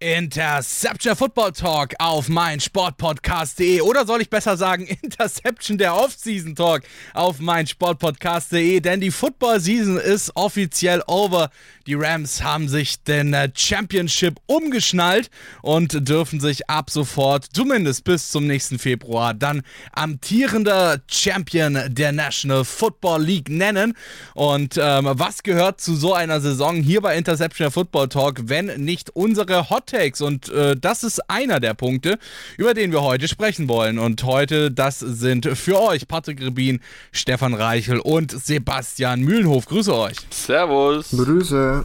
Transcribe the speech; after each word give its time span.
Interception 0.00 1.16
Football 1.16 1.50
Talk 1.50 1.94
auf 1.98 2.28
mein 2.28 2.60
Sportpodcast.de 2.60 3.80
oder 3.80 4.06
soll 4.06 4.20
ich 4.20 4.30
besser 4.30 4.56
sagen 4.56 4.86
Interception 5.02 5.76
der 5.76 5.96
Offseason 5.96 6.54
Talk 6.54 6.82
auf 7.14 7.40
mein 7.40 7.66
Sportpodcast.de, 7.66 8.78
denn 8.78 9.00
die 9.00 9.10
Football 9.10 9.58
Season 9.58 9.96
ist 9.96 10.36
offiziell 10.36 11.02
over. 11.08 11.50
Die 11.88 11.94
Rams 11.94 12.44
haben 12.44 12.68
sich 12.68 13.02
den 13.02 13.34
äh, 13.34 13.50
Championship 13.56 14.38
umgeschnallt 14.46 15.30
und 15.62 16.08
dürfen 16.08 16.38
sich 16.38 16.70
ab 16.70 16.90
sofort, 16.90 17.46
zumindest 17.52 18.04
bis 18.04 18.30
zum 18.30 18.46
nächsten 18.46 18.78
Februar, 18.78 19.34
dann 19.34 19.62
amtierender 19.92 21.00
Champion 21.10 21.76
der 21.88 22.12
National 22.12 22.64
Football 22.64 23.24
League 23.24 23.48
nennen. 23.48 23.94
Und 24.34 24.78
ähm, 24.80 25.08
was 25.14 25.42
gehört 25.42 25.80
zu 25.80 25.96
so 25.96 26.14
einer 26.14 26.40
Saison 26.40 26.76
hier 26.76 27.00
bei 27.00 27.16
Interception 27.16 27.72
Football 27.72 28.08
Talk, 28.10 28.42
wenn 28.44 28.66
nicht 28.84 29.10
unsere 29.16 29.70
Hot 29.70 29.87
Takes? 29.88 30.20
Und 30.20 30.48
äh, 30.50 30.76
das 30.76 31.02
ist 31.02 31.20
einer 31.28 31.60
der 31.60 31.74
Punkte, 31.74 32.18
über 32.56 32.74
den 32.74 32.92
wir 32.92 33.02
heute 33.02 33.28
sprechen 33.28 33.68
wollen. 33.68 33.98
Und 33.98 34.22
heute, 34.24 34.70
das 34.70 35.00
sind 35.00 35.46
für 35.46 35.80
euch 35.80 36.06
Patrick 36.06 36.40
Rebin, 36.40 36.80
Stefan 37.12 37.54
Reichel 37.54 37.98
und 37.98 38.30
Sebastian 38.30 39.20
Mühlenhof. 39.20 39.66
Grüße 39.66 39.94
euch. 39.94 40.16
Servus. 40.30 41.10
Grüße. 41.10 41.84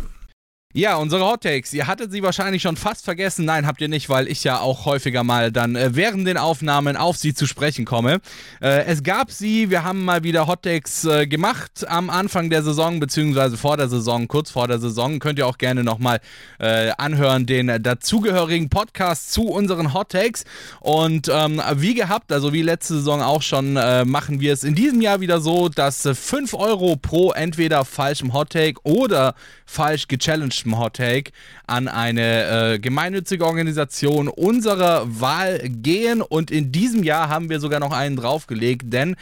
Ja, 0.76 0.95
unsere 0.95 1.23
Hot 1.23 1.41
Takes. 1.41 1.72
Ihr 1.73 1.86
hattet 1.86 2.12
sie 2.12 2.23
wahrscheinlich 2.23 2.63
schon 2.63 2.77
fast 2.77 3.05
vergessen. 3.05 3.45
Nein, 3.45 3.68
habt 3.68 3.80
ihr 3.80 3.90
nicht, 3.90 4.09
weil 4.09 4.27
ich 4.27 4.44
ja 4.44 4.59
auch 4.59 4.86
häufiger 4.86 5.23
mal 5.23 5.52
dann 5.52 5.76
äh, 5.76 5.91
während 5.94 6.26
den 6.26 6.36
Aufnahmen 6.36 6.98
auf 6.98 7.16
sie 7.16 7.36
zu 7.36 7.46
sprechen 7.46 7.86
komme. 7.86 8.22
Äh, 8.59 8.86
es 8.86 9.04
gab 9.04 9.30
sie, 9.30 9.70
wir 9.70 9.84
haben 9.84 10.04
mal 10.04 10.23
wieder 10.23 10.48
Hot 10.48 10.63
Takes 10.63 11.05
äh, 11.05 11.27
gemacht 11.27 11.88
am 11.88 12.10
Anfang 12.10 12.49
der 12.49 12.63
Saison, 12.63 12.99
beziehungsweise 12.99 13.55
vor 13.55 13.77
der 13.77 13.88
Saison, 13.88 14.27
kurz 14.27 14.49
vor 14.49 14.68
der 14.68 14.79
Saison. 14.79 15.20
Könnt 15.20 15.38
ihr 15.38 15.46
auch 15.46 15.60
gerne 15.60 15.84
nochmal 15.84 16.21
äh, 16.57 16.90
anhören, 16.98 17.46
den 17.46 17.68
dazugehörigen 17.84 18.70
Podcast 18.70 19.32
zu 19.32 19.44
unseren 19.44 19.94
Hot 19.94 20.10
Takes. 20.10 20.44
Und 20.79 21.29
ähm, 21.32 21.62
wie 21.76 21.94
gehabt, 21.94 22.32
also 22.32 22.51
wie 22.51 22.63
letzte 22.63 22.96
Saison 22.96 23.21
auch 23.21 23.44
schon, 23.44 23.77
äh, 23.77 24.05
machen 24.05 24.40
wir 24.40 24.54
es 24.54 24.63
in 24.63 24.74
diesem 24.74 25.01
Jahr 25.01 25.21
wieder 25.21 25.40
so, 25.40 25.70
dass 25.70 26.01
5 26.01 26.55
Euro 26.55 26.96
pro 26.96 27.32
entweder 27.32 27.85
falschem 27.85 28.34
Hot 28.34 28.49
Take 28.49 28.82
oder 28.82 29.35
falsch 29.68 30.07
gechallenged 30.07 30.63
Hot 30.78 30.96
Take 30.96 31.32
an 31.68 31.88
eine 31.88 32.74
äh, 32.74 32.80
gemeinnützige 32.80 33.46
Organisation 33.46 34.28
unserer 34.28 35.20
Wahl 35.20 35.60
gehen. 35.70 36.22
Und 36.22 36.52
in 36.52 36.72
diesem 36.72 37.04
Jahr 37.04 37.30
haben 37.30 37.50
wir 37.50 37.60
sogar 37.60 37.80
noch 37.80 37.92
einen 37.92 38.16
draufgelegt, 38.16 38.94
denn 38.94 39.16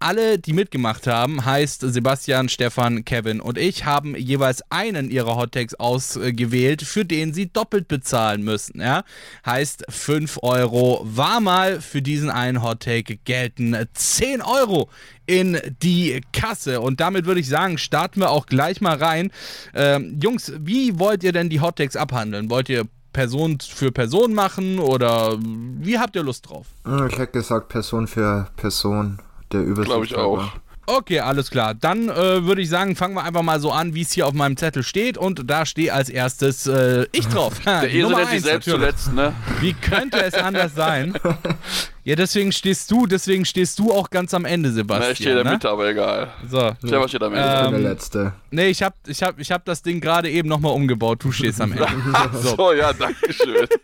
alle, 0.00 0.38
die 0.38 0.54
mitgemacht 0.54 1.06
haben, 1.06 1.44
heißt 1.44 1.82
Sebastian, 1.82 2.48
Stefan, 2.48 3.04
Kevin 3.04 3.40
und 3.40 3.58
ich, 3.58 3.84
haben 3.84 4.16
jeweils 4.16 4.62
einen 4.70 5.10
ihrer 5.10 5.36
Hottakes 5.36 5.74
ausgewählt, 5.74 6.82
für 6.82 7.04
den 7.04 7.34
sie 7.34 7.52
doppelt 7.52 7.86
bezahlen 7.86 8.42
müssen. 8.42 8.80
Ja? 8.80 9.04
Heißt 9.44 9.84
5 9.88 10.38
Euro 10.42 11.02
war 11.04 11.40
mal 11.40 11.80
für 11.80 12.02
diesen 12.02 12.30
einen 12.30 12.62
Hottake 12.62 13.18
gelten 13.18 13.76
10 13.92 14.40
Euro 14.42 14.88
in 15.26 15.60
die 15.82 16.22
Kasse. 16.32 16.80
Und 16.80 17.00
damit 17.00 17.26
würde 17.26 17.40
ich 17.40 17.48
sagen, 17.48 17.78
starten 17.78 18.20
wir 18.20 18.30
auch 18.30 18.46
gleich 18.46 18.80
mal 18.80 18.96
rein. 18.96 19.30
Ähm, 19.74 20.18
Jungs, 20.20 20.52
wie 20.58 20.98
wollt 20.98 21.22
ihr 21.22 21.32
denn 21.32 21.50
die 21.50 21.60
Hottakes 21.60 21.96
abhandeln? 21.96 22.50
Wollt 22.50 22.68
ihr 22.68 22.86
Person 23.12 23.58
für 23.60 23.92
Person 23.92 24.34
machen 24.34 24.78
oder 24.78 25.36
wie 25.40 25.98
habt 25.98 26.16
ihr 26.16 26.22
Lust 26.22 26.48
drauf? 26.48 26.66
Ich 27.08 27.18
hätte 27.18 27.32
gesagt 27.32 27.68
Person 27.68 28.06
für 28.06 28.48
Person 28.56 29.18
der 29.52 29.62
Übersicht. 29.62 29.86
Glaube 29.86 30.04
ich 30.06 30.16
auch. 30.16 30.52
Okay, 30.86 31.20
alles 31.20 31.50
klar. 31.50 31.74
Dann 31.74 32.08
äh, 32.08 32.44
würde 32.44 32.62
ich 32.62 32.68
sagen, 32.68 32.96
fangen 32.96 33.14
wir 33.14 33.22
einfach 33.22 33.42
mal 33.42 33.60
so 33.60 33.70
an, 33.70 33.94
wie 33.94 34.02
es 34.02 34.10
hier 34.10 34.26
auf 34.26 34.32
meinem 34.32 34.56
Zettel 34.56 34.82
steht. 34.82 35.16
Und 35.16 35.48
da 35.48 35.64
stehe 35.64 35.92
als 35.92 36.08
erstes 36.08 36.66
äh, 36.66 37.06
ich 37.12 37.28
drauf. 37.28 37.60
Der 37.64 37.84
Esel 37.94 38.14
nennt 38.14 38.30
sich 38.30 38.42
selbst 38.42 38.66
natürlich. 38.66 38.96
zuletzt, 38.96 39.14
ne? 39.14 39.32
Wie 39.60 39.72
könnte 39.72 40.20
es 40.20 40.34
anders 40.34 40.74
sein? 40.74 41.14
Ja, 42.02 42.16
deswegen 42.16 42.50
stehst 42.50 42.90
du, 42.90 43.06
deswegen 43.06 43.44
stehst 43.44 43.78
du 43.78 43.92
auch 43.92 44.08
ganz 44.08 44.32
am 44.32 44.44
Ende, 44.44 44.72
Sebastian. 44.72 45.06
Na, 45.06 45.12
ich 45.12 45.18
stehe 45.18 45.30
in 45.30 45.36
der 45.36 45.44
ne? 45.44 45.50
Mitte, 45.52 45.68
aber 45.68 45.88
egal. 45.88 46.32
So. 46.48 46.72
Stefan 46.86 47.08
steht 47.08 47.22
am 47.22 47.34
Ende. 47.34 47.48
Ich 47.48 47.66
bin 47.66 47.74
Ähm, 47.74 47.82
der 47.82 47.92
Letzte. 47.92 48.32
Nee, 48.50 48.68
ich 48.68 48.82
hab, 48.82 48.94
ich 49.06 49.22
hab, 49.22 49.38
ich 49.38 49.52
hab 49.52 49.64
das 49.64 49.82
Ding 49.82 50.00
gerade 50.00 50.30
eben 50.30 50.48
nochmal 50.48 50.72
umgebaut. 50.72 51.22
Du 51.22 51.30
stehst 51.30 51.60
am 51.60 51.72
Ende. 51.72 51.86
so. 52.32 52.56
So. 52.56 52.72
ja, 52.72 52.92
danke 52.92 53.32
schön. 53.32 53.66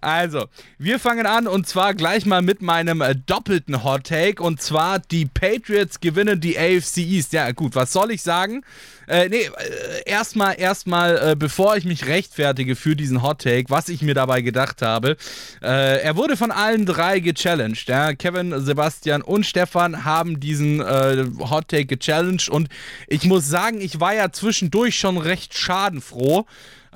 Also, 0.00 0.46
wir 0.78 0.98
fangen 0.98 1.26
an 1.26 1.46
und 1.46 1.68
zwar 1.68 1.94
gleich 1.94 2.26
mal 2.26 2.42
mit 2.42 2.62
meinem 2.62 3.00
äh, 3.00 3.14
doppelten 3.14 3.84
Hot 3.84 4.04
Take 4.04 4.42
und 4.42 4.60
zwar 4.60 4.98
die 4.98 5.26
Patriots 5.26 6.00
gewinnen 6.00 6.40
die 6.40 6.58
AFC 6.58 6.98
East. 6.98 7.32
Ja, 7.32 7.52
gut, 7.52 7.76
was 7.76 7.92
soll 7.92 8.10
ich 8.10 8.22
sagen? 8.22 8.64
Äh, 9.06 9.28
nee, 9.28 9.42
äh, 9.42 9.50
erstmal, 10.04 10.58
erstmal, 10.58 11.32
äh, 11.32 11.36
bevor 11.36 11.76
ich 11.76 11.84
mich 11.84 12.06
rechtfertige 12.06 12.74
für 12.76 12.96
diesen 12.96 13.22
Hot 13.22 13.42
Take, 13.42 13.66
was 13.68 13.88
ich 13.88 14.02
mir 14.02 14.14
dabei 14.14 14.42
gedacht 14.42 14.82
habe. 14.82 15.16
Äh, 15.62 16.01
er 16.02 16.16
wurde 16.16 16.36
von 16.36 16.50
allen 16.50 16.84
drei 16.84 17.20
gechallenged. 17.20 17.88
Ja? 17.88 18.14
Kevin, 18.14 18.60
Sebastian 18.60 19.22
und 19.22 19.46
Stefan 19.46 20.04
haben 20.04 20.40
diesen 20.40 20.80
äh, 20.80 21.24
Hot 21.38 21.68
Take 21.68 21.86
gechallenged 21.86 22.48
und 22.48 22.68
ich 23.06 23.24
muss 23.24 23.48
sagen, 23.48 23.80
ich 23.80 24.00
war 24.00 24.14
ja 24.14 24.32
zwischendurch 24.32 24.98
schon 24.98 25.16
recht 25.16 25.56
schadenfroh. 25.56 26.44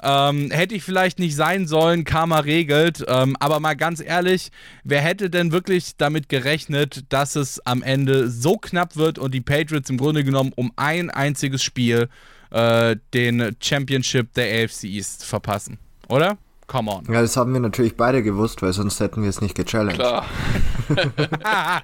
Ähm, 0.03 0.51
hätte 0.51 0.75
ich 0.75 0.83
vielleicht 0.83 1.19
nicht 1.19 1.35
sein 1.35 1.67
sollen, 1.67 2.05
Karma 2.05 2.41
regelt. 2.41 3.03
Ähm, 3.09 3.35
aber 3.41 3.61
mal 3.61 3.75
ganz 3.75 4.01
ehrlich, 4.01 4.51
wer 4.85 5.01
hätte 5.01 5.31
denn 5.31 5.53
wirklich 5.53 5.97
damit 5.97 6.29
gerechnet, 6.29 7.05
dass 7.09 7.35
es 7.35 7.65
am 7.65 7.83
Ende 7.83 8.29
so 8.29 8.59
knapp 8.59 8.97
wird 8.97 9.19
und 9.19 9.33
die 9.33 9.41
Patriots 9.41 9.89
im 9.89 9.97
Grunde 9.97 10.23
genommen 10.23 10.53
um 10.55 10.71
ein 10.77 11.09
einziges 11.09 11.63
Spiel 11.63 12.09
äh, 12.51 12.97
den 13.15 13.57
Championship 13.61 14.35
der 14.35 14.65
AFC 14.65 14.85
East 14.85 15.25
verpassen? 15.25 15.79
Oder? 16.09 16.37
Come 16.67 16.91
on. 16.91 17.05
Ja, 17.13 17.21
das 17.21 17.37
haben 17.37 17.53
wir 17.53 17.61
natürlich 17.61 17.97
beide 17.97 18.25
gewusst, 18.25 18.61
weil 18.61 18.73
sonst 18.73 18.99
hätten 18.99 19.23
wir 19.23 19.29
es 19.29 19.41
nicht 19.41 19.55
gechallenged. 19.55 20.01
Klar. 20.01 20.27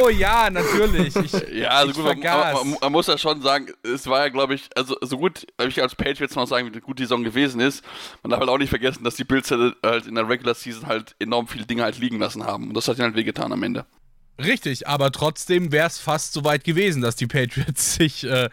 oh 0.00 0.08
ja, 0.08 0.48
natürlich. 0.48 1.16
Ich, 1.16 1.32
Ja, 1.52 1.70
also 1.70 1.90
ich 1.90 1.96
gut, 1.96 2.04
man, 2.04 2.20
man, 2.20 2.76
man 2.80 2.92
muss 2.92 3.08
ja 3.08 3.18
schon 3.18 3.42
sagen, 3.42 3.66
es 3.82 4.06
war 4.06 4.20
ja, 4.20 4.28
glaube 4.28 4.54
ich, 4.54 4.70
also 4.76 4.96
so 5.00 5.18
gut, 5.18 5.46
ich 5.66 5.82
als 5.82 5.96
Patriots 5.96 6.36
noch 6.36 6.46
sagen, 6.46 6.72
wie 6.72 6.80
gut 6.80 7.00
die 7.00 7.04
Saison 7.04 7.24
gewesen 7.24 7.60
ist. 7.60 7.84
Man 8.22 8.30
darf 8.30 8.40
halt 8.40 8.50
auch 8.50 8.58
nicht 8.58 8.70
vergessen, 8.70 9.02
dass 9.02 9.16
die 9.16 9.24
Bills 9.24 9.50
halt 9.50 9.74
halt 9.84 10.06
in 10.06 10.14
der 10.14 10.28
Regular 10.28 10.54
Season 10.54 10.86
halt 10.86 11.14
enorm 11.18 11.48
viele 11.48 11.66
Dinge 11.66 11.82
halt 11.82 11.98
liegen 11.98 12.18
lassen 12.18 12.44
haben. 12.44 12.68
Und 12.68 12.74
das 12.74 12.88
hat 12.88 12.98
ihnen 12.98 13.06
halt 13.06 13.16
wehgetan 13.16 13.52
am 13.52 13.62
Ende. 13.62 13.86
Richtig, 14.38 14.86
aber 14.88 15.10
trotzdem 15.12 15.72
wäre 15.72 15.86
es 15.86 15.98
fast 15.98 16.32
so 16.32 16.44
weit 16.44 16.64
gewesen, 16.64 17.02
dass 17.02 17.16
die 17.16 17.26
Patriots 17.26 17.94
sich 17.96 18.24
äh, 18.24 18.50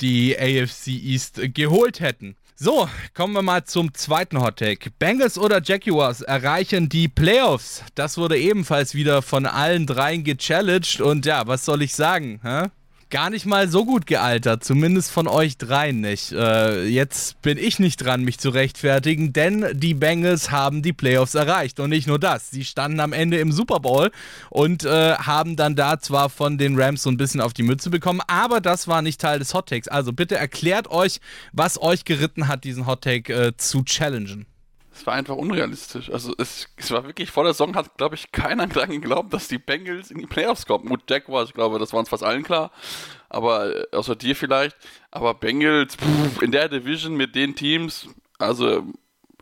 die 0.00 0.36
AFC 0.38 0.88
East 0.88 1.40
geholt 1.54 2.00
hätten. 2.00 2.36
So, 2.58 2.88
kommen 3.12 3.34
wir 3.34 3.42
mal 3.42 3.64
zum 3.64 3.92
zweiten 3.92 4.40
Hot 4.40 4.56
Take. 4.56 4.90
Bengals 4.98 5.36
oder 5.36 5.60
Jaguars 5.62 6.22
erreichen 6.22 6.88
die 6.88 7.06
Playoffs. 7.06 7.84
Das 7.94 8.16
wurde 8.16 8.38
ebenfalls 8.38 8.94
wieder 8.94 9.20
von 9.20 9.44
allen 9.44 9.84
dreien 9.86 10.24
gechallenged 10.24 11.02
und 11.02 11.26
ja, 11.26 11.46
was 11.46 11.66
soll 11.66 11.82
ich 11.82 11.94
sagen? 11.94 12.40
Hä? 12.42 12.68
Gar 13.16 13.30
nicht 13.30 13.46
mal 13.46 13.66
so 13.66 13.86
gut 13.86 14.06
gealtert, 14.06 14.62
zumindest 14.62 15.10
von 15.10 15.26
euch 15.26 15.56
dreien 15.56 16.02
nicht. 16.02 16.32
Äh, 16.32 16.84
jetzt 16.84 17.40
bin 17.40 17.56
ich 17.56 17.78
nicht 17.78 17.96
dran, 17.96 18.24
mich 18.24 18.38
zu 18.38 18.50
rechtfertigen, 18.50 19.32
denn 19.32 19.64
die 19.72 19.94
Bengals 19.94 20.50
haben 20.50 20.82
die 20.82 20.92
Playoffs 20.92 21.34
erreicht. 21.34 21.80
Und 21.80 21.88
nicht 21.88 22.06
nur 22.06 22.18
das, 22.18 22.50
sie 22.50 22.62
standen 22.62 23.00
am 23.00 23.14
Ende 23.14 23.38
im 23.38 23.52
Super 23.52 23.80
Bowl 23.80 24.10
und 24.50 24.84
äh, 24.84 25.14
haben 25.14 25.56
dann 25.56 25.76
da 25.76 25.98
zwar 25.98 26.28
von 26.28 26.58
den 26.58 26.78
Rams 26.78 27.04
so 27.04 27.10
ein 27.10 27.16
bisschen 27.16 27.40
auf 27.40 27.54
die 27.54 27.62
Mütze 27.62 27.88
bekommen, 27.88 28.20
aber 28.26 28.60
das 28.60 28.86
war 28.86 29.00
nicht 29.00 29.18
Teil 29.18 29.38
des 29.38 29.54
Hot 29.54 29.70
Takes. 29.70 29.88
Also 29.88 30.12
bitte 30.12 30.36
erklärt 30.36 30.90
euch, 30.90 31.20
was 31.54 31.80
euch 31.80 32.04
geritten 32.04 32.48
hat, 32.48 32.64
diesen 32.64 32.86
Hot 32.86 33.00
Take 33.00 33.32
äh, 33.32 33.56
zu 33.56 33.82
challengen. 33.82 34.44
Es 34.96 35.06
war 35.06 35.14
einfach 35.14 35.36
unrealistisch. 35.36 36.10
Also 36.10 36.32
es, 36.38 36.68
es 36.76 36.90
war 36.90 37.04
wirklich, 37.04 37.30
vor 37.30 37.44
der 37.44 37.52
Saison 37.52 37.76
hat, 37.76 37.98
glaube 37.98 38.14
ich, 38.14 38.32
keiner 38.32 38.66
dran 38.66 38.90
geglaubt, 38.90 39.32
dass 39.34 39.46
die 39.46 39.58
Bengals 39.58 40.10
in 40.10 40.18
die 40.18 40.26
Playoffs 40.26 40.64
kommen. 40.64 40.88
Gut, 40.88 41.02
Jaguars, 41.10 41.50
ich 41.50 41.54
glaube, 41.54 41.78
das 41.78 41.92
war 41.92 42.00
uns 42.00 42.08
fast 42.08 42.22
allen 42.22 42.42
klar. 42.42 42.70
Aber, 43.28 43.92
äh, 43.92 43.96
außer 43.96 44.16
dir 44.16 44.34
vielleicht. 44.34 44.76
Aber 45.10 45.34
Bengals, 45.34 45.96
pff, 45.96 46.40
in 46.40 46.50
der 46.50 46.70
Division 46.70 47.14
mit 47.14 47.34
den 47.34 47.54
Teams, 47.54 48.08
also 48.38 48.84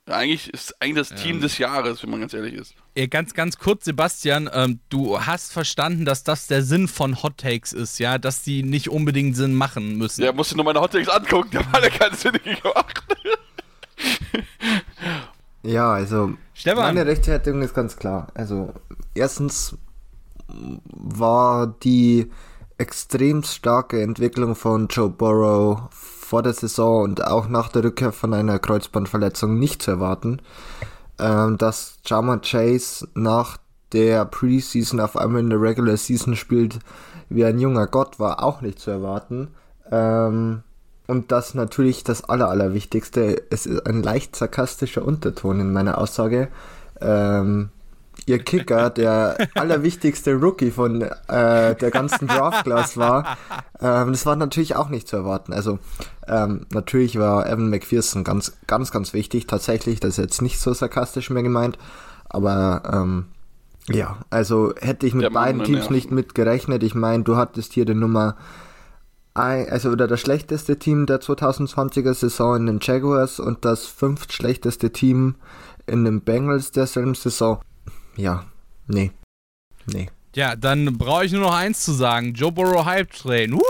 eigentlich 0.06 0.52
ist 0.52 0.82
eigentlich 0.82 1.08
das 1.08 1.22
Team 1.22 1.40
des 1.40 1.58
Jahres, 1.58 2.02
wenn 2.02 2.10
man 2.10 2.20
ganz 2.20 2.34
ehrlich 2.34 2.54
ist. 2.54 2.74
Ganz, 3.10 3.32
ganz 3.32 3.58
kurz, 3.58 3.84
Sebastian, 3.84 4.50
ähm, 4.52 4.80
du 4.88 5.20
hast 5.20 5.52
verstanden, 5.52 6.04
dass 6.04 6.24
das 6.24 6.46
der 6.46 6.62
Sinn 6.62 6.88
von 6.88 7.22
Hot 7.22 7.38
Takes 7.38 7.72
ist, 7.72 7.98
ja, 7.98 8.18
dass 8.18 8.42
die 8.42 8.62
nicht 8.62 8.90
unbedingt 8.90 9.36
Sinn 9.36 9.54
machen 9.54 9.96
müssen. 9.96 10.22
Ja, 10.22 10.32
musst 10.32 10.52
du 10.52 10.56
nur 10.56 10.64
meine 10.64 10.80
Hottakes 10.80 11.08
angucken, 11.08 11.50
die 11.52 11.58
haben 11.58 11.72
alle 11.72 11.90
keinen 11.90 12.16
Sinn 12.16 12.32
gemacht. 12.32 13.04
Ja, 15.64 15.94
also 15.94 16.34
Stefan. 16.52 16.84
meine 16.84 17.06
Rechtfertigung 17.06 17.62
ist 17.62 17.74
ganz 17.74 17.96
klar. 17.96 18.28
Also 18.34 18.72
erstens 19.14 19.76
war 20.46 21.66
die 21.66 22.30
extrem 22.76 23.42
starke 23.42 24.02
Entwicklung 24.02 24.54
von 24.54 24.88
Joe 24.88 25.08
Burrow 25.08 25.88
vor 25.90 26.42
der 26.42 26.52
Saison 26.52 27.04
und 27.04 27.24
auch 27.26 27.48
nach 27.48 27.68
der 27.68 27.84
Rückkehr 27.84 28.12
von 28.12 28.34
einer 28.34 28.58
Kreuzbandverletzung 28.58 29.58
nicht 29.58 29.82
zu 29.82 29.92
erwarten. 29.92 30.42
Ähm, 31.18 31.56
dass 31.58 31.98
Jama 32.04 32.38
Chase 32.38 33.08
nach 33.14 33.56
der 33.92 34.24
Preseason 34.24 35.00
auf 35.00 35.16
einmal 35.16 35.40
in 35.40 35.50
der 35.50 35.60
Regular 35.60 35.96
Season 35.96 36.34
spielt 36.34 36.80
wie 37.28 37.44
ein 37.44 37.58
junger 37.58 37.86
Gott, 37.86 38.18
war 38.18 38.42
auch 38.42 38.60
nicht 38.60 38.80
zu 38.80 38.90
erwarten. 38.90 39.48
Ähm, 39.90 40.62
und 41.06 41.32
das 41.32 41.54
natürlich 41.54 42.04
das 42.04 42.24
Aller, 42.24 42.48
Allerwichtigste, 42.48 43.42
es 43.50 43.66
ist 43.66 43.86
ein 43.86 44.02
leicht 44.02 44.36
sarkastischer 44.36 45.04
Unterton 45.04 45.60
in 45.60 45.72
meiner 45.72 45.98
Aussage. 45.98 46.48
Ähm, 47.00 47.68
ihr 48.26 48.38
Kicker, 48.38 48.90
der 48.90 49.36
allerwichtigste 49.54 50.34
Rookie 50.34 50.70
von 50.70 51.02
äh, 51.02 51.74
der 51.74 51.90
ganzen 51.90 52.26
Draft-Class 52.26 52.96
war, 52.96 53.36
ähm, 53.80 54.12
das 54.12 54.24
war 54.24 54.36
natürlich 54.36 54.76
auch 54.76 54.88
nicht 54.88 55.06
zu 55.06 55.16
erwarten. 55.16 55.52
Also 55.52 55.78
ähm, 56.26 56.66
natürlich 56.70 57.18
war 57.18 57.46
Evan 57.46 57.68
McPherson 57.68 58.24
ganz, 58.24 58.56
ganz, 58.66 58.90
ganz 58.90 59.12
wichtig. 59.12 59.46
Tatsächlich, 59.46 60.00
das 60.00 60.18
ist 60.18 60.24
jetzt 60.24 60.42
nicht 60.42 60.58
so 60.58 60.72
sarkastisch 60.72 61.28
mehr 61.28 61.42
gemeint, 61.42 61.78
aber 62.28 62.82
ähm, 62.90 63.26
ja, 63.90 64.18
also 64.30 64.72
hätte 64.80 65.06
ich 65.06 65.12
mit 65.12 65.30
beiden 65.34 65.62
Teams 65.62 65.90
nicht 65.90 66.10
mitgerechnet. 66.10 66.82
Ich 66.82 66.94
meine, 66.94 67.22
du 67.22 67.36
hattest 67.36 67.74
hier 67.74 67.84
die 67.84 67.94
Nummer 67.94 68.36
also 69.34 69.90
oder 69.90 70.06
das 70.06 70.20
schlechteste 70.20 70.78
Team 70.78 71.06
der 71.06 71.20
2020er 71.20 72.14
Saison 72.14 72.56
in 72.56 72.66
den 72.66 72.78
Jaguars 72.80 73.40
und 73.40 73.64
das 73.64 73.86
fünft 73.86 74.32
schlechteste 74.32 74.92
Team 74.92 75.34
in 75.86 76.04
den 76.04 76.20
Bengals 76.20 76.70
derselben 76.70 77.14
Saison. 77.14 77.60
Ja, 78.16 78.44
nee. 78.86 79.10
Nee. 79.86 80.08
Ja, 80.36 80.56
dann 80.56 80.96
brauche 80.98 81.24
ich 81.24 81.32
nur 81.32 81.42
noch 81.42 81.54
eins 81.54 81.84
zu 81.84 81.92
sagen. 81.92 82.32
Joe 82.34 82.52
Burrow 82.52 82.84
Hype 82.84 83.10
Train. 83.10 83.58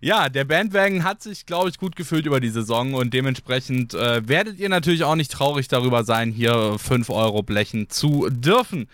Ja, 0.00 0.28
der 0.28 0.44
Bandwagon 0.44 1.02
hat 1.02 1.22
sich, 1.22 1.46
glaube 1.46 1.70
ich, 1.70 1.78
gut 1.78 1.96
gefühlt 1.96 2.26
über 2.26 2.38
die 2.38 2.50
Saison 2.50 2.92
und 2.92 3.14
dementsprechend 3.14 3.94
äh, 3.94 4.28
werdet 4.28 4.58
ihr 4.58 4.68
natürlich 4.68 5.02
auch 5.02 5.14
nicht 5.14 5.32
traurig 5.32 5.66
darüber 5.68 6.04
sein, 6.04 6.30
hier 6.30 6.76
5 6.78 7.08
Euro 7.08 7.42
blechen 7.42 7.88
zu 7.88 8.28
dürfen. 8.28 8.86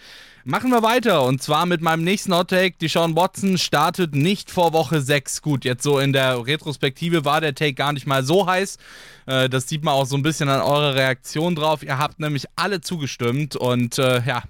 Machen 0.45 0.71
wir 0.71 0.83
weiter 0.83 1.23
und 1.25 1.43
zwar 1.43 1.67
mit 1.67 1.83
meinem 1.83 2.03
nächsten 2.03 2.35
Hottake. 2.35 2.77
Die 2.81 2.89
Sean 2.89 3.15
Watson 3.15 3.59
startet 3.59 4.15
nicht 4.15 4.51
vor 4.51 4.73
Woche 4.73 5.03
6. 5.03 5.43
Gut, 5.43 5.67
jetzt 5.67 5.83
so 5.83 5.99
in 5.99 6.15
der 6.15 6.47
Retrospektive 6.47 7.27
war 7.27 7.43
der 7.43 7.55
Take 7.55 7.75
gar 7.75 7.93
nicht 7.93 8.07
mal 8.07 8.25
so 8.25 8.47
heiß. 8.47 8.79
Äh, 9.27 9.51
das 9.51 9.69
sieht 9.69 9.85
man 9.85 9.93
auch 9.93 10.07
so 10.07 10.17
ein 10.17 10.23
bisschen 10.23 10.49
an 10.49 10.63
eurer 10.63 10.95
Reaktion 10.95 11.55
drauf. 11.55 11.83
Ihr 11.83 11.99
habt 11.99 12.21
nämlich 12.21 12.47
alle 12.57 12.81
zugestimmt 12.81 13.55
und 13.55 13.99
äh, 13.99 14.23
ja, 14.25 14.43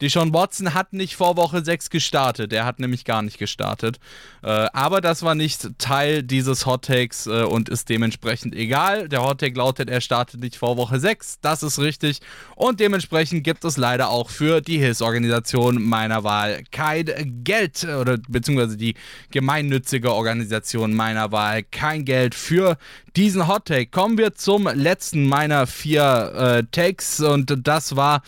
Deshaun 0.00 0.32
Watson 0.34 0.74
hat 0.74 0.92
nicht 0.92 1.16
vor 1.16 1.36
Woche 1.36 1.64
6 1.64 1.90
gestartet. 1.90 2.52
Er 2.52 2.64
hat 2.64 2.78
nämlich 2.78 3.04
gar 3.04 3.22
nicht 3.22 3.38
gestartet. 3.38 3.98
Äh, 4.42 4.68
aber 4.72 5.00
das 5.00 5.22
war 5.22 5.34
nicht 5.34 5.78
Teil 5.78 6.22
dieses 6.22 6.66
Hot 6.66 6.84
Takes 6.84 7.26
äh, 7.26 7.42
und 7.42 7.68
ist 7.68 7.88
dementsprechend 7.88 8.54
egal. 8.54 9.08
Der 9.08 9.22
Hot 9.22 9.40
Take 9.40 9.56
lautet, 9.56 9.88
er 9.88 10.00
startet 10.00 10.40
nicht 10.40 10.56
vor 10.56 10.76
Woche 10.76 11.00
6. 11.00 11.40
Das 11.40 11.62
ist 11.62 11.78
richtig. 11.78 12.20
Und 12.54 12.80
dementsprechend 12.80 13.44
gibt 13.44 13.64
es 13.64 13.76
leider 13.76 14.10
auch 14.10 14.30
für 14.30 14.60
die 14.60 14.78
Hilfsorganisation 14.78 15.82
meiner 15.82 16.24
Wahl 16.24 16.62
kein 16.70 17.44
Geld 17.44 17.84
oder 17.84 18.18
beziehungsweise 18.28 18.76
die 18.76 18.94
gemeinnützige 19.30 20.12
Organisation 20.12 20.94
meiner 20.94 21.32
Wahl 21.32 21.62
kein 21.62 22.04
Geld 22.04 22.34
für 22.34 22.76
diesen 23.16 23.48
Hot 23.48 23.66
Take. 23.66 23.86
Kommen 23.86 24.18
wir 24.18 24.34
zum 24.34 24.68
letzten 24.68 25.26
meiner 25.26 25.66
vier 25.66 26.32
äh, 26.34 26.64
Takes 26.70 27.20
und 27.20 27.66
das 27.66 27.96
war 27.96 28.22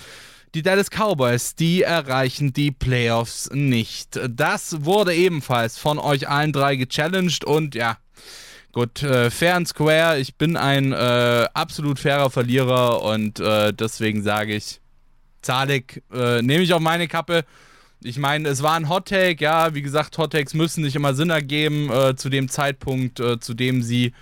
die 0.58 0.62
Dallas 0.62 0.90
Cowboys, 0.90 1.54
die 1.54 1.82
erreichen 1.82 2.52
die 2.52 2.72
Playoffs 2.72 3.48
nicht. 3.52 4.18
Das 4.28 4.84
wurde 4.84 5.14
ebenfalls 5.14 5.78
von 5.78 6.00
euch 6.00 6.28
allen 6.28 6.52
drei 6.52 6.74
gechallenged 6.74 7.44
und 7.44 7.76
ja, 7.76 7.96
gut, 8.72 9.00
äh, 9.04 9.30
fair 9.30 9.54
and 9.54 9.68
square. 9.68 10.18
Ich 10.18 10.34
bin 10.34 10.56
ein 10.56 10.92
äh, 10.92 11.46
absolut 11.54 12.00
fairer 12.00 12.28
Verlierer 12.28 13.02
und 13.02 13.38
äh, 13.38 13.72
deswegen 13.72 14.24
sage 14.24 14.56
ich, 14.56 14.80
Zalik 15.42 16.02
äh, 16.12 16.42
nehme 16.42 16.64
ich 16.64 16.74
auf 16.74 16.80
meine 16.80 17.06
Kappe. 17.06 17.44
Ich 18.02 18.18
meine, 18.18 18.48
es 18.48 18.60
war 18.60 18.74
ein 18.74 18.88
Hot 18.88 19.06
Take, 19.06 19.40
ja, 19.40 19.74
wie 19.74 19.82
gesagt, 19.82 20.18
Hot 20.18 20.32
Takes 20.32 20.54
müssen 20.54 20.82
nicht 20.82 20.96
immer 20.96 21.14
Sinn 21.14 21.30
ergeben 21.30 21.88
äh, 21.88 22.16
zu 22.16 22.30
dem 22.30 22.48
Zeitpunkt, 22.48 23.20
äh, 23.20 23.38
zu 23.38 23.54
dem 23.54 23.82
sie 23.82 24.12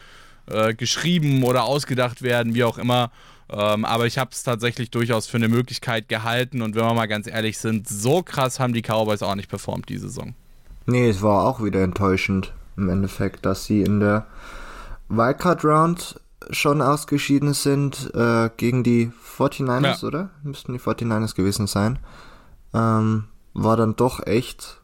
geschrieben 0.77 1.43
oder 1.43 1.65
ausgedacht 1.65 2.23
werden, 2.23 2.55
wie 2.55 2.63
auch 2.63 2.79
immer. 2.79 3.11
Ähm, 3.49 3.85
aber 3.85 4.07
ich 4.07 4.19
habe 4.19 4.31
es 4.33 4.43
tatsächlich 4.43 4.91
durchaus 4.91 5.27
für 5.27 5.37
eine 5.37 5.49
Möglichkeit 5.49 6.09
gehalten 6.09 6.63
und 6.63 6.75
wenn 6.75 6.85
wir 6.85 6.95
mal 6.95 7.07
ganz 7.07 7.27
ehrlich 7.29 7.59
sind, 7.59 7.89
so 7.89 8.23
krass 8.23 8.59
haben 8.59 8.73
die 8.73 8.83
Cowboys 8.83 9.23
auch 9.23 9.37
nicht 9.37 9.49
performt 9.49 9.89
die 9.89 9.99
Saison. 9.99 10.35
Nee, 10.87 11.09
es 11.09 11.23
war 11.23 11.45
auch 11.45 11.63
wieder 11.63 11.83
enttäuschend 11.83 12.53
im 12.77 12.89
Endeffekt, 12.89 13.47
dass 13.47 13.65
sie 13.65 13.83
in 13.83 14.01
der 14.01 14.27
Wildcard 15.09 15.65
Round 15.65 16.21
schon 16.51 16.83
ausgeschieden 16.83 17.55
sind 17.55 18.13
äh, 18.15 18.51
gegen 18.57 18.83
die 18.83 19.11
49ers, 19.37 20.03
ja. 20.03 20.07
oder? 20.07 20.31
Müssten 20.43 20.73
die 20.73 20.81
49ers 20.81 21.35
gewesen 21.35 21.67
sein. 21.67 21.99
Ähm, 22.75 23.25
war 23.55 23.77
dann 23.77 23.97
doch 23.97 24.27
echt, 24.27 24.81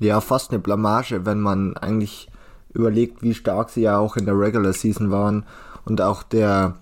ja, 0.00 0.20
fast 0.20 0.50
eine 0.50 0.60
Blamage, 0.60 1.26
wenn 1.26 1.40
man 1.40 1.76
eigentlich 1.76 2.28
überlegt, 2.72 3.22
wie 3.22 3.34
stark 3.34 3.70
sie 3.70 3.82
ja 3.82 3.98
auch 3.98 4.16
in 4.16 4.24
der 4.24 4.38
Regular 4.38 4.72
Season 4.72 5.10
waren 5.10 5.44
und 5.84 6.00
auch 6.00 6.22
der 6.22 6.76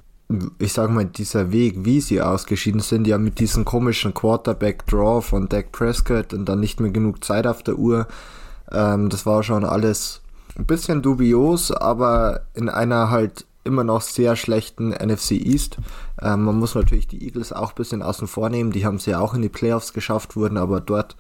ich 0.58 0.73
sag 0.73 0.90
mal, 0.90 1.05
dieser 1.05 1.52
Weg, 1.52 1.84
wie 1.84 2.00
sie 2.00 2.20
ausgeschieden 2.20 2.81
sind, 2.81 3.06
ja 3.06 3.19
mit 3.19 3.38
diesem 3.38 3.64
komischen 3.64 4.14
Quarterback-Draw 4.14 5.23
von 5.23 5.49
Dak 5.49 5.73
Prescott 5.73 6.32
und 6.32 6.46
dann 6.46 6.61
nicht 6.61 6.81
mehr 6.81 6.90
genug 6.90 7.25
Zeit 7.25 7.46
auf 7.46 7.62
der 7.62 7.79
Uhr, 7.79 8.06
ähm, 8.70 9.08
das 9.08 9.26
war 9.26 9.43
schon 9.43 9.64
alles 9.64 10.20
ein 10.56 10.67
bisschen 10.67 11.02
dubios, 11.02 11.70
aber 11.70 12.43
in 12.55 12.69
einer 12.69 13.11
halt 13.11 13.46
immer 13.64 13.84
noch 13.84 14.00
sehr 14.00 14.37
schlechten 14.37 14.90
NFC 14.90 15.32
East. 15.32 15.79
Ähm, 16.20 16.44
man 16.44 16.58
muss 16.58 16.75
natürlich 16.75 17.06
die 17.06 17.25
Eagles 17.25 17.52
auch 17.52 17.70
ein 17.70 17.76
bisschen 17.76 18.02
außen 18.02 18.26
vor 18.26 18.49
nehmen, 18.49 18.73
die 18.73 18.84
haben 18.84 18.96
es 18.96 19.06
ja 19.06 19.20
auch 19.20 19.34
in 19.34 19.43
die 19.43 19.49
Playoffs 19.49 19.93
geschafft, 19.93 20.37
wurden 20.37 20.56
aber 20.56 20.81
dort 20.81 21.17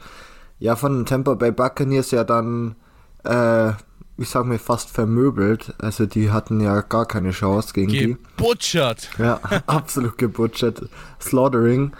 ja 0.58 0.76
von 0.76 0.96
den 0.96 1.06
Tampa 1.06 1.34
Bay 1.34 1.52
Buccaneers 1.52 2.10
ja 2.10 2.24
dann 2.24 2.76
äh, 3.24 3.72
ich 4.16 4.28
sag 4.28 4.46
mir, 4.46 4.58
fast 4.58 4.90
vermöbelt. 4.90 5.74
Also 5.78 6.06
die 6.06 6.30
hatten 6.30 6.60
ja 6.60 6.80
gar 6.80 7.06
keine 7.06 7.30
Chance 7.30 7.72
gegen 7.72 7.92
gebutchert. 7.92 8.18
die. 8.18 8.36
Gebutchert. 8.36 9.10
Ja, 9.18 9.40
absolut 9.66 10.18
gebutchert. 10.18 10.88
Slaughtering. 11.20 11.92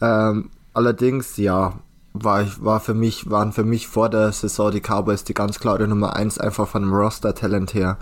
Ähm, 0.00 0.50
allerdings, 0.74 1.36
ja, 1.36 1.74
war, 2.12 2.42
ich, 2.42 2.62
war 2.62 2.80
für 2.80 2.94
mich, 2.94 3.30
waren 3.30 3.52
für 3.52 3.64
mich 3.64 3.86
vor 3.88 4.08
der 4.08 4.32
Saison 4.32 4.70
die 4.70 4.80
Cowboys 4.80 5.24
die 5.24 5.34
ganz 5.34 5.58
klare 5.58 5.88
Nummer 5.88 6.14
1, 6.16 6.38
einfach 6.38 6.68
von 6.68 6.82
dem 6.82 6.92
Roster-Talent 6.92 7.74
her. 7.74 7.98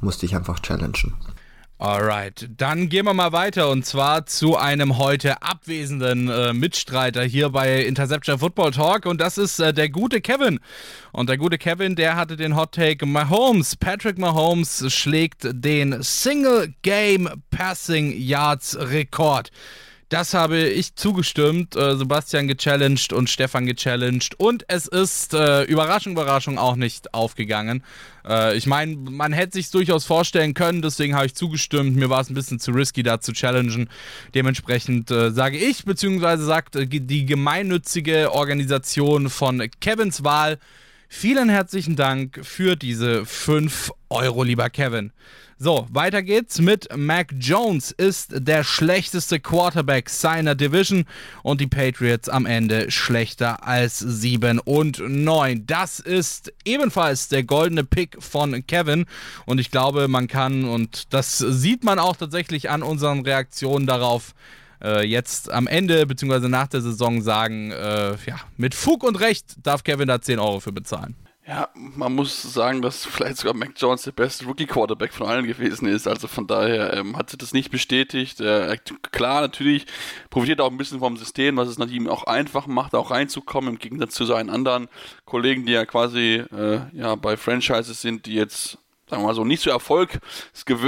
Musste 0.00 0.26
ich 0.26 0.34
einfach 0.34 0.58
challengen. 0.60 1.14
Alright, 1.82 2.48
dann 2.58 2.88
gehen 2.88 3.06
wir 3.06 3.12
mal 3.12 3.32
weiter 3.32 3.68
und 3.68 3.84
zwar 3.84 4.24
zu 4.24 4.56
einem 4.56 4.98
heute 4.98 5.42
abwesenden 5.42 6.28
äh, 6.28 6.52
Mitstreiter 6.52 7.24
hier 7.24 7.48
bei 7.48 7.82
Interception 7.82 8.38
Football 8.38 8.70
Talk 8.70 9.04
und 9.04 9.20
das 9.20 9.36
ist 9.36 9.58
äh, 9.58 9.74
der 9.74 9.88
gute 9.88 10.20
Kevin. 10.20 10.60
Und 11.10 11.28
der 11.28 11.38
gute 11.38 11.58
Kevin, 11.58 11.96
der 11.96 12.14
hatte 12.14 12.36
den 12.36 12.54
Hot 12.54 12.70
Take 12.70 13.04
Mahomes. 13.04 13.74
Patrick 13.74 14.16
Mahomes 14.16 14.92
schlägt 14.94 15.40
den 15.50 16.00
Single 16.04 16.72
Game 16.82 17.28
Passing 17.50 18.16
Yards 18.16 18.78
Rekord. 18.78 19.50
Das 20.12 20.34
habe 20.34 20.58
ich 20.58 20.94
zugestimmt, 20.94 21.74
äh, 21.74 21.96
Sebastian 21.96 22.46
gechallenged 22.46 23.14
und 23.14 23.30
Stefan 23.30 23.64
gechallenged. 23.64 24.38
Und 24.38 24.62
es 24.68 24.86
ist, 24.86 25.32
äh, 25.32 25.62
Überraschung, 25.62 26.12
Überraschung, 26.12 26.58
auch 26.58 26.76
nicht 26.76 27.14
aufgegangen. 27.14 27.82
Äh, 28.28 28.54
ich 28.54 28.66
meine, 28.66 28.94
man 28.94 29.32
hätte 29.32 29.54
sich 29.54 29.70
durchaus 29.70 30.04
vorstellen 30.04 30.52
können, 30.52 30.82
deswegen 30.82 31.14
habe 31.14 31.24
ich 31.24 31.34
zugestimmt. 31.34 31.96
Mir 31.96 32.10
war 32.10 32.20
es 32.20 32.28
ein 32.28 32.34
bisschen 32.34 32.60
zu 32.60 32.72
risky, 32.72 33.02
da 33.02 33.22
zu 33.22 33.32
challengen. 33.32 33.88
Dementsprechend 34.34 35.10
äh, 35.10 35.30
sage 35.30 35.56
ich, 35.56 35.86
beziehungsweise 35.86 36.44
sagt 36.44 36.76
äh, 36.76 36.86
die 36.86 37.24
gemeinnützige 37.24 38.34
Organisation 38.34 39.30
von 39.30 39.66
Kevins 39.80 40.22
Wahl, 40.22 40.58
vielen 41.12 41.50
herzlichen 41.50 41.94
Dank 41.94 42.40
für 42.42 42.74
diese 42.74 43.26
5 43.26 43.92
Euro, 44.08 44.42
lieber 44.42 44.70
Kevin. 44.70 45.12
So, 45.58 45.86
weiter 45.92 46.22
geht's 46.22 46.58
mit 46.58 46.88
Mac 46.96 47.34
Jones 47.38 47.92
ist 47.92 48.30
der 48.32 48.64
schlechteste 48.64 49.38
Quarterback 49.38 50.08
seiner 50.08 50.54
Division 50.54 51.04
und 51.42 51.60
die 51.60 51.66
Patriots 51.66 52.30
am 52.30 52.46
Ende 52.46 52.90
schlechter 52.90 53.64
als 53.64 53.98
7 53.98 54.58
und 54.58 55.00
9. 55.06 55.66
Das 55.66 56.00
ist 56.00 56.52
ebenfalls 56.64 57.28
der 57.28 57.44
goldene 57.44 57.84
Pick 57.84 58.16
von 58.18 58.66
Kevin 58.66 59.04
und 59.44 59.60
ich 59.60 59.70
glaube, 59.70 60.08
man 60.08 60.28
kann 60.28 60.64
und 60.64 61.12
das 61.12 61.38
sieht 61.38 61.84
man 61.84 61.98
auch 61.98 62.16
tatsächlich 62.16 62.70
an 62.70 62.82
unseren 62.82 63.20
Reaktionen 63.20 63.86
darauf, 63.86 64.34
äh, 64.82 65.06
jetzt 65.06 65.50
am 65.52 65.66
Ende 65.66 66.06
bzw. 66.06 66.48
nach 66.48 66.68
der 66.68 66.80
Saison 66.80 67.22
sagen, 67.22 67.70
äh, 67.70 68.16
ja, 68.26 68.40
mit 68.56 68.74
Fug 68.74 69.04
und 69.04 69.16
Recht 69.20 69.54
darf 69.62 69.84
Kevin 69.84 70.08
da 70.08 70.20
10 70.20 70.38
Euro 70.38 70.60
für 70.60 70.72
bezahlen. 70.72 71.16
Ja, 71.44 71.68
man 71.74 72.14
muss 72.14 72.40
sagen, 72.40 72.82
dass 72.82 73.04
vielleicht 73.04 73.38
sogar 73.38 73.54
Mac 73.54 73.72
Jones 73.76 74.02
der 74.02 74.12
beste 74.12 74.44
Rookie-Quarterback 74.46 75.12
von 75.12 75.26
allen 75.26 75.44
gewesen 75.44 75.88
ist. 75.88 76.06
Also 76.06 76.28
von 76.28 76.46
daher 76.46 76.94
ähm, 76.94 77.16
hat 77.16 77.30
sich 77.30 77.38
das 77.38 77.52
nicht 77.52 77.72
bestätigt. 77.72 78.40
Äh, 78.40 78.78
klar, 79.10 79.40
natürlich 79.40 79.86
profitiert 80.30 80.60
auch 80.60 80.70
ein 80.70 80.76
bisschen 80.76 81.00
vom 81.00 81.16
System, 81.16 81.56
was 81.56 81.66
es 81.66 81.78
natürlich 81.78 82.08
auch 82.08 82.24
einfach 82.24 82.68
macht, 82.68 82.94
auch 82.94 83.10
reinzukommen, 83.10 83.74
im 83.74 83.78
Gegensatz 83.80 84.14
zu 84.14 84.24
seinen 84.24 84.50
anderen 84.50 84.88
Kollegen, 85.24 85.66
die 85.66 85.72
ja 85.72 85.84
quasi 85.84 86.44
äh, 86.56 86.80
ja, 86.92 87.16
bei 87.16 87.36
Franchises 87.36 88.00
sind, 88.00 88.26
die 88.26 88.34
jetzt 88.34 88.78
sagen 89.12 89.24
wir 89.24 89.26
mal 89.26 89.34
so, 89.34 89.44
nicht 89.44 89.62
so 89.62 89.68
Erfolg, 89.68 90.20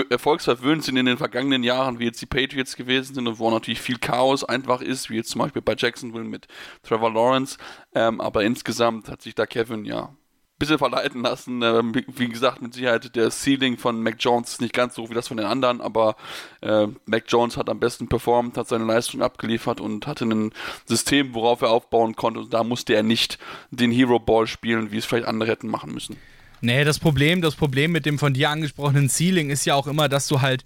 erfolgsverwöhnt 0.09 0.83
sind 0.83 0.97
in 0.97 1.05
den 1.05 1.19
vergangenen 1.19 1.63
Jahren, 1.63 1.99
wie 1.99 2.07
jetzt 2.07 2.23
die 2.23 2.27
Patriots 2.27 2.75
gewesen 2.75 3.15
sind 3.15 3.29
und 3.29 3.39
wo 3.39 3.51
natürlich 3.51 3.83
viel 3.83 3.99
Chaos 3.99 4.45
einfach 4.45 4.81
ist, 4.81 5.11
wie 5.11 5.17
jetzt 5.17 5.29
zum 5.29 5.43
Beispiel 5.43 5.61
bei 5.61 5.75
Jacksonville 5.77 6.25
mit 6.25 6.49
Trevor 6.83 7.13
Lawrence. 7.13 7.59
Ähm, 7.95 8.23
aber 8.23 8.43
insgesamt 8.43 9.11
hat 9.11 9.21
sich 9.21 9.35
da 9.35 9.45
Kevin 9.45 9.85
ja 9.85 10.05
ein 10.05 10.17
bisschen 10.59 10.79
verleiten 10.79 11.21
lassen. 11.21 11.61
Ähm, 11.61 11.93
wie 11.95 12.29
gesagt, 12.31 12.63
mit 12.63 12.73
Sicherheit 12.73 13.15
der 13.15 13.31
Ceiling 13.31 13.77
von 13.77 14.03
Mac 14.03 14.17
Jones 14.19 14.53
ist 14.53 14.63
nicht 14.63 14.73
ganz 14.73 14.95
so 14.95 15.11
wie 15.11 15.15
das 15.15 15.29
von 15.29 15.37
den 15.37 15.45
anderen, 15.45 15.83
aber 15.83 16.17
äh, 16.63 16.87
Mac 17.05 17.25
Jones 17.29 17.59
hat 17.59 17.69
am 17.69 17.79
besten 17.79 18.09
performt, 18.09 18.57
hat 18.57 18.69
seine 18.69 18.85
Leistung 18.85 19.21
abgeliefert 19.21 19.83
und 19.83 20.07
hatte 20.07 20.25
ein 20.25 20.55
System, 20.87 21.35
worauf 21.35 21.61
er 21.61 21.69
aufbauen 21.69 22.17
konnte. 22.17 22.41
Und 22.41 22.55
da 22.55 22.65
musste 22.65 22.95
er 22.95 23.03
nicht 23.03 23.39
den 23.71 23.93
Hero 23.93 24.19
Ball 24.19 24.47
spielen, 24.47 24.93
wie 24.93 24.97
es 24.97 25.05
vielleicht 25.05 25.29
andere 25.29 25.51
hätten 25.51 25.69
machen 25.69 25.93
müssen. 25.93 26.17
Nee, 26.65 26.83
das 26.85 26.99
Problem, 26.99 27.43
das 27.43 27.57
Problem 27.57 27.93
mit 27.93 28.07
dem 28.07 28.19
von 28.19 28.33
dir 28.33 28.49
angesprochenen 28.49 29.11
Ceiling 29.11 29.51
ist 29.51 29.67
ja 29.67 29.75
auch 29.75 29.87
immer, 29.87 30.09
dass 30.09 30.29
du 30.29 30.41
halt, 30.41 30.65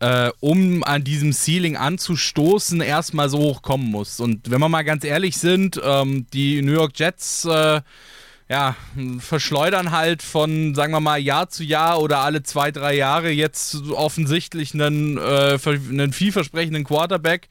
äh, 0.00 0.30
um 0.40 0.82
an 0.82 1.04
diesem 1.04 1.34
Ceiling 1.34 1.76
anzustoßen, 1.76 2.80
erstmal 2.80 3.28
so 3.28 3.38
hoch 3.38 3.60
kommen 3.60 3.90
musst. 3.90 4.22
Und 4.22 4.50
wenn 4.50 4.58
wir 4.58 4.70
mal 4.70 4.84
ganz 4.84 5.04
ehrlich 5.04 5.36
sind, 5.36 5.78
ähm, 5.84 6.26
die 6.32 6.62
New 6.62 6.72
York 6.72 6.98
Jets, 6.98 7.44
äh, 7.44 7.82
ja, 8.48 8.74
verschleudern 9.18 9.90
halt 9.90 10.22
von, 10.22 10.74
sagen 10.74 10.94
wir 10.94 11.00
mal, 11.00 11.18
Jahr 11.18 11.50
zu 11.50 11.62
Jahr 11.62 12.00
oder 12.00 12.20
alle 12.20 12.42
zwei, 12.42 12.70
drei 12.70 12.94
Jahre 12.94 13.30
jetzt 13.30 13.74
offensichtlich 13.90 14.72
einen, 14.72 15.18
äh, 15.18 15.58
einen 15.62 16.14
vielversprechenden 16.14 16.84
Quarterback. 16.84 17.48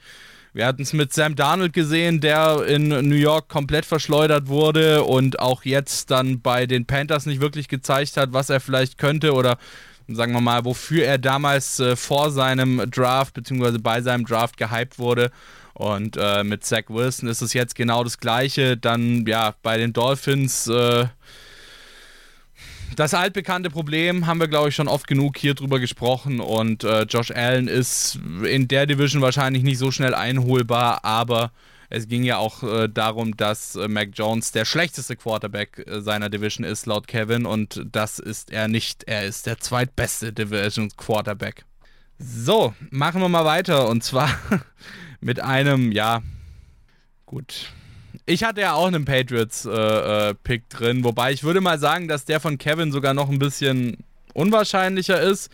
Wir 0.53 0.67
hatten 0.67 0.83
es 0.83 0.93
mit 0.93 1.11
Sam 1.11 1.35
Darnold 1.35 1.73
gesehen, 1.73 2.21
der 2.21 2.63
in 2.67 2.89
New 2.89 3.15
York 3.15 3.49
komplett 3.49 3.85
verschleudert 3.85 4.47
wurde 4.47 5.03
und 5.03 5.39
auch 5.39 5.65
jetzt 5.65 6.11
dann 6.11 6.41
bei 6.41 6.67
den 6.67 6.85
Panthers 6.85 7.25
nicht 7.25 7.41
wirklich 7.41 7.67
gezeigt 7.67 8.17
hat, 8.17 8.33
was 8.33 8.51
er 8.51 8.59
vielleicht 8.59 8.99
könnte 8.99 9.33
oder 9.33 9.57
sagen 10.07 10.33
wir 10.33 10.41
mal, 10.41 10.63
wofür 10.63 11.05
er 11.05 11.17
damals 11.17 11.79
äh, 11.79 11.95
vor 11.95 12.29
seinem 12.29 12.89
Draft 12.91 13.33
bzw. 13.33 13.79
bei 13.79 14.01
seinem 14.01 14.25
Draft 14.25 14.57
gehypt 14.57 14.99
wurde. 14.99 15.31
Und 15.73 16.17
äh, 16.17 16.43
mit 16.43 16.63
Zach 16.63 16.83
Wilson 16.89 17.29
ist 17.29 17.41
es 17.41 17.53
jetzt 17.53 17.73
genau 17.73 18.03
das 18.03 18.19
Gleiche. 18.19 18.77
Dann 18.77 19.25
ja 19.25 19.55
bei 19.63 19.77
den 19.77 19.91
Dolphins. 19.91 20.67
Äh, 20.67 21.07
das 22.95 23.13
altbekannte 23.13 23.69
Problem 23.69 24.27
haben 24.27 24.39
wir, 24.39 24.47
glaube 24.47 24.69
ich, 24.69 24.75
schon 24.75 24.87
oft 24.87 25.07
genug 25.07 25.37
hier 25.37 25.53
drüber 25.53 25.79
gesprochen. 25.79 26.39
Und 26.39 26.83
äh, 26.83 27.03
Josh 27.03 27.31
Allen 27.31 27.67
ist 27.67 28.19
in 28.43 28.67
der 28.67 28.85
Division 28.85 29.21
wahrscheinlich 29.21 29.63
nicht 29.63 29.77
so 29.77 29.91
schnell 29.91 30.13
einholbar, 30.13 31.03
aber 31.05 31.51
es 31.89 32.07
ging 32.07 32.23
ja 32.23 32.37
auch 32.37 32.63
äh, 32.63 32.89
darum, 32.89 33.37
dass 33.37 33.75
äh, 33.75 33.87
Mac 33.87 34.09
Jones 34.13 34.51
der 34.51 34.65
schlechteste 34.65 35.15
Quarterback 35.15 35.85
äh, 35.87 36.01
seiner 36.01 36.29
Division 36.29 36.65
ist, 36.65 36.85
laut 36.85 37.07
Kevin. 37.07 37.45
Und 37.45 37.85
das 37.91 38.19
ist 38.19 38.51
er 38.51 38.67
nicht. 38.67 39.03
Er 39.03 39.25
ist 39.25 39.45
der 39.45 39.59
zweitbeste 39.59 40.33
Division 40.33 40.89
Quarterback. 40.97 41.65
So, 42.17 42.73
machen 42.89 43.21
wir 43.21 43.29
mal 43.29 43.45
weiter. 43.45 43.89
Und 43.89 44.03
zwar 44.03 44.29
mit 45.21 45.39
einem, 45.39 45.91
ja, 45.91 46.21
gut 47.25 47.71
ich 48.25 48.43
hatte 48.43 48.61
ja 48.61 48.73
auch 48.73 48.87
einen 48.87 49.05
Patriots-Pick 49.05 49.71
äh, 49.73 50.55
äh, 50.55 50.61
drin, 50.69 51.03
wobei 51.03 51.31
ich 51.31 51.43
würde 51.43 51.61
mal 51.61 51.79
sagen, 51.79 52.07
dass 52.07 52.25
der 52.25 52.39
von 52.39 52.57
Kevin 52.57 52.91
sogar 52.91 53.13
noch 53.13 53.29
ein 53.29 53.39
bisschen 53.39 53.97
unwahrscheinlicher 54.33 55.21
ist 55.21 55.51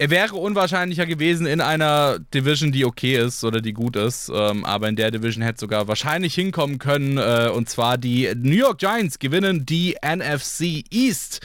er 0.00 0.10
wäre 0.10 0.36
unwahrscheinlicher 0.36 1.06
gewesen 1.06 1.44
in 1.44 1.60
einer 1.60 2.20
Division, 2.32 2.70
die 2.70 2.84
okay 2.84 3.16
ist 3.16 3.42
oder 3.42 3.60
die 3.60 3.72
gut 3.72 3.96
ist. 3.96 4.30
Ähm, 4.32 4.64
aber 4.64 4.88
in 4.88 4.94
der 4.94 5.10
Division 5.10 5.42
hätte 5.42 5.58
sogar 5.58 5.88
wahrscheinlich 5.88 6.34
hinkommen 6.34 6.78
können. 6.78 7.18
Äh, 7.18 7.50
und 7.52 7.68
zwar 7.68 7.98
die 7.98 8.32
New 8.36 8.54
York 8.54 8.78
Giants 8.78 9.18
gewinnen 9.18 9.66
die 9.66 9.96
NFC 10.00 10.84
East. 10.92 11.40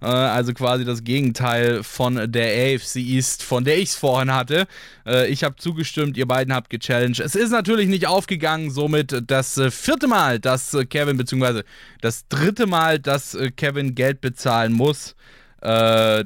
Äh, 0.00 0.06
also 0.06 0.54
quasi 0.54 0.86
das 0.86 1.04
Gegenteil 1.04 1.82
von 1.82 2.32
der 2.32 2.74
AFC 2.74 2.96
East, 2.96 3.42
von 3.42 3.64
der 3.64 3.76
ich 3.76 3.90
es 3.90 3.94
vorhin 3.94 4.32
hatte. 4.32 4.66
Äh, 5.06 5.28
ich 5.28 5.44
habe 5.44 5.56
zugestimmt, 5.56 6.16
ihr 6.16 6.26
beiden 6.26 6.54
habt 6.54 6.70
gechallenged. 6.70 7.20
Es 7.20 7.34
ist 7.34 7.50
natürlich 7.50 7.88
nicht 7.88 8.06
aufgegangen. 8.06 8.70
Somit 8.70 9.22
das 9.26 9.58
äh, 9.58 9.70
vierte 9.70 10.08
Mal, 10.08 10.38
dass 10.38 10.72
äh, 10.72 10.86
Kevin, 10.86 11.18
beziehungsweise 11.18 11.62
das 12.00 12.26
dritte 12.28 12.66
Mal, 12.66 12.98
dass 13.00 13.34
äh, 13.34 13.50
Kevin 13.50 13.94
Geld 13.94 14.22
bezahlen 14.22 14.72
muss. 14.72 15.14
Äh, 15.60 16.24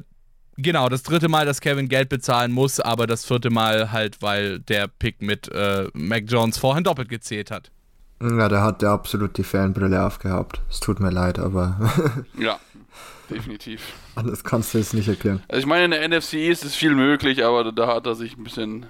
Genau, 0.57 0.87
das 0.89 1.03
dritte 1.03 1.29
Mal, 1.29 1.45
dass 1.45 1.61
Kevin 1.61 1.89
Geld 1.89 2.09
bezahlen 2.09 2.51
muss, 2.51 2.79
aber 2.79 3.07
das 3.07 3.25
vierte 3.25 3.49
Mal 3.49 3.91
halt, 3.91 4.21
weil 4.21 4.59
der 4.59 4.87
Pick 4.87 5.21
mit 5.21 5.49
äh, 5.51 5.87
Mac 5.93 6.25
Jones 6.27 6.57
vorhin 6.57 6.83
doppelt 6.83 7.09
gezählt 7.09 7.49
hat. 7.49 7.71
Ja, 8.21 8.47
der 8.47 8.61
hat 8.61 8.81
ja 8.81 8.93
absolut 8.93 9.37
die 9.37 9.43
Fanbrille 9.43 10.05
aufgehabt. 10.05 10.61
Es 10.69 10.79
tut 10.79 10.99
mir 10.99 11.09
leid, 11.09 11.39
aber. 11.39 11.91
ja, 12.37 12.59
definitiv. 13.29 13.81
Anders 14.15 14.43
kannst 14.43 14.73
du 14.73 14.77
es 14.77 14.93
nicht 14.93 15.07
erklären. 15.07 15.43
Also 15.47 15.59
ich 15.59 15.65
meine, 15.65 15.85
in 15.85 15.91
der 15.91 16.07
NFC 16.07 16.35
ist 16.35 16.63
es 16.63 16.75
viel 16.75 16.95
möglich, 16.95 17.43
aber 17.43 17.71
da 17.71 17.87
hat 17.87 18.05
er 18.05 18.15
sich 18.15 18.37
ein 18.37 18.43
bisschen 18.43 18.85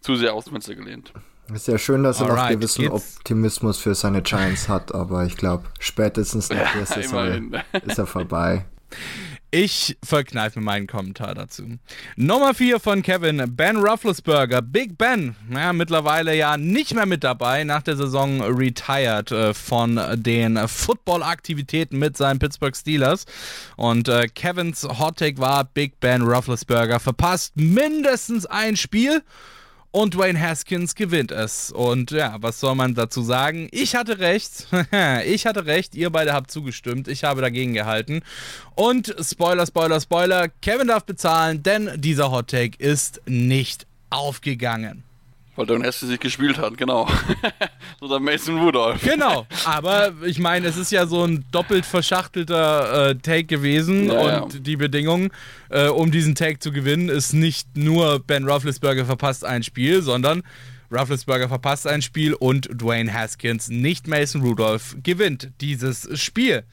zu 0.00 0.16
sehr 0.16 0.32
aus 0.32 0.44
dem 0.44 0.52
Fenster 0.52 0.76
gelehnt. 0.76 1.12
Es 1.48 1.62
ist 1.62 1.68
ja 1.68 1.76
schön, 1.76 2.04
dass 2.04 2.20
er 2.20 2.30
Alright, 2.30 2.52
noch 2.52 2.60
gewissen 2.60 2.82
geht's? 2.82 3.16
Optimismus 3.18 3.78
für 3.78 3.94
seine 3.94 4.22
Giants 4.22 4.68
hat, 4.68 4.94
aber 4.94 5.26
ich 5.26 5.36
glaube, 5.36 5.64
spätestens 5.78 6.48
nach 6.48 6.72
der 6.72 6.86
Saison 6.86 7.52
ist 7.84 7.98
er 7.98 8.06
vorbei. 8.06 8.64
Ich 9.56 9.96
verkneife 10.02 10.58
mir 10.58 10.64
meinen 10.64 10.88
Kommentar 10.88 11.32
dazu. 11.32 11.78
Nummer 12.16 12.54
4 12.54 12.80
von 12.80 13.02
Kevin, 13.02 13.54
Ben 13.54 13.76
Rufflesberger. 13.76 14.60
Big 14.62 14.98
Ben, 14.98 15.36
ja, 15.48 15.72
mittlerweile 15.72 16.34
ja 16.34 16.56
nicht 16.56 16.92
mehr 16.92 17.06
mit 17.06 17.22
dabei, 17.22 17.62
nach 17.62 17.82
der 17.82 17.94
Saison 17.94 18.42
retired 18.42 19.30
äh, 19.30 19.54
von 19.54 20.00
den 20.16 20.58
Football-Aktivitäten 20.66 22.00
mit 22.00 22.16
seinen 22.16 22.40
Pittsburgh 22.40 22.74
Steelers. 22.76 23.26
Und 23.76 24.08
äh, 24.08 24.26
Kevins 24.26 24.82
Hot 24.82 25.18
Take 25.18 25.38
war, 25.38 25.62
Big 25.62 26.00
Ben 26.00 26.22
Rufflesberger 26.22 26.98
verpasst 26.98 27.52
mindestens 27.54 28.46
ein 28.46 28.76
Spiel 28.76 29.22
und 29.94 30.14
Dwayne 30.14 30.40
Haskins 30.40 30.96
gewinnt 30.96 31.30
es. 31.30 31.70
Und 31.70 32.10
ja, 32.10 32.36
was 32.40 32.58
soll 32.58 32.74
man 32.74 32.94
dazu 32.94 33.22
sagen? 33.22 33.68
Ich 33.70 33.94
hatte 33.94 34.18
recht. 34.18 34.66
ich 35.24 35.46
hatte 35.46 35.66
recht. 35.66 35.94
Ihr 35.94 36.10
beide 36.10 36.32
habt 36.32 36.50
zugestimmt. 36.50 37.06
Ich 37.06 37.22
habe 37.22 37.40
dagegen 37.40 37.74
gehalten. 37.74 38.22
Und 38.74 39.14
Spoiler, 39.20 39.64
Spoiler, 39.64 40.00
Spoiler. 40.00 40.48
Kevin 40.62 40.88
darf 40.88 41.04
bezahlen, 41.04 41.62
denn 41.62 41.92
dieser 41.94 42.32
Hot 42.32 42.48
Take 42.48 42.76
ist 42.76 43.22
nicht 43.26 43.86
aufgegangen. 44.10 45.04
Weil 45.56 45.66
Don 45.66 45.82
Hesse 45.82 46.06
sich 46.06 46.18
gespielt 46.18 46.58
hat, 46.58 46.76
genau. 46.76 47.08
Oder 48.00 48.18
Mason 48.18 48.58
Rudolph. 48.58 49.02
Genau, 49.02 49.46
aber 49.64 50.12
ich 50.24 50.40
meine, 50.40 50.66
es 50.66 50.76
ist 50.76 50.90
ja 50.90 51.06
so 51.06 51.24
ein 51.24 51.44
doppelt 51.52 51.86
verschachtelter 51.86 53.10
äh, 53.10 53.14
Take 53.16 53.44
gewesen 53.44 54.06
ja, 54.06 54.18
und 54.18 54.54
ja. 54.54 54.60
die 54.60 54.76
Bedingung, 54.76 55.32
äh, 55.70 55.86
um 55.86 56.10
diesen 56.10 56.34
Take 56.34 56.58
zu 56.58 56.72
gewinnen, 56.72 57.08
ist 57.08 57.34
nicht 57.34 57.76
nur 57.76 58.18
Ben 58.18 58.48
Roethlisberger 58.48 59.04
verpasst 59.06 59.44
ein 59.44 59.62
Spiel, 59.62 60.02
sondern 60.02 60.42
Roethlisberger 60.90 61.48
verpasst 61.48 61.86
ein 61.86 62.02
Spiel 62.02 62.34
und 62.34 62.68
Dwayne 62.72 63.12
Haskins, 63.12 63.68
nicht 63.68 64.08
Mason 64.08 64.42
Rudolph, 64.42 64.96
gewinnt 65.02 65.50
dieses 65.60 66.08
Spiel. 66.20 66.64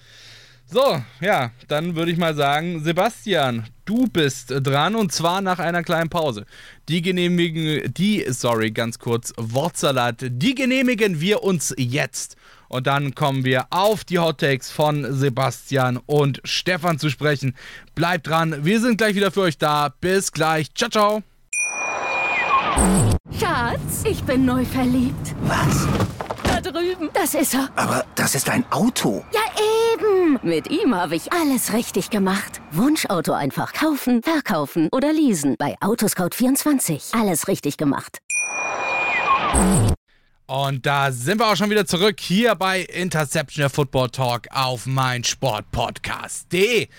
So, 0.73 1.03
ja, 1.19 1.51
dann 1.67 1.97
würde 1.97 2.13
ich 2.13 2.17
mal 2.17 2.33
sagen, 2.33 2.81
Sebastian, 2.81 3.67
du 3.83 4.07
bist 4.07 4.53
dran 4.55 4.95
und 4.95 5.11
zwar 5.11 5.41
nach 5.41 5.59
einer 5.59 5.83
kleinen 5.83 6.09
Pause. 6.09 6.45
Die 6.87 7.01
genehmigen, 7.01 7.93
die, 7.93 8.25
sorry, 8.29 8.71
ganz 8.71 8.97
kurz, 8.97 9.33
Wortsalat, 9.35 10.15
die 10.21 10.55
genehmigen 10.55 11.19
wir 11.19 11.43
uns 11.43 11.75
jetzt. 11.77 12.37
Und 12.69 12.87
dann 12.87 13.15
kommen 13.15 13.43
wir 13.43 13.65
auf 13.69 14.05
die 14.05 14.19
Hot 14.19 14.39
Takes 14.39 14.71
von 14.71 15.13
Sebastian 15.13 15.97
und 16.05 16.39
Stefan 16.45 16.99
zu 16.99 17.09
sprechen. 17.09 17.53
Bleibt 17.93 18.27
dran, 18.27 18.63
wir 18.63 18.79
sind 18.79 18.97
gleich 18.97 19.15
wieder 19.15 19.31
für 19.31 19.41
euch 19.41 19.57
da. 19.57 19.93
Bis 19.99 20.31
gleich. 20.31 20.73
Ciao, 20.73 20.89
ciao. 20.89 21.23
Schatz, 23.37 24.05
ich 24.05 24.23
bin 24.23 24.45
neu 24.45 24.63
verliebt. 24.63 25.35
Was? 25.41 25.85
Da 26.43 26.61
drüben. 26.61 27.09
Das 27.13 27.33
ist 27.33 27.53
er. 27.53 27.69
Aber 27.75 28.05
das 28.15 28.35
ist 28.35 28.49
ein 28.49 28.63
Auto. 28.71 29.23
Ja, 29.33 29.41
eben. 29.93 30.39
Mit 30.41 30.69
ihm 30.69 30.95
habe 30.95 31.15
ich 31.15 31.31
alles 31.31 31.73
richtig 31.73 32.09
gemacht. 32.09 32.61
Wunschauto 32.71 33.33
einfach 33.33 33.73
kaufen, 33.73 34.21
verkaufen 34.23 34.89
oder 34.91 35.11
leasen. 35.13 35.55
Bei 35.57 35.77
Autoscout24. 35.79 37.19
Alles 37.19 37.47
richtig 37.47 37.77
gemacht. 37.77 38.19
Und 40.47 40.85
da 40.85 41.11
sind 41.11 41.39
wir 41.39 41.47
auch 41.47 41.55
schon 41.55 41.69
wieder 41.69 41.85
zurück 41.85 42.19
hier 42.19 42.55
bei 42.55 42.81
Interception 42.81 43.61
der 43.61 43.69
Football 43.69 44.09
Talk 44.09 44.47
auf 44.51 44.85
mein 44.85 45.23
Sportpodcast.de. 45.23 46.89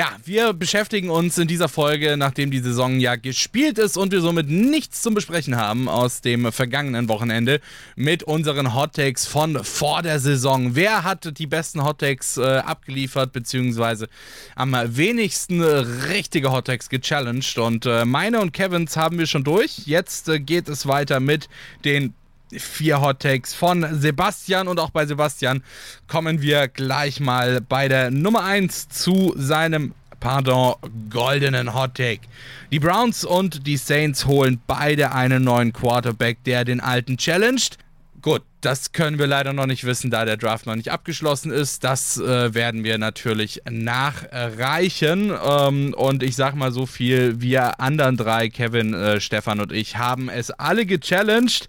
Ja, 0.00 0.16
wir 0.24 0.54
beschäftigen 0.54 1.10
uns 1.10 1.36
in 1.36 1.46
dieser 1.46 1.68
Folge, 1.68 2.16
nachdem 2.16 2.50
die 2.50 2.60
Saison 2.60 3.00
ja 3.00 3.16
gespielt 3.16 3.76
ist 3.76 3.98
und 3.98 4.12
wir 4.12 4.22
somit 4.22 4.48
nichts 4.48 5.02
zum 5.02 5.12
Besprechen 5.12 5.56
haben 5.56 5.90
aus 5.90 6.22
dem 6.22 6.50
vergangenen 6.52 7.06
Wochenende, 7.10 7.60
mit 7.96 8.22
unseren 8.22 8.74
Hot 8.74 8.94
Takes 8.94 9.26
von 9.26 9.62
vor 9.62 10.00
der 10.00 10.18
Saison. 10.18 10.74
Wer 10.74 11.04
hat 11.04 11.38
die 11.38 11.46
besten 11.46 11.84
Hot 11.84 11.98
Takes 11.98 12.38
äh, 12.38 12.40
abgeliefert, 12.40 13.34
beziehungsweise 13.34 14.08
am 14.56 14.72
wenigsten 14.72 15.60
richtige 15.60 16.50
Hot 16.50 16.68
Takes 16.68 16.88
gechallenged? 16.88 17.58
Und 17.58 17.84
äh, 17.84 18.06
meine 18.06 18.40
und 18.40 18.54
Kevins 18.54 18.96
haben 18.96 19.18
wir 19.18 19.26
schon 19.26 19.44
durch. 19.44 19.80
Jetzt 19.84 20.30
äh, 20.30 20.40
geht 20.40 20.70
es 20.70 20.86
weiter 20.86 21.20
mit 21.20 21.50
den 21.84 22.14
vier 22.58 23.00
Hot 23.00 23.20
Takes 23.20 23.54
von 23.54 23.86
Sebastian 24.00 24.68
und 24.68 24.80
auch 24.80 24.90
bei 24.90 25.06
Sebastian 25.06 25.62
kommen 26.06 26.42
wir 26.42 26.68
gleich 26.68 27.20
mal 27.20 27.60
bei 27.60 27.88
der 27.88 28.10
Nummer 28.10 28.44
1 28.44 28.88
zu 28.88 29.34
seinem 29.36 29.94
pardon, 30.20 30.74
goldenen 31.08 31.74
Hot 31.74 31.94
Take. 31.94 32.20
Die 32.70 32.78
Browns 32.78 33.24
und 33.24 33.66
die 33.66 33.76
Saints 33.76 34.26
holen 34.26 34.60
beide 34.66 35.12
einen 35.12 35.42
neuen 35.42 35.72
Quarterback, 35.72 36.44
der 36.44 36.64
den 36.64 36.80
alten 36.80 37.16
challenged. 37.16 37.78
Gut, 38.22 38.42
das 38.60 38.92
können 38.92 39.18
wir 39.18 39.26
leider 39.26 39.54
noch 39.54 39.64
nicht 39.64 39.84
wissen, 39.84 40.10
da 40.10 40.26
der 40.26 40.36
Draft 40.36 40.66
noch 40.66 40.76
nicht 40.76 40.90
abgeschlossen 40.90 41.50
ist. 41.50 41.84
Das 41.84 42.18
äh, 42.18 42.52
werden 42.52 42.84
wir 42.84 42.98
natürlich 42.98 43.62
nachreichen. 43.70 45.32
Ähm, 45.42 45.94
und 45.94 46.22
ich 46.22 46.36
sag 46.36 46.54
mal 46.54 46.70
so 46.70 46.84
viel, 46.84 47.40
wir 47.40 47.80
anderen 47.80 48.18
drei, 48.18 48.50
Kevin, 48.50 48.92
äh, 48.92 49.20
Stefan 49.22 49.60
und 49.60 49.72
ich, 49.72 49.96
haben 49.96 50.28
es 50.28 50.50
alle 50.50 50.84
gechallenged. 50.84 51.68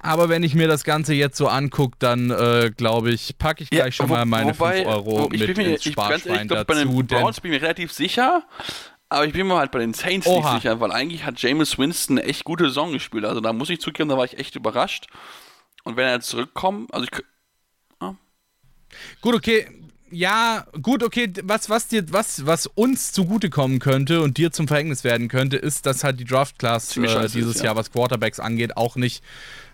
Aber 0.00 0.28
wenn 0.28 0.42
ich 0.42 0.54
mir 0.54 0.68
das 0.68 0.84
Ganze 0.84 1.14
jetzt 1.14 1.36
so 1.36 1.48
angucke, 1.48 1.96
dann 1.98 2.30
äh, 2.30 2.70
glaube 2.76 3.10
ich, 3.10 3.36
packe 3.38 3.64
ich 3.64 3.70
gleich 3.70 3.84
ja, 3.84 3.92
schon 3.92 4.08
wo, 4.08 4.14
mal 4.14 4.24
meine 4.24 4.58
wobei, 4.58 4.84
5 4.84 4.88
Euro 4.88 5.06
wo, 5.06 5.28
mit 5.28 5.56
mir, 5.56 5.66
ins 5.74 5.84
Sparschwein 5.84 6.42
ich, 6.42 6.48
dazu. 6.48 6.64
Bei 6.66 6.74
den 6.74 7.06
Browns 7.06 7.40
bin 7.40 7.52
ich 7.52 7.60
mir 7.60 7.64
relativ 7.66 7.92
sicher, 7.92 8.44
aber 9.08 9.26
ich 9.26 9.32
bin 9.32 9.46
mir 9.46 9.56
halt 9.56 9.70
bei 9.70 9.80
den 9.80 9.94
Saints 9.94 10.26
Oha. 10.26 10.52
nicht 10.52 10.62
sicher, 10.62 10.80
weil 10.80 10.92
eigentlich 10.92 11.24
hat 11.24 11.40
Jameis 11.40 11.78
Winston 11.78 12.18
eine 12.18 12.28
echt 12.28 12.44
gute 12.44 12.64
Saison 12.64 12.92
gespielt. 12.92 13.24
Also 13.24 13.40
da 13.40 13.52
muss 13.52 13.70
ich 13.70 13.80
zugeben, 13.80 14.08
da 14.08 14.16
war 14.16 14.24
ich 14.24 14.38
echt 14.38 14.54
überrascht. 14.54 15.08
Und 15.84 15.96
wenn 15.96 16.06
er 16.06 16.20
zurückkommt, 16.20 16.92
also 16.92 17.06
ich. 17.10 17.24
Ah. 18.00 18.14
Gut, 19.20 19.34
okay. 19.34 19.66
Ja, 20.10 20.66
gut, 20.80 21.02
okay, 21.02 21.30
was, 21.42 21.68
was 21.68 21.88
dir, 21.88 22.04
was, 22.10 22.46
was 22.46 22.66
uns 22.66 23.12
zugutekommen 23.12 23.78
könnte 23.78 24.22
und 24.22 24.38
dir 24.38 24.52
zum 24.52 24.66
Verhängnis 24.66 25.04
werden 25.04 25.28
könnte, 25.28 25.56
ist, 25.56 25.84
dass 25.86 26.02
halt 26.02 26.18
die 26.18 26.24
Draft 26.24 26.58
Class 26.58 26.96
äh, 26.96 27.28
dieses 27.28 27.56
ist, 27.56 27.58
ja. 27.58 27.66
Jahr, 27.66 27.76
was 27.76 27.92
Quarterbacks 27.92 28.40
angeht, 28.40 28.76
auch 28.76 28.96
nicht 28.96 29.22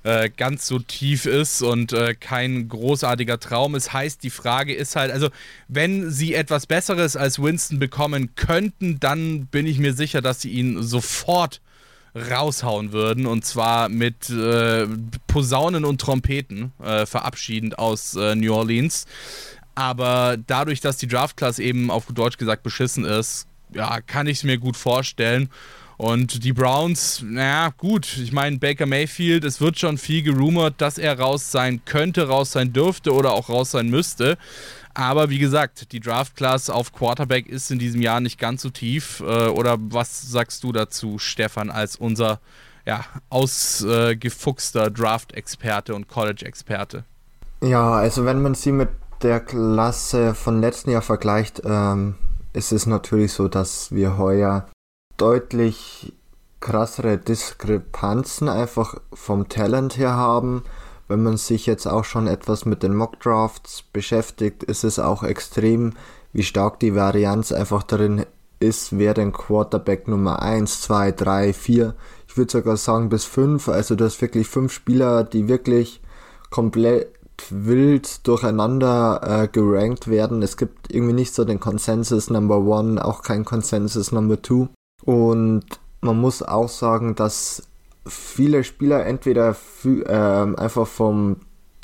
äh, 0.03 0.31
ganz 0.31 0.67
so 0.67 0.81
tief 0.81 1.27
ist 1.27 1.63
und 1.63 1.93
äh, 1.93 2.15
kein 2.15 2.69
großartiger 2.69 3.39
Traum 3.39 3.75
ist. 3.75 3.93
Heißt, 3.93 4.23
die 4.23 4.31
Frage 4.31 4.75
ist 4.75 4.97
halt, 4.97 5.13
also 5.13 5.29
wenn 5.69 6.11
sie 6.11 6.35
etwas 6.35 6.67
Besseres 6.67 7.17
als 7.17 7.41
Winston 7.41 7.79
bekommen 7.79 8.35
könnten, 8.35 8.99
dann 9.01 9.47
bin 9.47 9.67
ich 9.67 9.79
mir 9.79 9.95
sicher, 9.95 10.21
dass 10.21 10.41
sie 10.41 10.51
ihn 10.51 10.83
sofort 10.83 11.61
raushauen 12.15 12.93
würden 12.93 13.27
und 13.27 13.45
zwar 13.45 13.89
mit 13.89 14.31
äh, 14.31 14.87
Posaunen 15.27 15.85
und 15.85 16.01
Trompeten 16.01 16.73
äh, 16.81 17.07
verabschiedend 17.07 17.79
aus 17.79 18.15
äh, 18.15 18.37
New 18.37 18.55
Orleans. 18.55 19.07
Aber 19.75 20.37
dadurch, 20.47 20.81
dass 20.81 20.97
die 20.97 21.09
Draft-Class 21.09 21.59
eben 21.59 21.91
auf 21.91 22.07
Deutsch 22.07 22.39
gesagt 22.39 22.63
beschissen 22.63 23.05
ist, 23.05 23.47
ja, 23.73 24.01
kann 24.01 24.27
ich 24.27 24.39
es 24.39 24.45
mir 24.45 24.59
gut 24.59 24.77
vorstellen. 24.77 25.51
Und 25.97 26.45
die 26.45 26.53
Browns, 26.53 27.23
naja, 27.25 27.73
gut, 27.77 28.17
ich 28.19 28.33
meine, 28.33 28.59
Baker 28.59 28.87
Mayfield, 28.87 29.45
es 29.45 29.61
wird 29.61 29.79
schon 29.79 29.97
viel 29.97 30.23
gerumort, 30.23 30.75
dass 30.79 30.99
er 30.99 31.19
raus 31.19 31.53
sein 31.53 31.85
könnte, 31.85 32.27
raus 32.29 32.53
sein 32.53 32.73
dürfte 32.73 33.13
oder 33.13 33.33
auch 33.33 33.49
raus 33.49 33.71
sein 33.73 33.89
müsste. 33.89 34.37
Aber 34.93 35.31
wie 35.31 35.39
gesagt, 35.39 35.93
die 35.93 36.01
Draft-Class 36.01 36.71
auf 36.71 36.93
Quarterback 36.93 37.49
ist 37.49 37.71
in 37.71 37.79
diesem 37.79 38.01
Jahr 38.01 38.21
nicht 38.21 38.39
ganz 38.39 38.63
so 38.63 38.71
tief. 38.71 39.21
Äh, 39.21 39.49
oder 39.49 39.77
was 39.79 40.23
sagst 40.23 40.63
du 40.63 40.73
dazu, 40.73 41.19
Stefan, 41.19 41.71
als 41.71 41.97
unser 41.97 42.41
ja, 42.87 43.05
ausgefuchster 43.29 44.91
Draft-Experte 44.91 45.95
und 45.95 46.09
College-Experte? 46.09 47.05
Ja, 47.63 47.95
also 47.95 48.25
wenn 48.25 48.43
man 48.43 48.55
sie 48.55 48.73
mit 48.73 48.89
der 49.23 49.41
Klasse 49.41 50.35
von 50.35 50.61
letzten 50.61 50.91
Jahr 50.91 51.03
vergleicht, 51.03 51.63
ähm, 51.65 52.17
ist 52.53 52.73
es 52.73 52.87
natürlich 52.87 53.33
so, 53.33 53.49
dass 53.49 53.93
wir 53.93 54.19
heuer 54.19 54.67
deutlich 55.17 56.13
krassere 56.61 57.19
Diskrepanzen 57.19 58.49
einfach 58.49 58.97
vom 59.13 59.49
Talent 59.49 59.99
her 59.99 60.15
haben. 60.15 60.63
Wenn 61.09 61.23
man 61.23 61.37
sich 61.37 61.67
jetzt 61.67 61.87
auch 61.87 62.05
schon 62.05 62.27
etwas 62.27 62.65
mit 62.65 62.83
den 62.83 62.97
Mock 62.97 63.21
Drafts 63.21 63.83
beschäftigt, 63.83 64.63
ist 64.63 64.85
es 64.85 64.99
auch 64.99 65.23
extrem, 65.23 65.93
wie 66.33 66.43
stark 66.43 66.81
die 66.81 66.95
Varianz 66.95 67.53
einfach 67.53 67.83
darin 67.83 68.25
ist, 68.61 68.99
wer 68.99 69.15
den 69.15 69.33
Quarterback 69.33 70.09
Nummer 70.09 70.41
1, 70.41 70.81
2, 70.83 71.13
3, 71.13 71.53
4, 71.53 71.95
ich 72.29 72.37
würde 72.37 72.51
sogar 72.51 72.77
sagen 72.77 73.11
bis 73.11 73.25
5, 73.25 73.69
also 73.69 73.95
du 73.95 74.05
hast 74.05 74.21
wirklich 74.23 74.49
fünf 74.49 74.73
Spieler, 74.73 75.23
die 75.23 75.49
wirklich 75.49 76.01
komplett 76.51 77.14
wild 77.49 78.27
durcheinander 78.27 79.21
äh, 79.23 79.49
gerankt 79.49 80.09
werden. 80.09 80.43
Es 80.43 80.57
gibt 80.57 80.93
irgendwie 80.93 81.15
nicht 81.15 81.35
so 81.35 81.45
den 81.45 81.61
Consensus 81.61 82.31
Number 82.31 82.59
One, 82.59 83.05
auch 83.05 83.23
kein 83.23 83.45
Consensus 83.45 84.13
Number 84.13 84.41
Two. 84.41 84.69
Und 85.05 85.65
man 86.01 86.21
muss 86.21 86.43
auch 86.43 86.69
sagen, 86.69 87.15
dass 87.15 87.63
viele 88.07 88.65
Spieler 88.65 89.07
entweder 89.07 89.57
äh, 89.85 90.13
einfach 90.13 90.87
vom, 90.87 91.37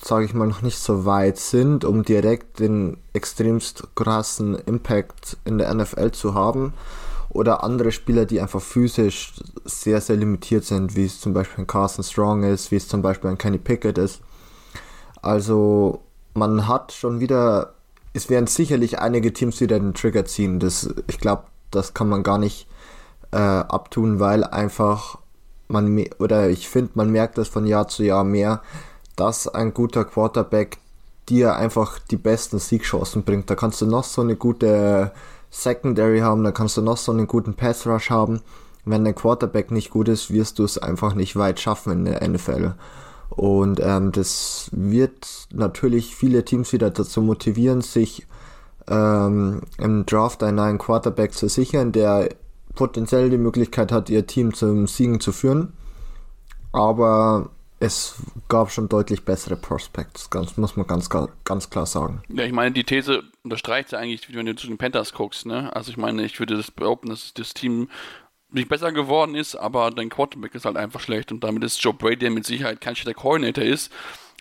sage 0.03 0.25
ich 0.25 0.35
mal, 0.35 0.47
noch 0.47 0.63
nicht 0.63 0.79
so 0.79 1.05
weit 1.05 1.39
sind, 1.39 1.85
um 1.85 2.05
direkt 2.05 2.61
den 2.61 2.99
extremst 3.13 3.89
krassen 3.95 4.55
Impact 4.55 5.39
in 5.45 5.59
der 5.59 5.75
NFL 5.75 6.13
zu 6.13 6.35
haben, 6.35 6.75
oder 7.31 7.63
andere 7.63 7.93
Spieler, 7.93 8.27
die 8.27 8.41
einfach 8.41 8.61
physisch 8.61 9.35
sehr, 9.65 10.01
sehr 10.01 10.17
limitiert 10.17 10.65
sind, 10.65 10.97
wie 10.97 11.05
es 11.05 11.21
zum 11.21 11.33
Beispiel 11.33 11.65
ein 11.65 11.67
Carson 11.67 12.05
Strong 12.05 12.43
ist, 12.43 12.71
wie 12.73 12.77
es 12.77 12.89
zum 12.89 13.03
Beispiel 13.03 13.31
ein 13.31 13.39
Kenny 13.39 13.59
Pickett 13.59 13.99
ist. 13.99 14.21
Also 15.23 16.01
man 16.35 16.69
hat 16.69 16.93
schon 16.93 17.21
wieder, 17.21 17.75
es 18.13 18.31
werden 18.31 18.47
sicherlich 18.47 18.99
einige 18.99 19.33
Teams 19.33 19.61
wieder 19.61 19.79
den 19.79 19.95
Trigger 19.95 20.25
ziehen. 20.25 20.61
Das, 20.61 20.95
ich 21.07 21.19
glaube, 21.19 21.45
das 21.71 21.95
kann 21.95 22.09
man 22.09 22.23
gar 22.23 22.39
nicht 22.39 22.67
äh, 23.33 23.37
abtun, 23.37 24.21
weil 24.21 24.45
einfach 24.45 25.19
man 25.69 26.05
oder 26.19 26.51
ich 26.51 26.69
finde, 26.69 26.93
man 26.95 27.11
merkt 27.11 27.39
das 27.39 27.49
von 27.49 27.67
Jahr 27.67 27.89
zu 27.89 28.03
Jahr 28.03 28.25
mehr, 28.25 28.61
dass 29.17 29.47
ein 29.47 29.73
guter 29.73 30.05
Quarterback 30.05 30.79
dir 31.29 31.55
einfach 31.55 31.99
die 31.99 32.17
besten 32.17 32.59
Siegchancen 32.59 33.23
bringt. 33.23 33.49
Da 33.49 33.55
kannst 33.55 33.81
du 33.81 33.87
noch 33.87 34.05
so 34.05 34.23
eine 34.23 34.37
gute 34.37 35.13
Secondary 35.51 36.21
haben, 36.21 36.43
da 36.45 36.53
kannst 36.53 36.77
du 36.77 36.83
noch 36.83 36.97
so 36.97 37.13
einen 37.13 37.27
guten 37.27 37.55
Pass 37.55 37.87
Rush 37.87 38.11
haben. 38.11 38.41
Wenn 38.85 39.05
der 39.05 39.13
Quarterback 39.13 39.71
nicht 39.71 39.91
gut 39.91 40.09
ist, 40.09 40.33
wirst 40.33 40.59
du 40.59 40.65
es 40.65 40.79
einfach 40.79 41.15
nicht 41.15 41.37
weit 41.37 41.61
schaffen 41.61 41.93
in 41.93 42.05
der 42.07 42.27
NFL. 42.27 42.73
Und 43.31 43.81
ähm, 43.81 44.13
das 44.13 44.69
wird 44.73 45.47
natürlich 45.53 46.15
viele 46.17 46.45
Teams 46.45 46.73
wieder 46.73 46.91
dazu 46.91 47.23
motivieren, 47.23 47.81
sich 47.81 48.27
ähm, 48.89 49.63
im 49.79 50.05
Draft 50.05 50.43
einen 50.43 50.57
neuen 50.57 50.79
Quarterback 50.79 51.33
zu 51.33 51.49
sichern, 51.49 51.93
der 51.93 52.31
potenziell 52.75 53.31
die 53.31 53.39
Möglichkeit 53.39 53.93
hat, 53.93 54.11
ihr 54.11 54.27
Team 54.27 54.53
zum 54.55 54.87
Siegen 54.87 55.21
zu 55.21 55.33
führen. 55.33 55.73
Aber 56.73 57.51
es 57.81 58.17
gab 58.49 58.71
schon 58.71 58.89
deutlich 58.89 59.25
bessere 59.25 59.57
Prospects, 59.57 60.29
ganz, 60.29 60.57
muss 60.57 60.77
man 60.77 60.87
ganz, 60.87 61.09
ganz 61.45 61.71
klar 61.71 61.87
sagen. 61.87 62.23
Ja, 62.29 62.45
ich 62.45 62.53
meine, 62.53 62.73
die 62.73 62.85
These 62.85 63.23
unterstreicht 63.43 63.93
ja 63.93 63.99
eigentlich, 63.99 64.33
wenn 64.35 64.47
du 64.47 64.55
zu 64.55 64.67
den 64.67 64.77
Panthers 64.77 65.15
guckst. 65.15 65.47
Ne? 65.47 65.75
Also 65.75 65.91
ich 65.91 65.97
meine, 65.97 66.25
ich 66.25 66.39
würde 66.39 66.57
das 66.57 66.71
behaupten, 66.71 67.09
dass 67.09 67.33
das 67.33 67.55
Team 67.55 67.89
nicht 68.53 68.69
besser 68.69 68.93
geworden 68.93 69.35
ist, 69.35 69.55
aber 69.57 69.91
dein 69.91 70.09
Quarterback 70.09 70.55
ist 70.55 70.65
halt 70.65 70.77
einfach 70.77 71.01
schlecht 71.01 71.33
und 71.33 71.45
damit 71.45 71.65
ist 71.65 71.83
Joe 71.83 71.95
Brady, 71.95 72.19
der 72.19 72.31
mit 72.31 72.47
Sicherheit 72.47 72.81
kein 72.81 72.97
schlechter 72.97 73.21
Coordinator 73.21 73.65
ist, 73.65 73.93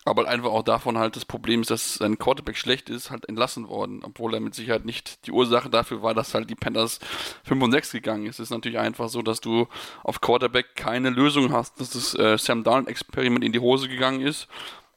aber 0.06 0.28
einfach 0.28 0.50
auch 0.50 0.63
davon 0.63 0.98
halt 0.98 1.15
das 1.15 1.26
Problem 1.26 1.62
ist, 1.62 1.72
dass 1.72 1.95
sein 1.95 2.17
Quarterback 2.17 2.58
schlecht 2.58 2.89
ist, 2.89 3.12
halt 3.12 3.28
entlassen 3.28 3.67
worden, 3.67 4.02
obwohl 4.04 4.34
er 4.34 4.39
mit 4.39 4.56
Sicherheit 4.56 4.86
nicht 4.86 5.28
die 5.28 5.32
Ursache 5.32 5.69
dafür 5.69 6.02
war, 6.02 6.13
dass 6.13 6.34
halt 6.34 6.50
die 6.50 6.56
Panthers 6.56 7.00
5 7.43 7.63
und 7.63 7.72
6 7.72 7.91
gegangen 7.91 8.26
ist. 8.26 8.39
Es 8.39 8.45
ist 8.45 8.52
natürlich 8.52 8.80
einfach 8.80 9.10
so, 9.10 9.22
dass 9.22 9.41
du 9.41 9.67
auf 10.04 10.22
Quarterback 10.22 10.76
keine 10.76 11.10
Lösung 11.10 11.52
hast, 11.52 11.80
dass 11.80 11.91
das 11.91 12.15
äh, 12.15 12.38
Sam 12.38 12.63
Darnold-Experiment 12.63 13.43
in 13.43 13.52
die 13.52 13.60
Hose 13.60 13.88
gegangen 13.88 14.22
ist, 14.22 14.48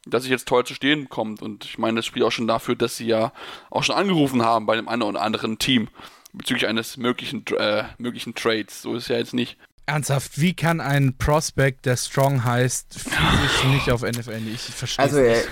dass 0.05 0.23
sich 0.23 0.31
jetzt 0.31 0.47
toll 0.47 0.65
zu 0.65 0.73
stehen 0.73 1.09
kommt. 1.09 1.41
Und 1.41 1.65
ich 1.65 1.77
meine, 1.77 1.97
das 1.97 2.05
spielt 2.05 2.25
auch 2.25 2.31
schon 2.31 2.47
dafür, 2.47 2.75
dass 2.75 2.97
sie 2.97 3.07
ja 3.07 3.33
auch 3.69 3.83
schon 3.83 3.95
angerufen 3.95 4.43
haben 4.43 4.65
bei 4.65 4.75
dem 4.75 4.87
einen 4.87 5.03
oder 5.03 5.21
anderen 5.21 5.59
Team 5.59 5.89
bezüglich 6.33 6.67
eines 6.67 6.97
möglichen, 6.97 7.45
äh, 7.57 7.85
möglichen 7.97 8.35
Trades. 8.35 8.81
So 8.81 8.95
ist 8.95 9.03
es 9.03 9.09
ja 9.09 9.17
jetzt 9.17 9.33
nicht. 9.33 9.57
Ernsthaft, 9.85 10.39
wie 10.39 10.53
kann 10.53 10.79
ein 10.79 11.17
Prospect, 11.17 11.85
der 11.85 11.97
Strong 11.97 12.43
heißt, 12.43 12.93
physisch 12.99 13.63
nicht 13.67 13.91
auf 13.91 14.01
NFL? 14.01 14.41
Ich 14.53 14.61
verstehe 14.61 15.03
also, 15.03 15.19
nicht. 15.19 15.47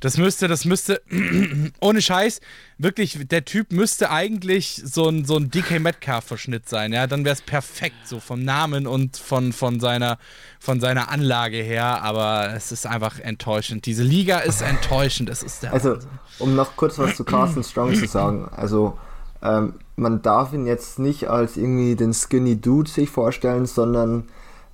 Das 0.00 0.18
müsste, 0.18 0.48
das 0.48 0.64
müsste, 0.64 1.00
ohne 1.80 2.02
Scheiß, 2.02 2.40
wirklich, 2.76 3.16
der 3.28 3.44
Typ 3.44 3.70
müsste 3.70 4.10
eigentlich 4.10 4.82
so 4.84 5.08
ein, 5.08 5.24
so 5.24 5.36
ein 5.36 5.48
DK 5.48 5.78
Metcalf-Verschnitt 5.78 6.68
sein, 6.68 6.92
ja, 6.92 7.06
dann 7.06 7.24
wäre 7.24 7.34
es 7.34 7.40
perfekt, 7.40 8.08
so 8.08 8.18
vom 8.18 8.44
Namen 8.44 8.88
und 8.88 9.16
von, 9.16 9.52
von, 9.52 9.78
seiner, 9.78 10.18
von 10.58 10.80
seiner 10.80 11.08
Anlage 11.08 11.58
her, 11.62 12.02
aber 12.02 12.52
es 12.56 12.72
ist 12.72 12.84
einfach 12.84 13.20
enttäuschend. 13.20 13.86
Diese 13.86 14.02
Liga 14.02 14.40
ist 14.40 14.60
enttäuschend, 14.60 15.30
es 15.30 15.44
ist 15.44 15.62
der 15.62 15.72
Also, 15.72 15.92
Wahnsinn. 15.92 16.10
um 16.40 16.56
noch 16.56 16.74
kurz 16.74 16.98
was 16.98 17.14
zu 17.14 17.22
Carsten 17.24 17.62
Strong 17.62 17.94
zu 17.94 18.06
sagen, 18.06 18.48
also, 18.50 18.98
ähm, 19.40 19.74
man 19.96 20.22
darf 20.22 20.52
ihn 20.52 20.66
jetzt 20.66 20.98
nicht 20.98 21.28
als 21.28 21.56
irgendwie 21.56 21.96
den 21.96 22.14
Skinny 22.14 22.60
Dude 22.60 22.90
sich 22.90 23.10
vorstellen, 23.10 23.66
sondern 23.66 24.24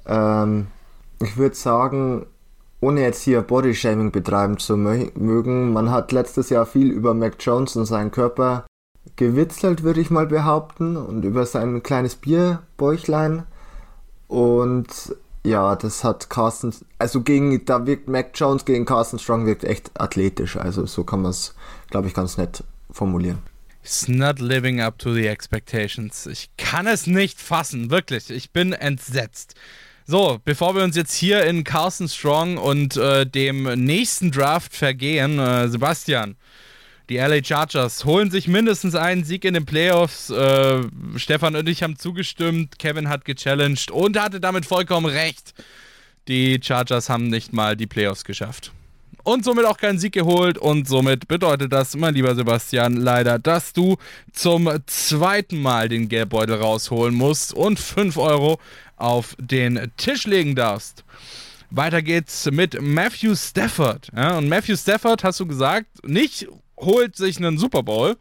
ähm, 0.06 0.68
ich 1.20 1.36
würde 1.36 1.56
sagen, 1.56 2.26
ohne 2.80 3.02
jetzt 3.02 3.22
hier 3.22 3.42
Bodyshaming 3.42 4.12
betreiben 4.12 4.58
zu 4.58 4.76
mögen, 4.76 5.72
man 5.72 5.90
hat 5.90 6.12
letztes 6.12 6.50
Jahr 6.50 6.66
viel 6.66 6.90
über 6.90 7.14
Mac 7.14 7.34
Jones 7.40 7.76
und 7.76 7.86
seinen 7.86 8.10
Körper 8.10 8.66
gewitzelt, 9.16 9.82
würde 9.82 10.00
ich 10.00 10.10
mal 10.10 10.26
behaupten, 10.26 10.96
und 10.96 11.24
über 11.24 11.44
sein 11.44 11.82
kleines 11.82 12.14
Bierbäuchlein. 12.14 13.44
Und 14.28 15.16
ja, 15.44 15.74
das 15.74 16.04
hat 16.04 16.30
Carsten, 16.30 16.72
also 16.98 17.22
gegen, 17.22 17.64
da 17.64 17.86
wirkt 17.86 18.08
Mac 18.08 18.30
Jones 18.34 18.64
gegen 18.64 18.84
Carsten 18.84 19.18
Strong 19.18 19.46
wirkt 19.46 19.64
echt 19.64 19.90
athletisch, 20.00 20.56
also 20.56 20.86
so 20.86 21.04
kann 21.04 21.22
man 21.22 21.30
es, 21.30 21.54
glaube 21.90 22.06
ich, 22.06 22.14
ganz 22.14 22.36
nett 22.36 22.62
formulieren. 22.90 23.38
It's 23.88 24.06
not 24.06 24.38
living 24.38 24.82
up 24.82 24.98
to 24.98 25.14
the 25.14 25.28
expectations. 25.28 26.26
Ich 26.26 26.50
kann 26.58 26.86
es 26.86 27.06
nicht 27.06 27.40
fassen, 27.40 27.90
wirklich. 27.90 28.28
Ich 28.28 28.50
bin 28.50 28.74
entsetzt. 28.74 29.54
So, 30.04 30.38
bevor 30.44 30.74
wir 30.74 30.84
uns 30.84 30.94
jetzt 30.94 31.14
hier 31.14 31.46
in 31.46 31.64
Carson 31.64 32.06
Strong 32.06 32.58
und 32.58 32.98
äh, 32.98 33.24
dem 33.24 33.62
nächsten 33.82 34.30
Draft 34.30 34.74
vergehen, 34.74 35.38
äh, 35.38 35.68
Sebastian, 35.70 36.36
die 37.08 37.16
LA 37.16 37.42
Chargers 37.42 38.04
holen 38.04 38.30
sich 38.30 38.46
mindestens 38.46 38.94
einen 38.94 39.24
Sieg 39.24 39.46
in 39.46 39.54
den 39.54 39.64
Playoffs. 39.64 40.28
Äh, 40.28 40.82
Stefan 41.16 41.56
und 41.56 41.66
ich 41.66 41.82
haben 41.82 41.98
zugestimmt, 41.98 42.78
Kevin 42.78 43.08
hat 43.08 43.24
gechallenged 43.24 43.90
und 43.90 44.20
hatte 44.20 44.38
damit 44.38 44.66
vollkommen 44.66 45.06
recht. 45.06 45.54
Die 46.28 46.60
Chargers 46.62 47.08
haben 47.08 47.28
nicht 47.28 47.54
mal 47.54 47.74
die 47.74 47.86
Playoffs 47.86 48.24
geschafft. 48.24 48.70
Und 49.28 49.44
somit 49.44 49.66
auch 49.66 49.76
keinen 49.76 49.98
Sieg 49.98 50.14
geholt. 50.14 50.56
Und 50.56 50.88
somit 50.88 51.28
bedeutet 51.28 51.70
das, 51.70 51.94
mein 51.94 52.14
lieber 52.14 52.34
Sebastian, 52.34 52.96
leider, 52.96 53.38
dass 53.38 53.74
du 53.74 53.98
zum 54.32 54.70
zweiten 54.86 55.60
Mal 55.60 55.90
den 55.90 56.08
Geldbeutel 56.08 56.54
rausholen 56.54 57.14
musst 57.14 57.52
und 57.52 57.78
5 57.78 58.16
Euro 58.16 58.58
auf 58.96 59.36
den 59.38 59.92
Tisch 59.98 60.26
legen 60.26 60.54
darfst. 60.54 61.04
Weiter 61.68 62.00
geht's 62.00 62.50
mit 62.50 62.80
Matthew 62.80 63.34
Stafford. 63.34 64.08
Ja, 64.16 64.38
und 64.38 64.48
Matthew 64.48 64.76
Stafford, 64.76 65.22
hast 65.22 65.40
du 65.40 65.46
gesagt, 65.46 65.88
nicht 66.06 66.48
holt 66.78 67.14
sich 67.14 67.36
einen 67.36 67.58
Super 67.58 67.82
Bowl, 67.82 68.16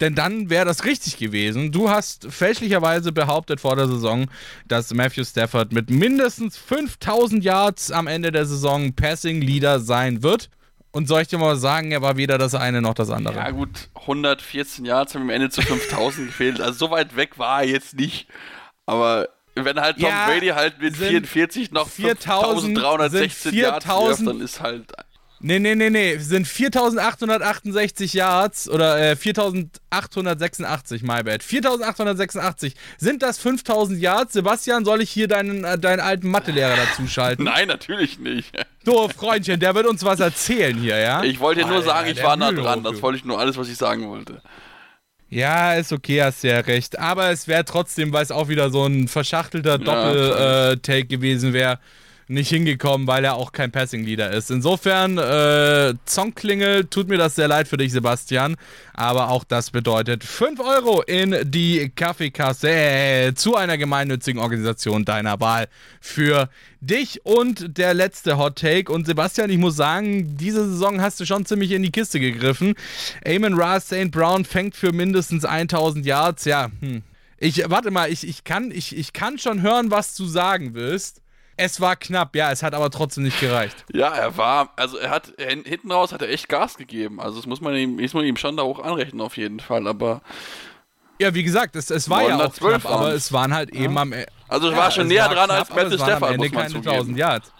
denn 0.00 0.14
dann 0.14 0.50
wäre 0.50 0.64
das 0.64 0.84
richtig 0.84 1.16
gewesen. 1.16 1.72
Du 1.72 1.88
hast 1.90 2.26
fälschlicherweise 2.30 3.12
behauptet 3.12 3.60
vor 3.60 3.76
der 3.76 3.86
Saison, 3.86 4.26
dass 4.68 4.92
Matthew 4.92 5.24
Stafford 5.24 5.72
mit 5.72 5.90
mindestens 5.90 6.56
5000 6.58 7.42
Yards 7.42 7.90
am 7.90 8.06
Ende 8.06 8.32
der 8.32 8.46
Saison 8.46 8.92
Passing 8.94 9.40
Leader 9.40 9.80
sein 9.80 10.22
wird. 10.22 10.50
Und 10.92 11.08
soll 11.08 11.20
ich 11.20 11.28
dir 11.28 11.36
mal 11.38 11.56
sagen, 11.56 11.92
er 11.92 12.00
war 12.00 12.16
weder 12.16 12.38
das 12.38 12.54
eine 12.54 12.80
noch 12.80 12.94
das 12.94 13.10
andere. 13.10 13.36
Ja 13.36 13.50
gut, 13.50 13.90
114 14.00 14.86
Yards 14.86 15.14
haben 15.14 15.22
am 15.22 15.30
Ende 15.30 15.50
zu 15.50 15.60
5000 15.60 16.26
gefehlt. 16.28 16.60
Also 16.60 16.86
so 16.86 16.90
weit 16.90 17.16
weg 17.16 17.38
war 17.38 17.62
er 17.62 17.68
jetzt 17.68 17.94
nicht. 17.98 18.28
Aber 18.86 19.28
wenn 19.54 19.78
halt 19.80 19.98
Tom 19.98 20.08
Ja, 20.08 20.26
Brady 20.26 20.48
halt 20.48 20.80
mit 20.80 20.96
sind 20.96 21.26
44 21.26 21.70
noch 21.72 21.88
4000 21.88 22.78
5316 22.78 23.52
sind 23.52 23.60
Yards 23.60 23.86
wirft, 23.86 23.98
4000 23.98 24.28
dann 24.28 24.40
ist 24.40 24.60
halt 24.60 24.92
Nee, 25.40 25.58
nee, 25.58 25.74
nee, 25.74 25.90
nee. 25.90 26.16
Sind 26.16 26.46
4868 26.46 28.14
Yards 28.14 28.70
oder 28.70 28.98
äh, 28.98 29.16
4886, 29.16 31.02
my 31.02 31.22
bad. 31.22 31.42
4886. 31.42 32.74
Sind 32.96 33.22
das 33.22 33.38
5000 33.38 34.00
Yards? 34.00 34.32
Sebastian, 34.32 34.84
soll 34.84 35.02
ich 35.02 35.10
hier 35.10 35.28
deinen, 35.28 35.64
äh, 35.64 35.78
deinen 35.78 36.00
alten 36.00 36.28
Mathelehrer 36.30 36.76
dazu 36.76 37.06
schalten? 37.06 37.44
Nein, 37.44 37.68
natürlich 37.68 38.18
nicht. 38.18 38.52
Du, 38.86 39.08
Freundchen, 39.08 39.58
der 39.58 39.74
wird 39.74 39.86
uns 39.86 40.04
was 40.04 40.20
erzählen 40.20 40.78
hier, 40.78 40.96
ja? 40.96 41.24
Ich 41.24 41.40
wollte 41.40 41.62
dir 41.62 41.66
nur 41.66 41.78
Alter, 41.78 41.88
sagen, 41.88 42.08
ich 42.08 42.22
war 42.22 42.36
nah 42.36 42.52
dran. 42.52 42.84
Das 42.84 43.02
wollte 43.02 43.18
ich 43.18 43.24
nur 43.24 43.36
alles, 43.36 43.56
was 43.56 43.68
ich 43.68 43.76
sagen 43.76 44.08
wollte. 44.08 44.40
Ja, 45.28 45.74
ist 45.74 45.92
okay, 45.92 46.22
hast 46.22 46.44
ja 46.44 46.60
recht. 46.60 46.96
Aber 46.96 47.30
es 47.30 47.48
wäre 47.48 47.64
trotzdem, 47.64 48.12
weil 48.12 48.22
es 48.22 48.30
auch 48.30 48.46
wieder 48.46 48.70
so 48.70 48.86
ein 48.86 49.08
verschachtelter 49.08 49.78
Doppel-Take 49.78 51.06
gewesen 51.06 51.52
wäre, 51.52 51.80
nicht 52.28 52.48
hingekommen, 52.48 53.06
weil 53.06 53.24
er 53.24 53.34
auch 53.34 53.52
kein 53.52 53.70
Passing-Leader 53.70 54.32
ist. 54.32 54.50
Insofern, 54.50 55.16
äh, 55.18 55.94
Zongklingel, 56.06 56.86
tut 56.86 57.08
mir 57.08 57.18
das 57.18 57.36
sehr 57.36 57.46
leid 57.46 57.68
für 57.68 57.76
dich, 57.76 57.92
Sebastian. 57.92 58.56
Aber 58.94 59.30
auch 59.30 59.44
das 59.44 59.70
bedeutet 59.70 60.24
5 60.24 60.58
Euro 60.60 61.02
in 61.02 61.36
die 61.44 61.92
Kaffeekasse 61.94 62.68
äh, 62.68 63.34
zu 63.34 63.54
einer 63.54 63.78
gemeinnützigen 63.78 64.40
Organisation 64.40 65.04
deiner 65.04 65.38
Wahl 65.38 65.68
für 66.00 66.48
dich. 66.80 67.24
Und 67.24 67.78
der 67.78 67.94
letzte 67.94 68.38
Hot 68.38 68.56
Take. 68.56 68.90
Und 68.92 69.06
Sebastian, 69.06 69.50
ich 69.50 69.58
muss 69.58 69.76
sagen, 69.76 70.36
diese 70.36 70.68
Saison 70.68 71.00
hast 71.00 71.20
du 71.20 71.26
schon 71.26 71.46
ziemlich 71.46 71.70
in 71.70 71.82
die 71.82 71.92
Kiste 71.92 72.18
gegriffen. 72.18 72.74
Amon 73.24 73.54
Ra 73.54 73.78
St. 73.78 74.10
Brown 74.10 74.44
fängt 74.44 74.74
für 74.74 74.92
mindestens 74.92 75.44
1000 75.44 76.04
Yards. 76.04 76.44
Ja, 76.44 76.70
hm. 76.80 77.02
Ich, 77.38 77.62
warte 77.68 77.90
mal, 77.90 78.10
ich, 78.10 78.26
ich, 78.26 78.44
kann, 78.44 78.70
ich, 78.70 78.96
ich 78.96 79.12
kann 79.12 79.38
schon 79.38 79.60
hören, 79.60 79.90
was 79.90 80.16
du 80.16 80.26
sagen 80.26 80.74
willst. 80.74 81.20
Es 81.58 81.80
war 81.80 81.96
knapp, 81.96 82.36
ja, 82.36 82.50
es 82.52 82.62
hat 82.62 82.74
aber 82.74 82.90
trotzdem 82.90 83.24
nicht 83.24 83.40
gereicht. 83.40 83.84
Ja, 83.92 84.08
er 84.14 84.36
war, 84.36 84.72
also 84.76 84.98
er 84.98 85.08
hat, 85.10 85.32
hinten 85.38 85.90
raus 85.90 86.12
hat 86.12 86.20
er 86.20 86.28
echt 86.28 86.48
Gas 86.48 86.76
gegeben. 86.76 87.18
Also 87.20 87.36
das 87.38 87.46
muss 87.46 87.60
man 87.62 87.74
ihm, 87.74 87.96
muss 87.96 88.12
man 88.14 88.24
ihm 88.24 88.36
schon 88.36 88.56
da 88.56 88.62
hoch 88.62 88.78
anrechnen 88.80 89.20
auf 89.22 89.36
jeden 89.38 89.60
Fall. 89.60 89.86
Aber, 89.88 90.20
Ja, 91.18 91.32
wie 91.32 91.42
gesagt, 91.42 91.74
es, 91.76 91.90
es 91.90 92.10
war 92.10 92.20
ja 92.22 92.34
auch 92.34 92.38
912 92.38 92.82
knapp, 92.82 92.92
aber 92.92 93.04
waren's. 93.06 93.24
es 93.24 93.32
waren 93.32 93.54
halt 93.54 93.70
eben 93.70 93.96
am 93.96 94.12
Ende. 94.12 94.26
also 94.48 94.68
es 94.68 94.74
Ja, 94.74 94.78
war 94.78 94.90
schon 94.90 95.04
es 95.04 95.08
näher 95.12 95.24
war 95.28 95.34
dran 95.34 95.46
knapp, 95.46 95.58
als 95.60 95.70
aber 95.70 95.82
Matthew 95.82 95.98
waren 96.10 96.22
am 96.22 96.32
Ende 96.34 96.48
muss 96.48 96.52
keine 96.52 96.68
zugeben. 96.74 96.90
1000 96.94 97.18
Yards. 97.18 97.52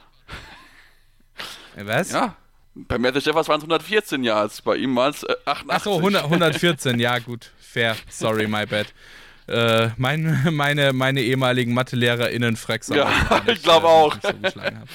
Was? 1.76 2.12
Ja, 2.12 2.36
bei 2.74 2.98
Matthew 2.98 3.20
Stafford 3.20 3.48
waren 3.48 3.58
es 3.58 3.64
114 3.64 4.24
Yards, 4.24 4.62
bei 4.62 4.76
ihm 4.76 4.94
waren 4.96 5.10
es 5.12 5.22
äh, 5.22 5.34
88. 5.46 5.70
Achso, 5.74 5.96
100, 5.98 6.24
114, 6.24 6.98
ja 7.00 7.18
gut, 7.18 7.50
fair, 7.58 7.96
sorry, 8.08 8.46
my 8.46 8.66
bad. 8.66 8.86
Äh, 9.48 9.90
mein, 9.96 10.44
meine, 10.52 10.92
meine 10.92 11.20
ehemaligen 11.20 11.74
MathelehrerInnen 11.74 12.56
Frexer. 12.56 12.96
Ja, 12.96 13.42
ich 13.46 13.62
glaube 13.62 13.86
auch. 13.86 14.14
so 14.22 14.32
geschlagen 14.32 14.80
hab. 14.80 14.88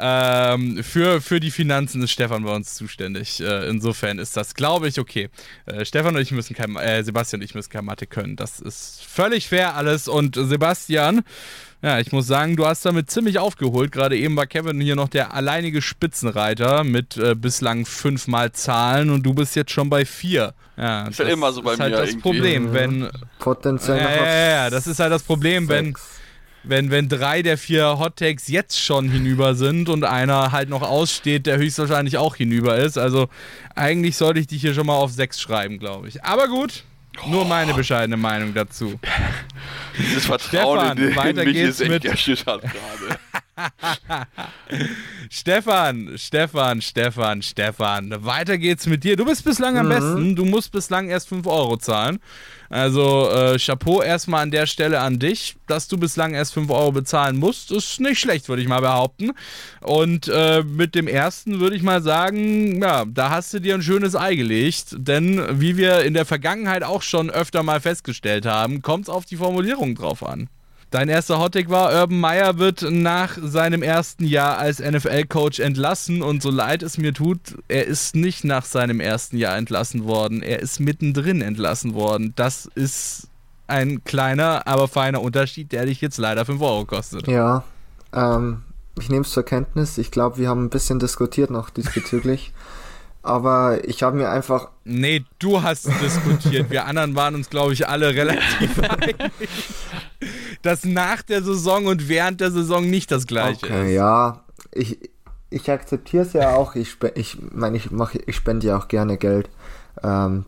Ähm, 0.00 0.84
für, 0.84 1.20
für 1.20 1.40
die 1.40 1.50
Finanzen 1.50 2.02
ist 2.02 2.12
Stefan 2.12 2.44
bei 2.44 2.54
uns 2.54 2.74
zuständig. 2.74 3.40
Äh, 3.40 3.68
insofern 3.68 4.20
ist 4.20 4.36
das, 4.36 4.54
glaube 4.54 4.86
ich, 4.86 5.00
okay. 5.00 5.28
Äh, 5.66 5.84
Stefan 5.84 6.14
und 6.14 6.22
ich 6.22 6.30
müssen 6.30 6.54
kein, 6.54 6.76
äh, 6.76 7.02
Sebastian 7.02 7.40
und 7.40 7.44
ich 7.44 7.54
müssen 7.54 7.70
kein 7.70 7.84
Mathe 7.84 8.06
können. 8.06 8.36
Das 8.36 8.60
ist 8.60 9.04
völlig 9.04 9.48
fair 9.48 9.74
alles. 9.74 10.06
Und 10.06 10.36
Sebastian, 10.36 11.24
ja, 11.80 12.00
ich 12.00 12.10
muss 12.10 12.26
sagen, 12.26 12.56
du 12.56 12.66
hast 12.66 12.84
damit 12.84 13.08
ziemlich 13.08 13.38
aufgeholt. 13.38 13.92
Gerade 13.92 14.16
eben 14.16 14.36
war 14.36 14.46
Kevin 14.46 14.80
hier 14.80 14.96
noch 14.96 15.08
der 15.08 15.32
alleinige 15.32 15.80
Spitzenreiter 15.80 16.82
mit 16.82 17.16
äh, 17.16 17.36
bislang 17.36 17.86
fünfmal 17.86 18.50
Zahlen 18.50 19.10
und 19.10 19.22
du 19.22 19.32
bist 19.32 19.54
jetzt 19.54 19.70
schon 19.70 19.88
bei 19.88 20.04
vier. 20.04 20.54
Ja, 20.76 21.06
Ist 21.06 21.18
ja 21.18 21.26
immer 21.26 21.52
so 21.52 21.62
bei 21.62 21.74
ist 21.74 21.80
halt 21.80 21.92
mir 21.92 21.98
das 21.98 22.08
irgendwie. 22.10 22.22
Problem, 22.22 22.72
wenn 22.72 23.08
Potenziell 23.38 23.96
ja, 23.96 24.02
noch 24.02 24.10
ja, 24.10 24.26
ja, 24.26 24.48
ja, 24.50 24.70
das 24.70 24.86
ist 24.88 24.98
halt 24.98 25.12
das 25.12 25.22
Problem, 25.22 25.68
wenn, 25.68 25.86
sechs. 25.86 26.20
wenn, 26.64 26.90
wenn 26.90 27.08
drei 27.08 27.42
der 27.42 27.56
vier 27.56 27.98
Hottakes 27.98 28.48
jetzt 28.48 28.80
schon 28.80 29.08
hinüber 29.08 29.54
sind 29.54 29.88
und 29.88 30.02
einer 30.02 30.50
halt 30.50 30.68
noch 30.68 30.82
aussteht, 30.82 31.46
der 31.46 31.58
höchstwahrscheinlich 31.58 32.18
auch 32.18 32.34
hinüber 32.34 32.76
ist. 32.76 32.98
Also 32.98 33.28
eigentlich 33.76 34.16
sollte 34.16 34.40
ich 34.40 34.48
dich 34.48 34.60
hier 34.60 34.74
schon 34.74 34.86
mal 34.86 34.96
auf 34.96 35.12
sechs 35.12 35.40
schreiben, 35.40 35.78
glaube 35.78 36.08
ich. 36.08 36.24
Aber 36.24 36.48
gut, 36.48 36.84
nur 37.26 37.44
meine 37.44 37.74
bescheidene 37.74 38.16
Meinung 38.16 38.54
dazu. 38.54 38.98
Dieses 39.98 40.26
Vertrauen 40.26 40.96
Stefan, 40.96 41.28
in, 41.28 41.38
in 41.38 41.44
mich 41.44 41.56
ist 41.56 41.80
echt 41.80 42.04
erschüttert 42.04 42.62
gerade. 42.62 43.18
Stefan, 45.30 46.12
Stefan, 46.16 46.80
Stefan, 46.80 47.42
Stefan. 47.42 48.24
Weiter 48.24 48.58
geht's 48.58 48.86
mit 48.86 49.04
dir. 49.04 49.16
Du 49.16 49.24
bist 49.24 49.44
bislang 49.44 49.76
am 49.76 49.88
besten. 49.88 50.36
Du 50.36 50.44
musst 50.44 50.72
bislang 50.72 51.08
erst 51.08 51.28
5 51.28 51.46
Euro 51.46 51.76
zahlen. 51.76 52.20
Also 52.70 53.30
äh, 53.30 53.58
Chapeau 53.58 54.02
erstmal 54.02 54.42
an 54.42 54.50
der 54.50 54.66
Stelle 54.66 55.00
an 55.00 55.18
dich, 55.18 55.56
dass 55.66 55.88
du 55.88 55.96
bislang 55.96 56.34
erst 56.34 56.52
5 56.54 56.70
Euro 56.70 56.92
bezahlen 56.92 57.38
musst. 57.38 57.72
Ist 57.72 58.00
nicht 58.00 58.20
schlecht, 58.20 58.48
würde 58.48 58.62
ich 58.62 58.68
mal 58.68 58.80
behaupten. 58.80 59.32
Und 59.80 60.28
äh, 60.28 60.62
mit 60.62 60.94
dem 60.94 61.08
ersten 61.08 61.60
würde 61.60 61.76
ich 61.76 61.82
mal 61.82 62.02
sagen, 62.02 62.80
ja, 62.82 63.04
da 63.06 63.30
hast 63.30 63.54
du 63.54 63.60
dir 63.60 63.74
ein 63.74 63.82
schönes 63.82 64.14
Ei 64.14 64.34
gelegt. 64.34 64.94
Denn 64.96 65.60
wie 65.60 65.76
wir 65.76 66.02
in 66.02 66.14
der 66.14 66.26
Vergangenheit 66.26 66.82
auch 66.82 67.02
schon 67.02 67.30
öfter 67.30 67.62
mal 67.62 67.80
festgestellt 67.80 68.44
haben, 68.44 68.82
kommt 68.82 69.04
es 69.04 69.08
auf 69.08 69.24
die 69.24 69.36
Formulierung 69.36 69.94
drauf 69.94 70.24
an. 70.24 70.48
Dein 70.90 71.10
erster 71.10 71.38
Hottake 71.38 71.68
war, 71.68 71.92
Urban 71.92 72.18
Meyer 72.18 72.58
wird 72.58 72.82
nach 72.90 73.36
seinem 73.42 73.82
ersten 73.82 74.24
Jahr 74.24 74.56
als 74.56 74.78
NFL-Coach 74.78 75.60
entlassen 75.60 76.22
und 76.22 76.42
so 76.42 76.50
leid 76.50 76.82
es 76.82 76.96
mir 76.96 77.12
tut, 77.12 77.40
er 77.68 77.86
ist 77.86 78.14
nicht 78.14 78.44
nach 78.44 78.64
seinem 78.64 78.98
ersten 78.98 79.36
Jahr 79.36 79.58
entlassen 79.58 80.04
worden, 80.04 80.42
er 80.42 80.60
ist 80.60 80.80
mittendrin 80.80 81.42
entlassen 81.42 81.92
worden. 81.92 82.32
Das 82.36 82.64
ist 82.74 83.28
ein 83.66 84.02
kleiner, 84.04 84.66
aber 84.66 84.88
feiner 84.88 85.20
Unterschied, 85.20 85.72
der 85.72 85.84
dich 85.84 86.00
jetzt 86.00 86.16
leider 86.16 86.46
5 86.46 86.60
Euro 86.62 86.86
kostet. 86.86 87.26
Ja, 87.26 87.64
ähm, 88.14 88.62
ich 88.98 89.10
nehme 89.10 89.22
es 89.22 89.30
zur 89.30 89.42
Kenntnis. 89.42 89.98
Ich 89.98 90.10
glaube, 90.10 90.38
wir 90.38 90.48
haben 90.48 90.64
ein 90.64 90.70
bisschen 90.70 90.98
diskutiert 90.98 91.50
noch 91.50 91.68
diesbezüglich. 91.68 92.52
Aber 93.22 93.86
ich 93.86 94.02
habe 94.02 94.16
mir 94.16 94.30
einfach, 94.30 94.68
Nee, 94.84 95.24
du 95.38 95.62
hast 95.62 95.86
diskutiert. 96.00 96.70
Wir 96.70 96.86
anderen 96.86 97.14
waren 97.14 97.34
uns, 97.34 97.50
glaube 97.50 97.74
ich, 97.74 97.86
alle 97.86 98.14
relativ 98.14 98.80
einig, 98.88 99.16
dass 100.62 100.84
nach 100.84 101.22
der 101.22 101.42
Saison 101.42 101.86
und 101.86 102.08
während 102.08 102.40
der 102.40 102.50
Saison 102.50 102.88
nicht 102.88 103.10
das 103.10 103.26
gleiche 103.26 103.66
okay, 103.66 103.88
ist. 103.88 103.94
ja, 103.94 104.44
ich, 104.72 104.98
ich 105.50 105.70
akzeptiere 105.70 106.24
es 106.24 106.32
ja 106.32 106.54
auch. 106.54 106.74
Ich, 106.74 106.96
ich 107.14 107.38
meine, 107.52 107.76
ich 107.76 107.90
mache, 107.90 108.18
ich 108.26 108.36
spende 108.36 108.66
ja 108.66 108.78
auch 108.78 108.88
gerne 108.88 109.16
Geld. 109.16 109.48
Ähm, 110.02 110.44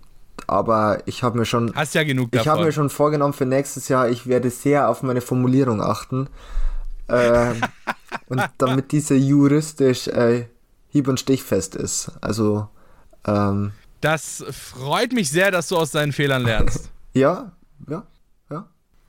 aber 0.47 1.03
ich 1.07 1.23
habe 1.23 1.39
mir 1.39 1.45
schon, 1.45 1.75
Hast 1.75 1.95
ja 1.95 2.03
genug 2.03 2.29
ich 2.33 2.41
habe 2.41 2.49
davon. 2.49 2.65
mir 2.65 2.73
schon 2.73 2.91
vorgenommen 2.91 3.33
für 3.33 3.47
nächstes 3.47 3.89
Jahr, 3.89 4.09
ich 4.09 4.27
werde 4.27 4.51
sehr 4.51 4.89
auf 4.89 5.03
meine 5.03 5.21
Formulierung 5.21 5.81
achten. 5.83 6.29
Ähm, 7.09 7.61
und 8.29 8.43
damit 8.59 8.93
diese 8.93 9.15
juristisch 9.15 10.09
äh, 10.09 10.47
hieb- 10.89 11.09
und 11.09 11.21
stichfest 11.21 11.77
ist. 11.77 12.13
Also, 12.21 12.69
ähm, 13.27 13.73
Das 14.01 14.45
freut 14.51 15.13
mich 15.13 15.31
sehr, 15.31 15.51
dass 15.51 15.69
du 15.69 15.77
aus 15.77 15.91
deinen 15.93 16.13
Fehlern 16.13 16.43
lernst. 16.43 16.91
ja, 17.15 17.53
ja. 17.89 18.05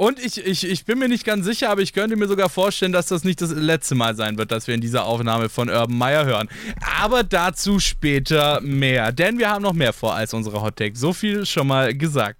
Und 0.02 0.18
ich, 0.18 0.44
ich, 0.44 0.68
ich 0.68 0.86
bin 0.86 0.98
mir 0.98 1.08
nicht 1.08 1.26
ganz 1.26 1.46
sicher, 1.46 1.70
aber 1.70 1.82
ich 1.82 1.94
könnte 1.94 2.16
mir 2.16 2.28
sogar 2.28 2.50
vorstellen, 2.50 2.92
dass 2.92 3.06
das 3.06 3.24
nicht 3.24 3.40
das 3.40 3.52
letzte 3.52 3.94
Mal 3.94 4.16
sein 4.16 4.36
wird, 4.36 4.52
dass 4.52 4.66
wir 4.66 4.74
in 4.74 4.82
dieser 4.82 5.06
Aufnahme 5.06 5.48
von 5.48 5.70
Urban 5.70 5.96
Meyer 5.96 6.26
hören. 6.26 6.50
Aber 7.00 7.24
dazu 7.24 7.80
später 7.80 8.60
mehr. 8.62 9.12
Denn 9.12 9.38
wir 9.38 9.52
haben 9.52 9.62
noch 9.62 9.74
mehr 9.74 9.94
vor 9.94 10.16
als 10.16 10.34
unsere 10.34 10.60
Hot 10.60 10.78
Take. 10.78 10.98
So 10.98 11.14
viel 11.14 11.46
schon 11.46 11.68
mal 11.68 11.96
gesagt. 11.96 12.40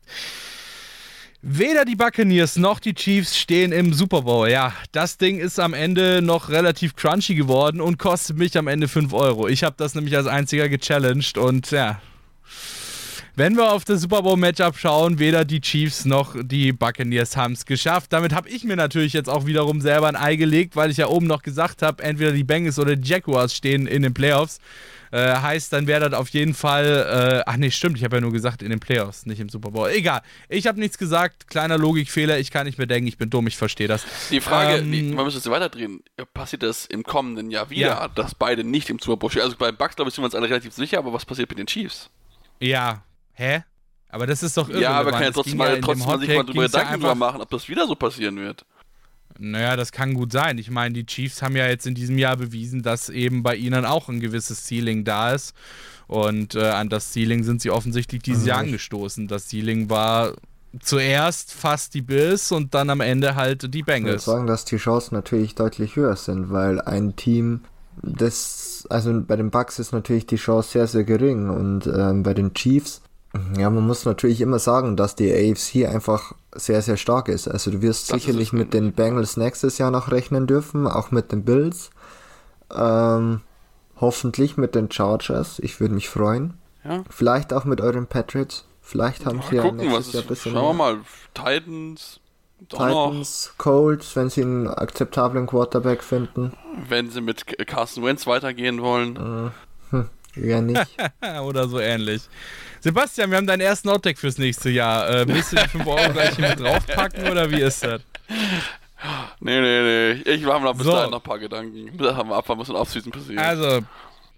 Weder 1.44 1.86
die 1.86 1.96
Buccaneers 1.96 2.56
noch 2.56 2.80
die 2.80 2.96
Chiefs 2.96 3.38
stehen 3.38 3.72
im 3.72 3.94
Super 3.94 4.24
Bowl. 4.24 4.50
Ja, 4.50 4.74
das 4.92 5.20
Ding 5.20 5.38
ist 5.38 5.60
am 5.60 5.76
Ende 5.76 6.24
noch 6.24 6.50
relativ 6.50 6.96
crunchy 6.96 7.36
geworden 7.36 7.80
und 7.80 8.00
kostet 8.00 8.38
mich 8.38 8.58
am 8.58 8.66
Ende 8.66 8.88
5 8.88 9.14
Euro. 9.14 9.48
Ich 9.48 9.64
habe 9.64 9.76
das 9.78 9.94
nämlich 9.94 10.18
als 10.18 10.26
einziger 10.26 10.68
gechallenged 10.68 11.38
und 11.38 11.70
ja, 11.70 12.02
wenn 13.36 13.56
wir 13.56 13.72
auf 13.72 13.86
das 13.86 14.02
Super 14.02 14.22
Bowl 14.22 14.38
Matchup 14.38 14.78
schauen, 14.78 15.20
weder 15.20 15.46
die 15.46 15.62
Chiefs 15.62 16.06
noch 16.06 16.36
die 16.42 16.74
Buccaneers 16.74 17.38
haben 17.38 17.54
es 17.54 17.66
geschafft. 17.66 18.12
Damit 18.14 18.34
habe 18.34 18.50
ich 18.50 18.64
mir 18.64 18.76
natürlich 18.76 19.14
jetzt 19.14 19.30
auch 19.30 19.46
wiederum 19.46 19.82
selber 19.82 20.08
ein 20.08 20.16
Ei 20.16 20.36
gelegt, 20.36 20.76
weil 20.76 20.92
ich 20.92 20.98
ja 20.98 21.08
oben 21.08 21.28
noch 21.28 21.42
gesagt 21.42 21.82
habe, 21.82 22.04
entweder 22.04 22.32
die 22.32 22.44
Bengals 22.44 22.78
oder 22.80 22.96
die 22.96 23.08
Jaguars 23.08 23.56
stehen 23.56 23.88
in 23.88 24.02
den 24.02 24.14
Playoffs. 24.14 24.60
Äh, 25.12 25.36
heißt, 25.36 25.74
dann 25.74 25.88
wäre 25.88 26.10
das 26.10 26.18
auf 26.18 26.30
jeden 26.30 26.54
Fall. 26.54 27.44
Äh, 27.44 27.44
ach 27.46 27.58
nee, 27.58 27.70
stimmt, 27.70 27.98
ich 27.98 28.04
habe 28.06 28.16
ja 28.18 28.22
nur 28.22 28.32
gesagt 28.32 28.62
in 28.64 28.70
den 28.70 28.80
Playoffs, 28.80 29.26
nicht 29.26 29.42
im 29.42 29.50
Super 29.50 29.72
Bowl. 29.72 29.90
Egal, 29.90 30.22
ich 30.48 30.68
habe 30.68 30.80
nichts 30.80 30.98
gesagt. 30.98 31.48
Kleiner 31.48 31.78
Logikfehler, 31.78 32.40
ich 32.40 32.50
kann 32.50 32.66
nicht 32.66 32.78
mehr 32.78 32.88
denken, 32.88 33.08
ich 33.08 33.18
bin 33.18 33.30
dumm, 33.30 33.48
ich 33.48 33.58
verstehe 33.58 33.90
das. 33.90 34.06
Die 34.30 34.40
Frage, 34.40 34.78
ähm, 34.78 34.92
die, 34.92 35.04
man 35.04 35.26
müsste 35.26 35.40
es 35.40 35.50
weiterdrehen. 35.50 36.02
Passiert 36.34 36.64
das 36.64 36.86
im 36.86 37.04
kommenden 37.04 37.52
Jahr 37.52 37.70
wieder, 37.70 37.82
ja. 37.82 38.08
dass 38.08 38.36
beide 38.36 38.64
nicht 38.64 38.90
im 38.90 39.00
Super 39.00 39.18
Bowl 39.18 39.30
stehen? 39.30 39.42
Also 39.42 39.58
bei 39.58 39.74
Bucks, 39.74 39.98
glaube 39.98 40.10
ich, 40.10 40.16
sind 40.16 40.22
wir 40.22 40.28
uns 40.28 40.36
alle 40.36 40.50
relativ 40.50 40.74
sicher, 40.74 41.00
aber 41.00 41.12
was 41.12 41.26
passiert 41.26 41.50
mit 41.50 41.60
den 41.60 41.68
Chiefs? 41.68 42.10
Ja, 42.62 43.04
Hä? 43.42 43.64
Aber 44.10 44.28
das 44.28 44.44
ist 44.44 44.56
doch 44.56 44.70
irrelevant. 44.70 44.94
Ja, 44.94 45.00
aber 45.00 45.12
kann 45.12 45.24
ja 45.24 45.32
trotzdem 45.32 45.58
mal, 45.58 45.82
trotzdem 45.82 46.06
mal 46.06 46.20
sich 46.20 46.30
mal 46.30 46.44
drüber 46.44 46.64
Gedanken 46.64 46.94
drüber 46.94 47.16
machen, 47.16 47.42
ob 47.42 47.50
das 47.50 47.68
wieder 47.70 47.88
so 47.88 47.96
passieren 47.96 48.36
wird. 48.36 48.66
Naja, 49.40 49.76
das 49.76 49.92
kann 49.92 50.14
gut 50.14 50.32
sein. 50.32 50.60
Ich 50.60 50.70
meine, 50.70 50.94
die 50.94 51.08
Chiefs 51.08 51.42
haben 51.42 51.56
ja 51.56 51.66
jetzt 51.66 51.88
in 51.88 51.96
diesem 51.96 52.20
Jahr 52.20 52.38
bewiesen, 52.38 52.84
dass 52.84 53.10
eben 53.10 53.42
bei 53.42 53.56
ihnen 53.56 53.86
auch 53.86 54.10
ein 54.10 54.20
gewisses 54.20 54.68
Ceiling 54.68 55.06
da 55.06 55.32
ist. 55.32 55.56
Und 56.06 56.54
äh, 56.54 56.68
an 56.68 56.90
das 56.90 57.14
Ceiling 57.14 57.44
sind 57.44 57.62
sie 57.62 57.72
offensichtlich 57.72 58.22
dieses 58.22 58.44
mhm. 58.44 58.50
Jahr 58.50 58.60
angestoßen. 58.60 59.28
Das 59.28 59.50
Ceiling 59.50 59.90
war 59.90 60.34
zuerst 60.80 61.52
fast 61.52 61.96
die 61.96 62.04
Bills 62.04 62.52
und 62.52 62.76
dann 62.76 62.92
am 62.92 63.02
Ende 63.02 63.34
halt 63.34 63.74
die 63.74 63.82
Bengals. 63.82 64.22
Ich 64.22 64.28
würde 64.28 64.38
sagen, 64.38 64.48
dass 64.48 64.66
die 64.66 64.78
Chancen 64.78 65.16
natürlich 65.16 65.56
deutlich 65.56 65.96
höher 65.96 66.16
sind, 66.16 66.52
weil 66.52 66.80
ein 66.80 67.16
Team, 67.16 67.62
das, 68.04 68.86
also 68.92 69.20
bei 69.22 69.36
den 69.36 69.50
Bucks 69.50 69.80
ist 69.80 69.94
natürlich 69.94 70.28
die 70.28 70.36
Chance 70.36 70.74
sehr, 70.74 70.86
sehr 70.86 71.06
gering 71.06 71.50
und 71.50 71.88
ähm, 71.88 72.22
bei 72.22 72.36
den 72.36 72.54
Chiefs 72.54 73.01
ja, 73.58 73.70
man 73.70 73.88
muss 73.88 74.06
natürlich 74.06 74.42
immer 74.42 74.60
sagen, 74.60 74.98
dass 74.98 75.16
die 75.16 75.32
AFC 75.32 75.88
einfach 75.88 76.34
sehr, 76.54 76.82
sehr 76.82 76.98
stark 76.98 77.30
ist. 77.30 77.48
Also 77.48 77.72
du 77.72 77.82
wirst 77.82 78.12
das 78.12 78.22
sicherlich 78.22 78.52
mit 78.52 78.74
den 78.74 78.92
Bengals 78.92 79.38
nächstes 79.38 79.78
Jahr 79.78 79.92
noch 79.92 80.12
rechnen 80.12 80.48
dürfen, 80.48 80.86
auch 80.86 81.12
mit 81.12 81.32
den 81.32 81.46
Bills. 81.46 81.92
Ähm, 82.74 83.42
hoffentlich 84.00 84.58
mit 84.58 84.76
den 84.76 84.92
Chargers. 84.92 85.60
Ich 85.60 85.80
würde 85.80 85.94
mich 85.94 86.10
freuen. 86.10 86.56
Ja. 86.84 87.04
Vielleicht 87.10 87.54
auch 87.54 87.64
mit 87.64 87.80
euren 87.80 88.08
Patriots. 88.08 88.66
Vielleicht 88.82 89.26
haben 89.26 89.42
sie 89.50 89.56
ja 89.56 89.62
gucken, 89.62 89.78
nächstes 89.78 90.14
Jahr 90.14 90.24
ein 90.24 90.28
bisschen 90.28 90.54
Schauen 90.54 90.78
wir 90.78 90.84
mal. 90.84 90.98
Titans. 91.34 92.20
Titans, 92.70 93.54
Colts, 93.58 94.16
wenn 94.16 94.30
sie 94.30 94.42
einen 94.44 94.68
akzeptablen 94.68 95.48
Quarterback 95.48 96.04
finden. 96.04 96.54
Wenn 96.88 97.10
sie 97.10 97.22
mit 97.22 97.46
Carson 97.68 98.04
Wentz 98.04 98.28
weitergehen 98.28 98.82
wollen. 98.82 99.16
Äh, 99.16 99.96
hm, 99.96 100.10
ja 100.36 100.62
nicht. 100.62 100.82
Oder 101.44 101.68
so 101.68 101.80
ähnlich. 101.80 102.22
Sebastian, 102.80 103.30
wir 103.30 103.38
haben 103.38 103.48
deinen 103.48 103.62
ersten 103.62 103.90
Outtake 103.90 104.20
fürs 104.20 104.38
nächste 104.38 104.70
Jahr. 104.70 105.08
Äh, 105.10 105.28
willst 105.28 105.52
du 105.52 105.58
die 105.58 105.70
5 105.70 105.86
Euro 105.86 106.10
gleich 106.14 106.36
hier 106.36 106.50
mit 106.50 106.60
draufpacken 106.60 107.30
oder 107.30 107.50
wie 107.52 107.62
ist 107.62 107.84
das? 107.84 108.02
Nee, 109.40 109.62
nee, 109.62 109.82
nee. 109.82 110.12
Ich 110.32 110.44
mache 110.44 110.60
mir 110.60 110.66
noch 110.66 110.76
bis 110.76 110.86
so. 110.86 110.92
dahin 110.92 111.12
noch 111.12 111.20
ein 111.20 111.24
paar 111.24 111.40
Gedanken. 111.40 111.98
Da 111.98 112.16
haben 112.16 112.30
wir 112.30 112.36
ab, 112.36 112.46
was 112.48 112.70
in 112.70 112.76
Offseason 112.76 113.12
passiert. 113.12 113.40
Also, 113.40 113.82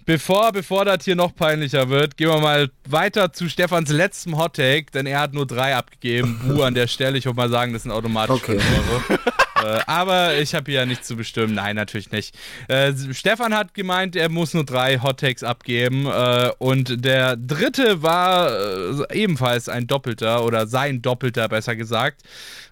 bevor, 0.05 0.51
bevor 0.51 0.85
das 0.85 1.05
hier 1.05 1.15
noch 1.15 1.35
peinlicher 1.35 1.89
wird, 1.89 2.17
gehen 2.17 2.29
wir 2.29 2.39
mal 2.39 2.69
weiter 2.87 3.31
zu 3.31 3.49
Stefans 3.49 3.89
letztem 3.89 4.37
Hottake, 4.37 4.87
denn 4.93 5.05
er 5.05 5.21
hat 5.21 5.33
nur 5.33 5.45
drei 5.45 5.75
abgegeben. 5.75 6.39
Buh 6.47 6.63
an 6.63 6.73
der 6.73 6.87
Stelle. 6.87 7.17
Ich 7.17 7.25
würde 7.25 7.37
mal 7.37 7.49
sagen, 7.49 7.73
das 7.73 7.83
sind 7.83 7.91
automatisch 7.91 8.35
okay. 8.35 8.59
5 8.59 8.91
Euro. 9.09 9.19
Äh, 9.63 9.79
aber 9.87 10.37
ich 10.37 10.53
habe 10.55 10.71
hier 10.71 10.81
ja 10.81 10.85
nichts 10.85 11.07
zu 11.07 11.15
bestimmen. 11.15 11.55
Nein, 11.55 11.75
natürlich 11.75 12.11
nicht. 12.11 12.35
Äh, 12.67 12.93
Stefan 13.11 13.53
hat 13.53 13.73
gemeint, 13.73 14.15
er 14.15 14.29
muss 14.29 14.53
nur 14.53 14.65
drei 14.65 14.99
Hot 14.99 15.19
Takes 15.19 15.43
abgeben. 15.43 16.05
Äh, 16.05 16.51
und 16.57 17.05
der 17.05 17.37
dritte 17.37 18.01
war 18.01 18.51
äh, 18.51 19.05
ebenfalls 19.13 19.69
ein 19.69 19.87
Doppelter 19.87 20.43
oder 20.43 20.67
sein 20.67 21.01
Doppelter, 21.01 21.47
besser 21.47 21.75
gesagt. 21.75 22.23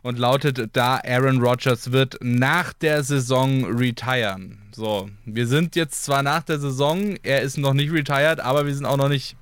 Und 0.01 0.19
lautet 0.19 0.69
da, 0.73 0.99
Aaron 1.05 1.41
Rodgers 1.41 1.91
wird 1.91 2.17
nach 2.21 2.73
der 2.73 3.03
Saison 3.03 3.65
retiren. 3.65 4.57
So, 4.73 5.09
wir 5.25 5.47
sind 5.47 5.75
jetzt 5.75 6.03
zwar 6.03 6.23
nach 6.23 6.43
der 6.43 6.59
Saison, 6.59 7.17
er 7.23 7.41
ist 7.41 7.57
noch 7.57 7.73
nicht 7.73 7.91
retired, 7.91 8.39
aber 8.39 8.65
wir 8.65 8.73
sind 8.73 8.85
auch 8.85 8.97
noch 8.97 9.09
nicht 9.09 9.35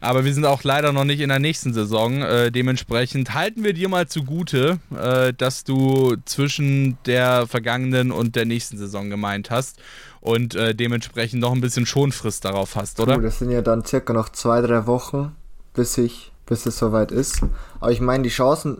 aber 0.00 0.24
wir 0.24 0.34
sind 0.34 0.44
auch 0.44 0.62
leider 0.62 0.92
noch 0.92 1.04
nicht 1.04 1.20
in 1.20 1.28
der 1.28 1.38
nächsten 1.38 1.72
Saison. 1.72 2.22
Äh, 2.22 2.52
dementsprechend 2.52 3.34
halten 3.34 3.64
wir 3.64 3.72
dir 3.72 3.88
mal 3.88 4.06
zugute, 4.06 4.78
äh, 4.96 5.32
dass 5.32 5.64
du 5.64 6.16
zwischen 6.24 6.98
der 7.06 7.46
vergangenen 7.46 8.12
und 8.12 8.36
der 8.36 8.44
nächsten 8.44 8.78
Saison 8.78 9.10
gemeint 9.10 9.50
hast 9.50 9.78
und 10.20 10.54
äh, 10.54 10.74
dementsprechend 10.74 11.40
noch 11.40 11.52
ein 11.52 11.60
bisschen 11.60 11.86
Schonfrist 11.86 12.44
darauf 12.44 12.76
hast, 12.76 13.00
oder? 13.00 13.16
Cool, 13.16 13.22
das 13.22 13.38
sind 13.38 13.50
ja 13.50 13.62
dann 13.62 13.84
circa 13.84 14.12
noch 14.12 14.28
zwei, 14.28 14.60
drei 14.60 14.86
Wochen, 14.86 15.34
bis 15.74 15.96
ich, 15.98 16.32
bis 16.46 16.66
es 16.66 16.78
soweit 16.78 17.10
ist. 17.10 17.42
Aber 17.80 17.92
ich 17.92 18.00
meine, 18.00 18.24
die 18.24 18.30
Chancen. 18.30 18.76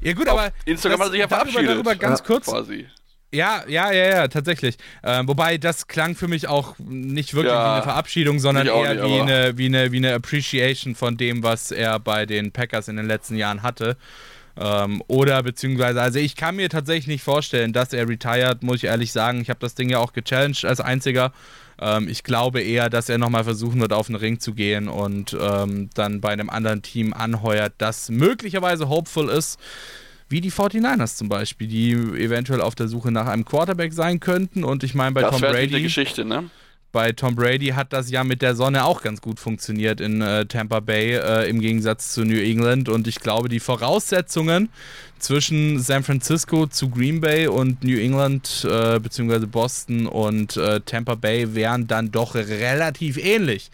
Ja 0.00 0.12
gut, 0.12 0.28
aber 0.28 0.50
Instagram 0.64 0.98
das, 0.98 1.06
hat 1.06 1.12
sich 1.12 1.20
ja 1.20 1.28
verabschiedet. 1.28 1.68
Darüber, 1.68 1.90
darüber 1.90 1.96
ganz 1.96 2.20
ja, 2.20 2.26
kurz. 2.26 2.46
Quasi. 2.46 2.86
Ja, 3.32 3.62
ja, 3.68 3.92
ja, 3.92 4.08
ja, 4.08 4.28
tatsächlich. 4.28 4.76
Äh, 5.02 5.22
wobei 5.24 5.56
das 5.56 5.86
klang 5.86 6.16
für 6.16 6.26
mich 6.26 6.48
auch 6.48 6.74
nicht 6.78 7.34
wirklich 7.34 7.54
ja, 7.54 7.64
wie 7.64 7.74
eine 7.74 7.82
Verabschiedung, 7.82 8.40
sondern 8.40 8.66
eher 8.66 8.94
nicht, 8.94 9.04
wie, 9.04 9.20
eine, 9.20 9.58
wie, 9.58 9.66
eine, 9.66 9.92
wie 9.92 9.96
eine 9.98 10.14
Appreciation 10.14 10.96
von 10.96 11.16
dem, 11.16 11.42
was 11.44 11.70
er 11.70 12.00
bei 12.00 12.26
den 12.26 12.50
Packers 12.50 12.88
in 12.88 12.96
den 12.96 13.06
letzten 13.06 13.36
Jahren 13.36 13.62
hatte. 13.62 13.96
Ähm, 14.58 15.02
oder 15.06 15.42
beziehungsweise, 15.44 16.02
also 16.02 16.18
ich 16.18 16.34
kann 16.34 16.56
mir 16.56 16.68
tatsächlich 16.68 17.06
nicht 17.06 17.22
vorstellen, 17.22 17.72
dass 17.72 17.92
er 17.92 18.08
retired, 18.08 18.64
muss 18.64 18.78
ich 18.78 18.84
ehrlich 18.84 19.12
sagen. 19.12 19.40
Ich 19.40 19.48
habe 19.48 19.60
das 19.60 19.76
Ding 19.76 19.88
ja 19.90 19.98
auch 19.98 20.12
gechallenged 20.12 20.64
als 20.64 20.80
einziger. 20.80 21.32
Ähm, 21.80 22.08
ich 22.08 22.24
glaube 22.24 22.60
eher, 22.60 22.90
dass 22.90 23.08
er 23.08 23.18
nochmal 23.18 23.44
versuchen 23.44 23.80
wird, 23.80 23.92
auf 23.92 24.08
den 24.08 24.16
Ring 24.16 24.40
zu 24.40 24.54
gehen 24.54 24.88
und 24.88 25.36
ähm, 25.40 25.88
dann 25.94 26.20
bei 26.20 26.30
einem 26.30 26.50
anderen 26.50 26.82
Team 26.82 27.12
anheuert, 27.12 27.74
das 27.78 28.10
möglicherweise 28.10 28.88
hopeful 28.88 29.28
ist. 29.28 29.58
Wie 30.30 30.40
die 30.40 30.52
49ers 30.52 31.16
zum 31.16 31.28
Beispiel, 31.28 31.66
die 31.66 31.92
eventuell 31.92 32.60
auf 32.60 32.76
der 32.76 32.86
Suche 32.86 33.10
nach 33.10 33.26
einem 33.26 33.44
Quarterback 33.44 33.92
sein 33.92 34.20
könnten. 34.20 34.62
Und 34.62 34.84
ich 34.84 34.94
meine, 34.94 35.12
bei 35.12 35.22
das 35.22 35.32
Tom 35.32 35.40
Brady. 35.40 35.74
Eine 35.74 35.82
Geschichte, 35.82 36.24
ne? 36.24 36.48
Bei 36.92 37.12
Tom 37.12 37.34
Brady 37.36 37.68
hat 37.68 37.92
das 37.92 38.10
ja 38.10 38.24
mit 38.24 38.40
der 38.40 38.54
Sonne 38.54 38.84
auch 38.84 39.02
ganz 39.02 39.20
gut 39.20 39.38
funktioniert 39.38 40.00
in 40.00 40.22
äh, 40.22 40.46
Tampa 40.46 40.80
Bay 40.80 41.14
äh, 41.14 41.48
im 41.48 41.60
Gegensatz 41.60 42.12
zu 42.12 42.24
New 42.24 42.40
England. 42.40 42.88
Und 42.88 43.08
ich 43.08 43.20
glaube, 43.20 43.48
die 43.48 43.60
Voraussetzungen 43.60 44.70
zwischen 45.18 45.80
San 45.80 46.04
Francisco 46.04 46.66
zu 46.66 46.88
Green 46.90 47.20
Bay 47.20 47.48
und 47.48 47.82
New 47.82 47.98
England 47.98 48.66
äh, 48.68 49.00
bzw. 49.00 49.46
Boston 49.46 50.06
und 50.06 50.56
äh, 50.56 50.80
Tampa 50.80 51.16
Bay 51.16 51.54
wären 51.54 51.86
dann 51.88 52.12
doch 52.12 52.36
relativ 52.36 53.18
ähnlich 53.18 53.70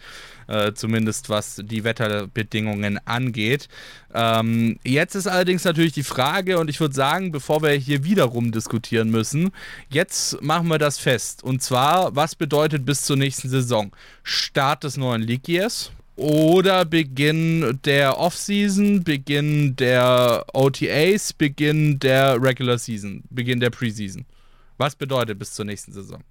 äh, 0.47 0.73
zumindest 0.73 1.29
was 1.29 1.61
die 1.63 1.83
Wetterbedingungen 1.83 2.99
angeht. 3.05 3.67
Ähm, 4.13 4.79
jetzt 4.83 5.15
ist 5.15 5.27
allerdings 5.27 5.63
natürlich 5.63 5.93
die 5.93 6.03
Frage, 6.03 6.59
und 6.59 6.69
ich 6.69 6.79
würde 6.79 6.95
sagen, 6.95 7.31
bevor 7.31 7.61
wir 7.61 7.71
hier 7.71 8.03
wiederum 8.03 8.51
diskutieren 8.51 9.09
müssen, 9.09 9.51
jetzt 9.89 10.41
machen 10.41 10.67
wir 10.67 10.77
das 10.77 10.97
fest. 10.97 11.43
Und 11.43 11.61
zwar, 11.61 12.15
was 12.15 12.35
bedeutet 12.35 12.85
bis 12.85 13.01
zur 13.03 13.17
nächsten 13.17 13.49
Saison? 13.49 13.91
Start 14.23 14.83
des 14.83 14.97
neuen 14.97 15.21
League 15.21 15.47
Years? 15.47 15.91
Oder 16.15 16.83
Beginn 16.83 17.79
der 17.85 18.17
Offseason, 18.17 19.03
Beginn 19.03 19.75
der 19.75 20.45
OTAs, 20.51 21.31
Beginn 21.31 21.99
der 21.99 22.41
Regular 22.41 22.79
Season, 22.79 23.23
Beginn 23.29 23.59
der 23.59 23.69
Preseason. 23.69 24.25
Was 24.77 24.95
bedeutet 24.95 25.37
bis 25.37 25.53
zur 25.53 25.65
nächsten 25.65 25.91
Saison? 25.91 26.23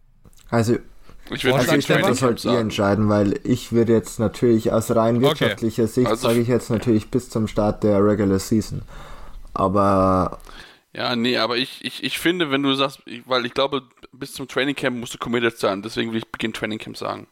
Also 0.50 0.78
ich 1.30 1.44
würde 1.44 1.58
also 1.58 1.74
ich 1.74 1.86
denke, 1.86 2.08
das 2.08 2.18
sollt 2.18 2.44
ihr 2.44 2.58
entscheiden, 2.58 3.08
weil 3.08 3.40
ich 3.44 3.72
würde 3.72 3.92
jetzt 3.92 4.18
natürlich 4.18 4.72
aus 4.72 4.94
rein 4.94 5.20
wirtschaftlicher 5.20 5.84
okay. 5.84 5.92
Sicht, 5.92 6.06
also 6.06 6.28
sage 6.28 6.40
ich 6.40 6.48
jetzt 6.48 6.70
natürlich 6.70 7.10
bis 7.10 7.30
zum 7.30 7.48
Start 7.48 7.82
der 7.82 8.04
Regular 8.04 8.38
Season. 8.38 8.82
Aber. 9.54 10.38
Ja, 10.92 11.14
nee, 11.14 11.36
aber 11.36 11.58
ich, 11.58 11.84
ich, 11.84 12.04
ich 12.04 12.18
finde, 12.18 12.50
wenn 12.50 12.62
du 12.62 12.74
sagst, 12.74 13.02
weil 13.26 13.44
ich 13.44 13.52
glaube, 13.52 13.82
bis 14.12 14.32
zum 14.32 14.48
Training 14.48 14.74
Camp 14.74 14.98
musst 14.98 15.14
du 15.14 15.18
committed 15.18 15.58
sein, 15.58 15.82
deswegen 15.82 16.12
will 16.12 16.18
ich 16.18 16.28
Beginn 16.28 16.52
Training 16.52 16.78
Camp 16.78 16.96
sagen. 16.96 17.26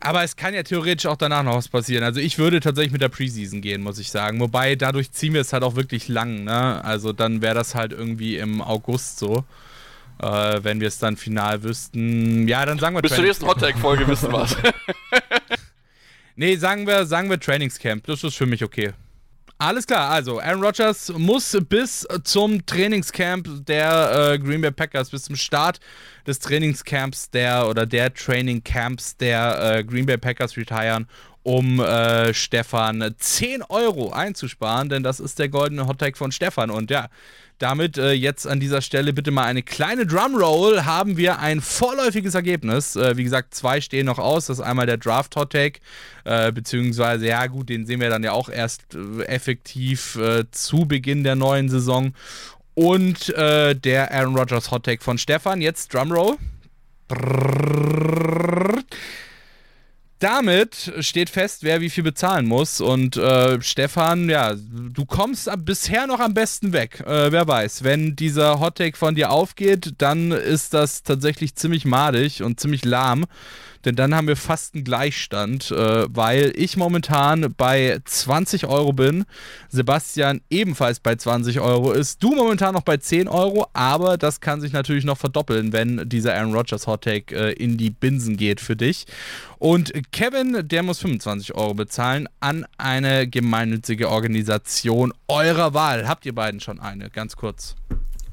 Aber 0.00 0.22
es 0.22 0.36
kann 0.36 0.54
ja 0.54 0.62
theoretisch 0.62 1.06
auch 1.06 1.16
danach 1.16 1.42
noch 1.42 1.56
was 1.56 1.68
passieren. 1.68 2.04
Also 2.04 2.20
ich 2.20 2.38
würde 2.38 2.60
tatsächlich 2.60 2.92
mit 2.92 3.02
der 3.02 3.08
Preseason 3.08 3.60
gehen, 3.60 3.82
muss 3.82 3.98
ich 3.98 4.10
sagen. 4.10 4.40
Wobei 4.40 4.76
dadurch 4.76 5.10
ziehen 5.12 5.32
wir 5.32 5.40
es 5.40 5.52
halt 5.52 5.62
auch 5.62 5.74
wirklich 5.74 6.08
lang, 6.08 6.44
ne? 6.44 6.84
Also 6.84 7.12
dann 7.12 7.40
wäre 7.40 7.54
das 7.54 7.74
halt 7.74 7.92
irgendwie 7.92 8.36
im 8.36 8.60
August 8.60 9.18
so. 9.18 9.44
Äh, 10.22 10.64
wenn 10.64 10.80
wir 10.80 10.88
es 10.88 10.98
dann 10.98 11.16
final 11.16 11.62
wüssten. 11.62 12.48
Ja, 12.48 12.64
dann 12.64 12.78
sagen 12.78 12.96
wir 12.96 13.02
Bis 13.02 13.14
zur 13.14 13.24
nächsten 13.24 13.46
Hottag-Folge 13.46 14.08
wissen 14.08 14.32
wir 14.32 14.44
es. 14.44 14.56
nee, 16.36 16.56
sagen 16.56 16.86
wir, 16.86 17.04
sagen 17.04 17.28
wir 17.28 17.38
Trainingscamp. 17.38 18.06
Das 18.06 18.24
ist 18.24 18.34
für 18.34 18.46
mich 18.46 18.64
okay. 18.64 18.92
Alles 19.58 19.86
klar, 19.86 20.10
also 20.10 20.38
Aaron 20.38 20.62
Rodgers 20.62 21.10
muss 21.16 21.56
bis 21.66 22.06
zum 22.24 22.64
Trainingscamp 22.66 23.64
der 23.64 24.32
äh, 24.34 24.38
Green 24.38 24.60
Bay 24.60 24.70
Packers, 24.70 25.08
bis 25.08 25.24
zum 25.24 25.36
Start 25.36 25.80
des 26.26 26.38
Trainingscamps 26.40 27.30
der 27.30 27.66
oder 27.66 27.86
der 27.86 28.12
Trainingcamps 28.12 29.16
der 29.16 29.78
äh, 29.78 29.84
Green 29.84 30.04
Bay 30.04 30.18
Packers 30.18 30.58
retiren, 30.58 31.08
um 31.42 31.80
äh, 31.80 32.34
Stefan 32.34 33.14
10 33.16 33.62
Euro 33.62 34.12
einzusparen, 34.12 34.90
denn 34.90 35.02
das 35.02 35.20
ist 35.20 35.38
der 35.38 35.48
goldene 35.48 35.86
Hottag 35.86 36.18
von 36.18 36.32
Stefan. 36.32 36.70
Und 36.70 36.90
ja, 36.90 37.08
damit 37.58 37.98
äh, 37.98 38.12
jetzt 38.12 38.46
an 38.46 38.60
dieser 38.60 38.82
Stelle 38.82 39.12
bitte 39.12 39.30
mal 39.30 39.44
eine 39.44 39.62
kleine 39.62 40.06
Drumroll. 40.06 40.84
Haben 40.84 41.16
wir 41.16 41.38
ein 41.38 41.60
vorläufiges 41.60 42.34
Ergebnis. 42.34 42.96
Äh, 42.96 43.16
wie 43.16 43.24
gesagt, 43.24 43.54
zwei 43.54 43.80
stehen 43.80 44.06
noch 44.06 44.18
aus. 44.18 44.46
Das 44.46 44.58
ist 44.58 44.64
einmal 44.64 44.86
der 44.86 44.98
Draft 44.98 45.36
Hot 45.36 45.52
Take, 45.52 45.80
äh, 46.24 46.52
beziehungsweise, 46.52 47.26
ja 47.26 47.46
gut, 47.46 47.68
den 47.68 47.86
sehen 47.86 48.00
wir 48.00 48.10
dann 48.10 48.24
ja 48.24 48.32
auch 48.32 48.48
erst 48.48 48.94
äh, 48.94 49.22
effektiv 49.24 50.16
äh, 50.16 50.44
zu 50.50 50.86
Beginn 50.86 51.24
der 51.24 51.36
neuen 51.36 51.68
Saison. 51.68 52.14
Und 52.74 53.30
äh, 53.30 53.74
der 53.74 54.12
Aaron 54.12 54.36
Rodgers 54.36 54.70
Hot 54.70 54.84
Take 54.84 55.02
von 55.02 55.16
Stefan. 55.16 55.62
Jetzt 55.62 55.94
Drumroll. 55.94 56.36
Brrrr. 57.08 58.75
Damit 60.18 60.94
steht 61.00 61.28
fest, 61.28 61.62
wer 61.62 61.82
wie 61.82 61.90
viel 61.90 62.02
bezahlen 62.02 62.46
muss. 62.46 62.80
Und 62.80 63.18
äh, 63.18 63.60
Stefan, 63.60 64.30
ja, 64.30 64.54
du 64.54 65.04
kommst 65.04 65.50
bisher 65.58 66.06
noch 66.06 66.20
am 66.20 66.32
besten 66.32 66.72
weg. 66.72 67.00
Äh, 67.06 67.32
wer 67.32 67.46
weiß, 67.46 67.84
wenn 67.84 68.16
dieser 68.16 68.58
Hottake 68.58 68.96
von 68.96 69.14
dir 69.14 69.30
aufgeht, 69.30 69.94
dann 69.98 70.32
ist 70.32 70.72
das 70.72 71.02
tatsächlich 71.02 71.54
ziemlich 71.54 71.84
madig 71.84 72.42
und 72.42 72.58
ziemlich 72.58 72.84
lahm. 72.84 73.26
Denn 73.86 73.94
dann 73.94 74.14
haben 74.16 74.26
wir 74.26 74.36
fast 74.36 74.74
einen 74.74 74.82
Gleichstand, 74.82 75.70
äh, 75.70 76.06
weil 76.08 76.52
ich 76.56 76.76
momentan 76.76 77.54
bei 77.56 78.00
20 78.04 78.66
Euro 78.66 78.92
bin, 78.92 79.24
Sebastian 79.68 80.40
ebenfalls 80.50 80.98
bei 80.98 81.14
20 81.14 81.60
Euro 81.60 81.92
ist, 81.92 82.20
du 82.20 82.34
momentan 82.34 82.74
noch 82.74 82.82
bei 82.82 82.96
10 82.96 83.28
Euro, 83.28 83.68
aber 83.72 84.18
das 84.18 84.40
kann 84.40 84.60
sich 84.60 84.72
natürlich 84.72 85.04
noch 85.04 85.18
verdoppeln, 85.18 85.72
wenn 85.72 86.08
dieser 86.08 86.34
Aaron 86.34 86.52
Rodgers 86.52 86.88
Hottake 86.88 87.34
äh, 87.34 87.52
in 87.52 87.76
die 87.76 87.90
Binsen 87.90 88.36
geht 88.36 88.60
für 88.60 88.74
dich. 88.74 89.06
Und 89.58 89.92
Kevin, 90.10 90.66
der 90.68 90.82
muss 90.82 90.98
25 90.98 91.54
Euro 91.54 91.74
bezahlen 91.74 92.28
an 92.40 92.66
eine 92.78 93.28
gemeinnützige 93.28 94.10
Organisation 94.10 95.12
eurer 95.28 95.74
Wahl. 95.74 96.08
Habt 96.08 96.26
ihr 96.26 96.34
beiden 96.34 96.58
schon 96.58 96.80
eine? 96.80 97.08
Ganz 97.08 97.36
kurz. 97.36 97.76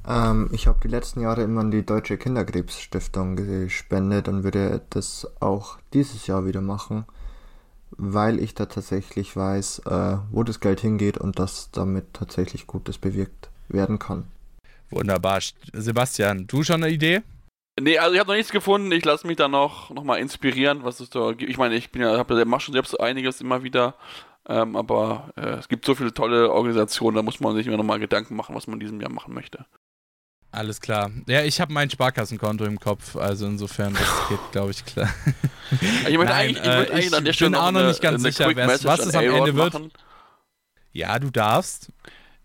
Ähm, 0.07 0.49
ich 0.51 0.67
habe 0.67 0.79
die 0.83 0.89
letzten 0.89 1.21
Jahre 1.21 1.43
immer 1.43 1.61
an 1.61 1.71
die 1.71 1.85
Deutsche 1.85 2.17
Kinderkrebsstiftung 2.17 3.35
gespendet 3.35 4.27
und 4.27 4.43
würde 4.43 4.81
das 4.89 5.27
auch 5.39 5.77
dieses 5.93 6.27
Jahr 6.27 6.45
wieder 6.45 6.61
machen, 6.61 7.05
weil 7.91 8.39
ich 8.39 8.53
da 8.53 8.65
tatsächlich 8.65 9.35
weiß, 9.35 9.79
äh, 9.85 10.17
wo 10.31 10.43
das 10.43 10.59
Geld 10.59 10.81
hingeht 10.81 11.17
und 11.17 11.39
dass 11.39 11.71
damit 11.71 12.13
tatsächlich 12.13 12.67
Gutes 12.67 12.97
bewirkt 12.97 13.49
werden 13.69 13.99
kann. 13.99 14.25
Wunderbar. 14.89 15.39
Sebastian, 15.71 16.47
du 16.47 16.63
schon 16.63 16.83
eine 16.83 16.93
Idee? 16.93 17.21
Nee, 17.79 17.97
also 17.97 18.13
ich 18.13 18.19
habe 18.19 18.29
noch 18.29 18.35
nichts 18.35 18.51
gefunden. 18.51 18.91
Ich 18.91 19.03
lasse 19.03 19.25
mich 19.25 19.37
da 19.37 19.47
noch, 19.47 19.89
noch 19.89 20.03
mal 20.03 20.17
inspirieren, 20.17 20.83
was 20.83 20.99
es 20.99 21.09
da 21.09 21.31
gibt. 21.31 21.49
Ich 21.49 21.57
meine, 21.57 21.75
ich 21.75 21.91
bin 21.91 22.03
ja, 22.03 22.17
habe 22.17 22.37
ja 22.37 22.45
mach 22.45 22.61
schon 22.61 22.73
selbst 22.73 22.99
einiges 22.99 23.41
immer 23.41 23.63
wieder. 23.63 23.95
Ähm, 24.47 24.75
aber 24.75 25.31
äh, 25.37 25.57
es 25.57 25.69
gibt 25.69 25.85
so 25.85 25.95
viele 25.95 26.13
tolle 26.13 26.51
Organisationen, 26.51 27.15
da 27.15 27.23
muss 27.23 27.39
man 27.39 27.55
sich 27.55 27.65
immer 27.65 27.77
noch 27.77 27.85
mal 27.85 27.99
Gedanken 27.99 28.35
machen, 28.35 28.53
was 28.53 28.67
man 28.67 28.75
in 28.75 28.81
diesem 28.81 28.99
Jahr 28.99 29.11
machen 29.11 29.33
möchte. 29.33 29.65
Alles 30.53 30.79
klar. 30.79 31.09
Ja, 31.25 31.41
ich 31.41 31.59
habe 31.59 31.73
mein 31.73 31.89
Sparkassenkonto 31.89 32.63
im 32.65 32.79
Kopf, 32.79 33.15
also 33.15 33.47
insofern, 33.47 33.95
das 33.95 34.07
geht, 34.29 34.51
glaube 34.51 34.69
ich, 34.69 34.85
klar. 34.85 35.11
Ich, 36.07 36.15
Nein, 36.15 36.27
eigentlich, 36.27 36.63
ich, 37.07 37.11
äh, 37.11 37.29
ich 37.29 37.39
bin 37.39 37.55
auch 37.55 37.71
noch 37.71 37.79
eine, 37.79 37.87
nicht 37.89 38.01
ganz 38.01 38.21
sicher, 38.21 38.55
was 38.55 38.99
es 38.99 39.15
am 39.15 39.23
Ende 39.23 39.55
wird. 39.55 39.73
machen. 39.73 39.91
Ja, 40.91 41.17
du 41.17 41.31
darfst. 41.31 41.91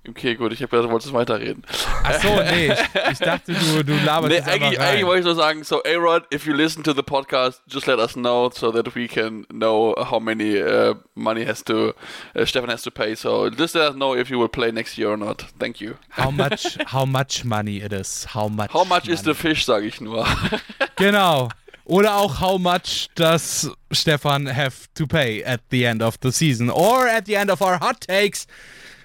Okay, 0.08 0.36
gut, 0.36 0.52
ich 0.52 0.62
habe 0.62 0.70
gedacht, 0.70 0.86
du 0.86 0.92
wolltest 0.92 1.12
weiterreden. 1.12 1.62
Achso, 2.02 2.28
nee, 2.50 2.72
ich, 2.72 3.12
ich 3.12 3.18
dachte, 3.18 3.52
du, 3.52 3.84
du 3.84 3.94
laberst 4.04 4.32
Nee, 4.32 4.40
eigentlich, 4.50 4.80
eigentlich 4.80 5.04
wollte 5.04 5.20
ich 5.20 5.24
nur 5.26 5.34
sagen, 5.34 5.64
so 5.64 5.82
A-Rod, 5.82 6.24
if 6.32 6.46
you 6.46 6.54
listen 6.54 6.82
to 6.82 6.92
the 6.92 7.02
podcast, 7.02 7.60
just 7.66 7.86
let 7.86 7.98
us 7.98 8.14
know 8.14 8.50
so 8.50 8.72
that 8.72 8.94
we 8.94 9.06
can 9.06 9.44
know 9.50 9.94
how 9.98 10.18
many 10.18 10.62
uh, 10.62 10.94
money 11.14 11.44
has 11.44 11.62
to 11.64 11.94
uh, 12.34 12.44
Stefan 12.46 12.70
has 12.70 12.82
to 12.82 12.90
pay. 12.90 13.14
So 13.14 13.50
just 13.50 13.74
let 13.74 13.90
us 13.90 13.96
know 13.96 14.14
if 14.14 14.30
you 14.30 14.38
will 14.38 14.48
play 14.48 14.70
next 14.70 14.96
year 14.96 15.10
or 15.10 15.16
not. 15.16 15.42
Thank 15.58 15.80
you. 15.80 15.96
How 16.10 16.30
much, 16.32 16.78
how 16.86 17.04
much 17.04 17.44
money 17.44 17.82
it 17.82 17.92
is? 17.92 18.24
How 18.24 18.48
much? 18.48 18.70
How 18.72 18.84
much 18.84 19.08
is 19.08 19.22
the 19.22 19.30
money. 19.30 19.54
fish, 19.54 19.64
sage 19.64 19.86
ich 19.86 20.00
nur. 20.00 20.26
Genau. 20.96 21.48
Oder 21.84 22.16
auch 22.16 22.40
how 22.40 22.58
much 22.58 23.08
does 23.14 23.70
Stefan 23.92 24.46
have 24.46 24.88
to 24.94 25.06
pay 25.06 25.42
at 25.44 25.60
the 25.70 25.86
end 25.86 26.02
of 26.02 26.18
the 26.20 26.32
season 26.32 26.68
or 26.68 27.06
at 27.06 27.24
the 27.24 27.36
end 27.36 27.50
of 27.50 27.62
our 27.62 27.78
hot 27.78 28.00
takes. 28.02 28.46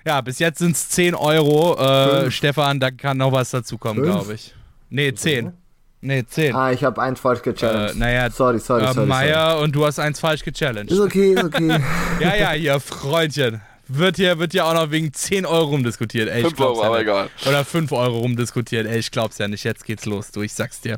Ja, 0.06 0.22
bis 0.22 0.40
jetzt 0.40 0.60
sind 0.60 0.76
es 0.76 0.90
10 0.90 1.16
Euro. 1.16 1.78
Äh, 1.78 2.30
Stefan, 2.32 2.80
da 2.80 2.92
kann 2.92 3.18
noch 3.18 3.32
was 3.32 3.52
dazukommen, 3.52 4.04
glaube 4.04 4.34
ich. 4.34 4.54
Nee, 4.90 5.14
10. 5.14 5.54
Nee, 6.02 6.26
10. 6.26 6.54
Ah, 6.54 6.72
ich 6.74 6.84
habe 6.84 7.02
eins 7.02 7.20
falsch 7.22 7.40
Äh, 7.40 7.54
gechallenged. 7.54 7.96
naja, 7.98 8.30
sorry, 8.30 8.60
sorry, 8.60 8.84
äh, 8.84 8.94
sorry. 8.94 9.08
Meier 9.08 9.60
und 9.60 9.74
du 9.74 9.86
hast 9.86 10.00
eins 10.00 10.20
falsch 10.20 10.44
gechallenged. 10.44 10.92
Ist 10.92 11.00
okay, 11.00 11.34
ist 11.34 11.44
okay. 11.46 11.80
Ja, 12.20 12.36
ja, 12.36 12.52
hier, 12.52 12.80
Freundchen. 12.82 13.62
Wird 13.96 14.16
hier, 14.16 14.40
wird 14.40 14.54
hier 14.54 14.66
auch 14.66 14.74
noch 14.74 14.90
wegen 14.90 15.14
10 15.14 15.46
Euro 15.46 15.66
rumdiskutiert. 15.66 16.28
Ey, 16.28 16.38
ich 16.40 16.46
5 16.46 16.56
glaub's 16.56 16.80
Euro, 16.80 16.82
ja 16.82 16.88
aber 16.88 16.98
nicht. 16.98 17.08
egal. 17.08 17.30
Oder 17.48 17.64
5 17.66 17.92
Euro 17.92 18.20
rumdiskutiert. 18.20 18.88
Ey, 18.88 18.98
ich 18.98 19.12
glaub's 19.12 19.38
ja 19.38 19.48
nicht. 19.48 19.64
Jetzt 19.64 19.86
geht's 19.86 20.06
los, 20.06 20.32
du, 20.32 20.42
ich 20.42 20.52
sag's 20.54 20.82
dir. 20.82 20.98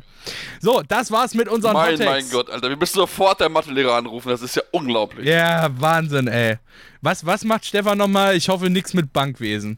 So, 0.60 0.82
das 0.86 1.10
war's 1.10 1.34
mit 1.34 1.48
unseren 1.48 1.74
Mein, 1.74 1.98
Hot 1.98 2.06
mein 2.06 2.30
Gott, 2.30 2.48
Alter, 2.48 2.70
wir 2.70 2.76
müssen 2.76 2.94
sofort 2.94 3.40
der 3.40 3.50
Mathelehrer 3.50 3.96
anrufen, 3.96 4.30
das 4.30 4.40
ist 4.40 4.56
ja 4.56 4.62
unglaublich. 4.70 5.26
Ja, 5.26 5.68
Wahnsinn, 5.78 6.26
ey. 6.26 6.56
Was, 7.02 7.26
was 7.26 7.44
macht 7.44 7.66
Stefan 7.66 7.98
nochmal? 7.98 8.34
Ich 8.34 8.48
hoffe, 8.48 8.70
nichts 8.70 8.94
mit 8.94 9.12
Bankwesen. 9.12 9.76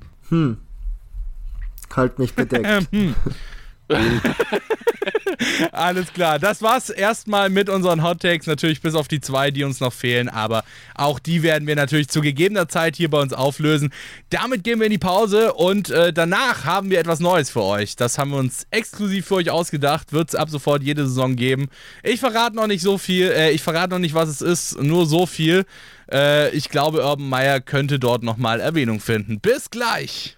halt 1.96 2.18
mich 2.20 2.34
bedeckt. 2.34 2.88
Alles 5.72 6.12
klar, 6.12 6.38
das 6.38 6.62
war's 6.62 6.90
erstmal 6.90 7.50
mit 7.50 7.68
unseren 7.68 8.02
Hot 8.02 8.20
Takes. 8.20 8.46
Natürlich 8.46 8.80
bis 8.80 8.94
auf 8.94 9.08
die 9.08 9.20
zwei, 9.20 9.50
die 9.50 9.64
uns 9.64 9.80
noch 9.80 9.92
fehlen, 9.92 10.28
aber 10.28 10.64
auch 10.94 11.18
die 11.18 11.42
werden 11.42 11.66
wir 11.66 11.76
natürlich 11.76 12.08
zu 12.08 12.20
gegebener 12.20 12.68
Zeit 12.68 12.96
hier 12.96 13.10
bei 13.10 13.20
uns 13.20 13.32
auflösen. 13.32 13.92
Damit 14.30 14.64
gehen 14.64 14.78
wir 14.78 14.86
in 14.86 14.92
die 14.92 14.98
Pause 14.98 15.54
und 15.54 15.90
äh, 15.90 16.12
danach 16.12 16.64
haben 16.64 16.90
wir 16.90 16.98
etwas 16.98 17.20
Neues 17.20 17.50
für 17.50 17.62
euch. 17.62 17.96
Das 17.96 18.18
haben 18.18 18.30
wir 18.30 18.38
uns 18.38 18.66
exklusiv 18.70 19.26
für 19.26 19.36
euch 19.36 19.50
ausgedacht, 19.50 20.12
wird 20.12 20.30
es 20.30 20.34
ab 20.34 20.50
sofort 20.50 20.82
jede 20.82 21.06
Saison 21.06 21.36
geben. 21.36 21.68
Ich 22.02 22.20
verrate 22.20 22.56
noch 22.56 22.66
nicht 22.66 22.82
so 22.82 22.98
viel, 22.98 23.30
äh, 23.30 23.50
ich 23.50 23.62
verrate 23.62 23.90
noch 23.90 23.98
nicht, 23.98 24.14
was 24.14 24.28
es 24.28 24.40
ist, 24.40 24.80
nur 24.80 25.06
so 25.06 25.26
viel. 25.26 25.64
Äh, 26.10 26.50
ich 26.50 26.68
glaube, 26.68 27.04
Urban 27.04 27.28
Meyer 27.28 27.60
könnte 27.60 27.98
dort 27.98 28.22
nochmal 28.22 28.60
Erwähnung 28.60 29.00
finden. 29.00 29.40
Bis 29.40 29.70
gleich! 29.70 30.37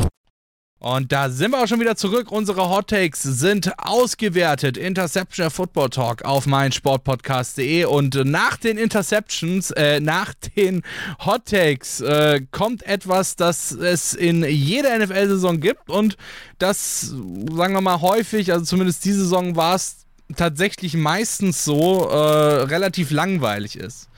Und 0.81 1.11
da 1.11 1.29
sind 1.29 1.51
wir 1.51 1.61
auch 1.61 1.67
schon 1.67 1.79
wieder 1.79 1.95
zurück. 1.95 2.31
Unsere 2.31 2.67
Hot 2.67 2.87
Takes 2.87 3.21
sind 3.21 3.71
ausgewertet. 3.77 4.77
Interception 4.77 5.51
Football 5.51 5.91
Talk 5.91 6.25
auf 6.25 6.47
meinsportpodcast.de. 6.47 7.85
Und 7.85 8.15
nach 8.25 8.57
den 8.57 8.79
Interceptions, 8.79 9.69
äh, 9.69 9.99
nach 9.99 10.33
den 10.33 10.81
Hot 11.23 11.45
Takes, 11.45 12.01
äh, 12.01 12.41
kommt 12.49 12.81
etwas, 12.81 13.35
das 13.35 13.71
es 13.71 14.15
in 14.15 14.43
jeder 14.43 14.97
NFL-Saison 14.97 15.59
gibt 15.59 15.87
und 15.91 16.17
das, 16.57 17.01
sagen 17.09 17.75
wir 17.75 17.81
mal, 17.81 18.01
häufig, 18.01 18.51
also 18.51 18.65
zumindest 18.65 19.05
diese 19.05 19.19
Saison 19.19 19.55
war 19.55 19.75
es 19.75 19.97
tatsächlich 20.35 20.95
meistens 20.95 21.63
so, 21.63 22.09
äh, 22.09 22.63
relativ 22.63 23.11
langweilig 23.11 23.75
ist. 23.75 24.09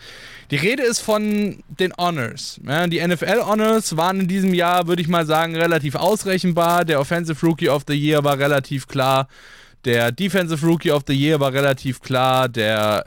Die 0.53 0.59
Rede 0.59 0.83
ist 0.83 0.99
von 0.99 1.63
den 1.79 1.93
Honors. 1.97 2.61
Ja, 2.63 2.85
die 2.85 3.01
NFL 3.01 3.41
Honors 3.43 3.97
waren 3.97 4.19
in 4.19 4.27
diesem 4.27 4.53
Jahr, 4.53 4.85
würde 4.85 5.01
ich 5.01 5.07
mal 5.07 5.25
sagen, 5.25 5.55
relativ 5.55 5.95
ausrechenbar. 5.95 6.85
Der 6.85 6.99
Offensive 6.99 7.43
Rookie 7.43 7.69
of 7.69 7.85
the 7.87 7.95
Year 7.95 8.23
war 8.23 8.37
relativ 8.37 8.87
klar. 8.87 9.27
Der 9.83 10.11
Defensive 10.11 10.63
Rookie 10.63 10.91
of 10.91 11.05
the 11.07 11.13
Year 11.15 11.39
war 11.39 11.53
relativ 11.53 12.01
klar. 12.01 12.49
Der 12.49 13.03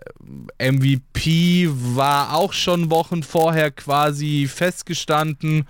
MVP 0.58 1.68
war 1.70 2.34
auch 2.34 2.52
schon 2.52 2.90
Wochen 2.90 3.22
vorher 3.22 3.70
quasi 3.70 4.48
festgestanden. 4.52 5.68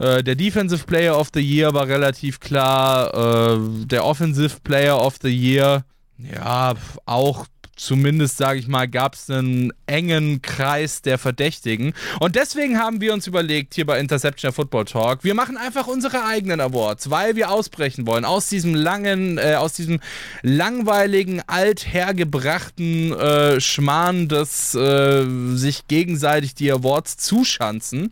Äh, 0.00 0.22
der 0.22 0.34
Defensive 0.34 0.84
Player 0.84 1.18
of 1.18 1.30
the 1.32 1.40
Year 1.40 1.72
war 1.72 1.88
relativ 1.88 2.38
klar. 2.38 3.54
Äh, 3.54 3.86
der 3.86 4.04
Offensive 4.04 4.58
Player 4.62 5.00
of 5.00 5.16
the 5.22 5.34
Year, 5.34 5.86
ja, 6.18 6.74
auch 7.06 7.46
zumindest, 7.76 8.36
sage 8.36 8.58
ich 8.58 8.68
mal, 8.68 8.88
gab 8.88 9.14
es 9.14 9.28
einen 9.28 9.72
engen 9.86 10.42
Kreis 10.42 11.02
der 11.02 11.18
Verdächtigen. 11.18 11.94
Und 12.20 12.36
deswegen 12.36 12.78
haben 12.78 13.00
wir 13.00 13.12
uns 13.12 13.26
überlegt, 13.26 13.74
hier 13.74 13.86
bei 13.86 13.98
Interception 13.98 14.52
Football 14.52 14.84
Talk, 14.84 15.24
wir 15.24 15.34
machen 15.34 15.56
einfach 15.56 15.86
unsere 15.86 16.24
eigenen 16.24 16.60
Awards, 16.60 17.10
weil 17.10 17.36
wir 17.36 17.50
ausbrechen 17.50 18.06
wollen 18.06 18.24
aus 18.24 18.48
diesem 18.48 18.74
langen, 18.74 19.38
äh, 19.38 19.54
aus 19.54 19.74
diesem 19.74 20.00
langweiligen, 20.42 21.42
althergebrachten 21.46 23.12
äh, 23.12 23.60
Schmarrn, 23.60 24.28
das 24.28 24.74
äh, 24.74 25.24
sich 25.54 25.86
gegenseitig 25.88 26.54
die 26.54 26.70
Awards 26.70 27.16
zuschanzen. 27.16 28.10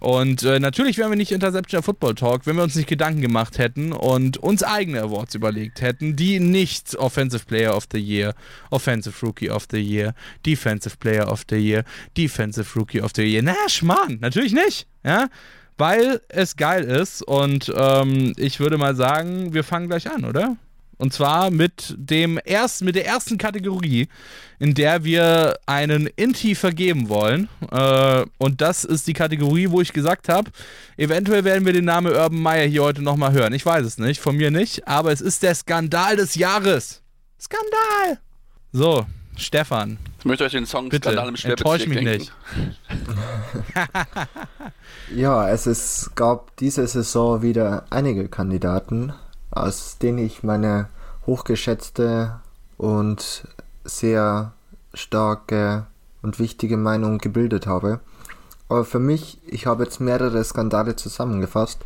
Und 0.00 0.42
äh, 0.42 0.58
natürlich 0.60 0.98
wären 0.98 1.10
wir 1.10 1.16
nicht 1.16 1.32
Interception 1.32 1.82
Football 1.82 2.14
Talk, 2.14 2.46
wenn 2.46 2.56
wir 2.56 2.62
uns 2.62 2.74
nicht 2.74 2.88
Gedanken 2.88 3.20
gemacht 3.20 3.58
hätten 3.58 3.92
und 3.92 4.38
uns 4.38 4.62
eigene 4.62 5.02
Awards 5.02 5.34
überlegt 5.34 5.80
hätten, 5.80 6.16
die 6.16 6.40
nicht 6.40 6.96
Offensive 6.96 7.44
Player 7.44 7.76
of 7.76 7.86
the 7.92 7.98
Year, 7.98 8.34
Offensive 8.70 8.93
Rookie 9.22 9.50
of 9.50 9.66
the 9.70 9.78
Year, 9.78 10.14
Defensive 10.44 10.96
Player 10.98 11.28
of 11.28 11.44
the 11.48 11.56
Year, 11.56 11.84
Defensive 12.16 12.76
Rookie 12.76 13.00
of 13.00 13.12
the 13.14 13.22
Year. 13.22 13.42
Na, 13.42 13.54
Schmarrn, 13.68 14.18
natürlich 14.20 14.52
nicht. 14.52 14.86
Ja, 15.04 15.28
weil 15.76 16.20
es 16.28 16.56
geil 16.56 16.84
ist 16.84 17.22
und 17.22 17.72
ähm, 17.76 18.32
ich 18.36 18.60
würde 18.60 18.78
mal 18.78 18.94
sagen, 18.94 19.52
wir 19.54 19.64
fangen 19.64 19.88
gleich 19.88 20.10
an, 20.10 20.24
oder? 20.24 20.56
Und 20.96 21.12
zwar 21.12 21.50
mit 21.50 21.94
dem 21.98 22.38
ersten, 22.38 22.84
mit 22.84 22.94
der 22.94 23.06
ersten 23.06 23.36
Kategorie, 23.36 24.08
in 24.58 24.74
der 24.74 25.04
wir 25.04 25.58
einen 25.66 26.06
Inti 26.06 26.54
vergeben 26.54 27.08
wollen. 27.08 27.48
Äh, 27.70 28.24
und 28.38 28.60
das 28.60 28.84
ist 28.84 29.06
die 29.06 29.12
Kategorie, 29.12 29.70
wo 29.70 29.80
ich 29.80 29.92
gesagt 29.92 30.28
habe, 30.28 30.50
eventuell 30.96 31.44
werden 31.44 31.66
wir 31.66 31.72
den 31.72 31.84
Namen 31.84 32.12
Urban 32.12 32.40
Meyer 32.40 32.66
hier 32.66 32.84
heute 32.84 33.02
nochmal 33.02 33.32
hören. 33.32 33.52
Ich 33.54 33.66
weiß 33.66 33.84
es 33.84 33.98
nicht, 33.98 34.20
von 34.20 34.36
mir 34.36 34.50
nicht, 34.50 34.86
aber 34.86 35.12
es 35.12 35.20
ist 35.20 35.42
der 35.42 35.54
Skandal 35.54 36.16
des 36.16 36.36
Jahres. 36.36 37.02
Skandal! 37.40 38.23
So, 38.76 39.06
Stefan. 39.36 39.98
Ich 40.18 40.24
möchte 40.24 40.42
euch 40.42 40.50
den 40.50 40.66
Song 40.66 40.88
Bitte, 40.88 41.12
Skandal 41.12 41.28
im 41.28 41.36
enttäusch 41.48 41.86
mich 41.86 41.98
denken. 41.98 42.18
nicht. 42.18 42.32
Ja, 45.14 45.48
es 45.48 45.68
ist, 45.68 46.16
gab 46.16 46.56
diese 46.56 46.84
Saison 46.88 47.40
wieder 47.40 47.84
einige 47.90 48.28
Kandidaten, 48.28 49.12
aus 49.52 49.98
denen 49.98 50.18
ich 50.18 50.42
meine 50.42 50.88
hochgeschätzte 51.24 52.40
und 52.76 53.46
sehr 53.84 54.54
starke 54.92 55.86
und 56.22 56.40
wichtige 56.40 56.76
Meinung 56.76 57.18
gebildet 57.18 57.68
habe. 57.68 58.00
Aber 58.68 58.84
für 58.84 58.98
mich, 58.98 59.38
ich 59.46 59.66
habe 59.66 59.84
jetzt 59.84 60.00
mehrere 60.00 60.42
Skandale 60.42 60.96
zusammengefasst, 60.96 61.78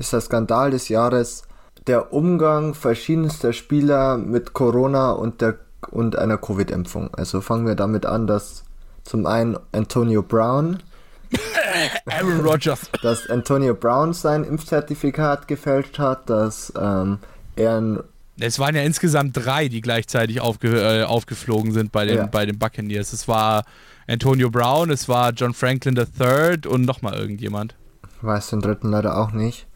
ist 0.00 0.12
der 0.12 0.20
Skandal 0.20 0.72
des 0.72 0.88
Jahres 0.88 1.44
der 1.86 2.12
Umgang 2.12 2.74
verschiedenster 2.74 3.52
Spieler 3.52 4.16
mit 4.16 4.52
Corona 4.52 5.12
und, 5.12 5.40
der, 5.40 5.58
und 5.90 6.16
einer 6.16 6.38
Covid-Impfung. 6.38 7.14
Also 7.14 7.40
fangen 7.40 7.66
wir 7.66 7.74
damit 7.74 8.06
an, 8.06 8.26
dass 8.26 8.64
zum 9.04 9.26
einen 9.26 9.56
Antonio 9.72 10.22
Brown 10.22 10.82
Aaron 12.06 12.40
Rodgers. 12.40 12.90
dass 13.02 13.28
Antonio 13.28 13.74
Brown 13.74 14.12
sein 14.12 14.44
Impfzertifikat 14.44 15.48
gefälscht 15.48 15.98
hat, 15.98 16.30
dass 16.30 16.72
ähm, 16.80 17.18
er 17.56 17.80
ein 17.80 18.00
Es 18.38 18.58
waren 18.58 18.74
ja 18.76 18.82
insgesamt 18.82 19.36
drei, 19.36 19.68
die 19.68 19.80
gleichzeitig 19.80 20.40
aufge 20.40 20.68
äh, 21.00 21.04
aufgeflogen 21.04 21.72
sind 21.72 21.92
bei 21.92 22.04
den, 22.06 22.16
Ja. 22.18 22.26
bei 22.26 22.46
den 22.46 22.58
Buccaneers. 22.58 23.12
Es 23.12 23.26
war 23.28 23.64
Antonio 24.06 24.50
Brown, 24.50 24.90
es 24.90 25.08
war 25.08 25.30
John 25.32 25.54
Franklin 25.54 25.96
III 25.96 26.66
und 26.68 26.82
nochmal 26.84 27.14
irgendjemand. 27.14 27.74
weiß 28.22 28.50
den 28.50 28.60
dritten 28.60 28.90
leider 28.90 29.16
auch 29.18 29.32
nicht. 29.32 29.66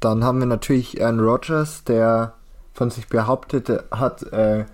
Dann 0.00 0.24
haben 0.24 0.38
wir 0.38 0.46
natürlich 0.46 1.02
Aaron 1.02 1.20
Rodgers, 1.20 1.84
der 1.84 2.34
von 2.74 2.90
sich 2.90 3.08
behauptet 3.08 3.70
hat, 3.90 4.22
äh, 4.32 4.66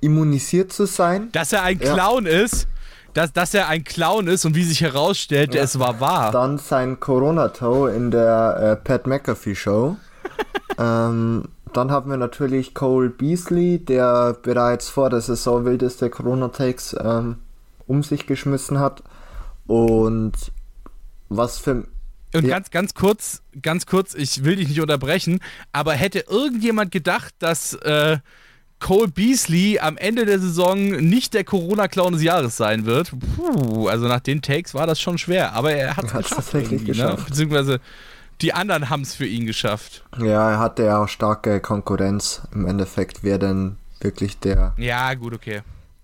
immunisiert 0.00 0.72
zu 0.72 0.86
sein. 0.86 1.30
Dass 1.32 1.52
er 1.52 1.62
ein 1.62 1.78
Ja. 1.80 1.94
Clown 1.94 2.26
ist, 2.26 2.66
dass, 3.12 3.32
dass 3.32 3.54
er 3.54 3.68
ein 3.68 3.84
Clown 3.84 4.26
ist 4.26 4.44
und 4.44 4.54
wie 4.56 4.64
sich 4.64 4.80
herausstellt, 4.80 5.54
Ja. 5.54 5.62
es 5.62 5.78
war 5.78 6.00
wahr. 6.00 6.32
Dann 6.32 6.58
sein 6.58 6.98
Corona-Toe 7.00 7.92
in 7.94 8.10
der 8.10 8.56
äh, 8.60 8.76
Pat 8.84 9.06
McAfee 9.06 9.54
Show. 9.54 9.96
ähm, 10.78 11.48
dann 11.72 11.90
haben 11.90 12.10
wir 12.10 12.16
natürlich 12.16 12.74
Cole 12.74 13.10
Beasley, 13.10 13.78
der 13.84 14.36
bereits 14.42 14.88
vor 14.88 15.10
der 15.10 15.20
Saison 15.20 15.64
wildeste 15.64 16.08
Corona-Takes 16.10 16.96
ähm, 17.00 17.36
um 17.86 18.02
sich 18.02 18.26
geschmissen 18.26 18.78
hat. 18.78 19.02
Und 19.66 20.32
was 21.28 21.58
für 21.58 21.84
Und 22.34 22.44
Ja. 22.44 22.48
ganz, 22.48 22.70
ganz 22.70 22.94
kurz, 22.94 23.42
ganz 23.62 23.86
kurz, 23.86 24.14
ich 24.14 24.44
will 24.44 24.56
dich 24.56 24.68
nicht 24.68 24.80
unterbrechen, 24.80 25.40
aber 25.72 25.92
hätte 25.94 26.24
irgendjemand 26.28 26.90
gedacht, 26.90 27.34
dass 27.38 27.74
äh, 27.74 28.18
Cole 28.84 29.08
Beasley 29.08 29.78
am 29.78 29.96
Ende 29.96 30.26
der 30.26 30.38
Saison 30.38 30.78
nicht 30.78 31.32
der 31.32 31.42
Corona-Clown 31.42 32.12
des 32.12 32.22
Jahres 32.22 32.58
sein 32.58 32.84
wird? 32.84 33.12
Puh, 33.34 33.88
also 33.88 34.06
nach 34.06 34.20
den 34.20 34.42
Takes 34.42 34.74
war 34.74 34.86
das 34.86 35.00
schon 35.00 35.16
schwer, 35.16 35.54
aber 35.54 35.72
er 35.72 35.96
hat 35.96 36.04
es 36.04 36.12
geschafft. 36.12 36.52
Ne? 36.52 36.78
geschafft. 36.80 37.26
Beziehungsweise 37.28 37.80
die 38.42 38.52
anderen 38.52 38.90
haben 38.90 39.00
es 39.00 39.14
für 39.14 39.24
ihn 39.24 39.46
geschafft. 39.46 40.04
Ja, 40.18 40.50
er 40.50 40.58
hatte 40.58 40.84
ja 40.84 41.02
auch 41.02 41.08
starke 41.08 41.60
Konkurrenz 41.60 42.42
im 42.52 42.66
Endeffekt, 42.66 43.24
wer 43.24 43.38
denn 43.38 43.76
wirklich 44.00 44.38
der 44.40 44.74
Ja, 44.76 45.14
gut, 45.14 45.32
okay. 45.32 45.62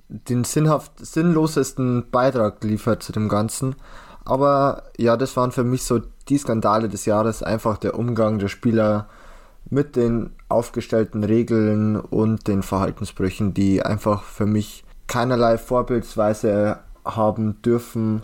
den 0.08 0.44
sinnhaft 0.44 0.92
sinnlosesten 0.96 2.08
Beitrag 2.10 2.64
liefert 2.64 3.02
zu 3.02 3.12
dem 3.12 3.28
Ganzen. 3.28 3.76
Aber 4.24 4.84
ja, 4.96 5.18
das 5.18 5.36
waren 5.36 5.52
für 5.52 5.64
mich 5.64 5.82
so 5.82 6.00
die 6.30 6.38
Skandale 6.38 6.88
des 6.88 7.04
Jahres, 7.04 7.42
einfach 7.42 7.76
der 7.76 7.98
Umgang 7.98 8.38
der 8.38 8.48
Spieler 8.48 9.06
mit 9.68 9.96
den 9.96 10.30
aufgestellten 10.48 11.22
Regeln 11.24 11.96
und 11.96 12.48
den 12.48 12.62
Verhaltensbrüchen, 12.62 13.54
die 13.54 13.82
einfach 13.82 14.22
für 14.22 14.46
mich 14.46 14.84
keinerlei 15.06 15.58
Vorbildsweise 15.58 16.78
haben 17.04 17.60
dürfen 17.62 18.22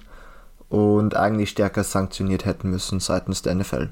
und 0.68 1.14
eigentlich 1.16 1.50
stärker 1.50 1.84
sanktioniert 1.84 2.44
hätten 2.44 2.70
müssen 2.70 3.00
seitens 3.00 3.42
der 3.42 3.54
NFL. 3.54 3.90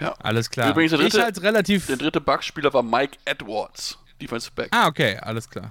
Ja. 0.00 0.14
Alles 0.20 0.50
klar. 0.50 0.70
Übrigens, 0.70 0.90
der 0.90 1.00
ich 1.00 1.12
dritte- 1.12 1.24
als 1.24 1.42
relativ. 1.42 1.86
Der 1.86 1.96
dritte 1.96 2.20
Bugspieler 2.20 2.72
war 2.72 2.82
Mike 2.82 3.18
Edwards, 3.24 3.98
Defensive 4.20 4.52
Back. 4.54 4.68
Ah, 4.72 4.88
okay, 4.88 5.16
alles 5.18 5.48
klar. 5.48 5.70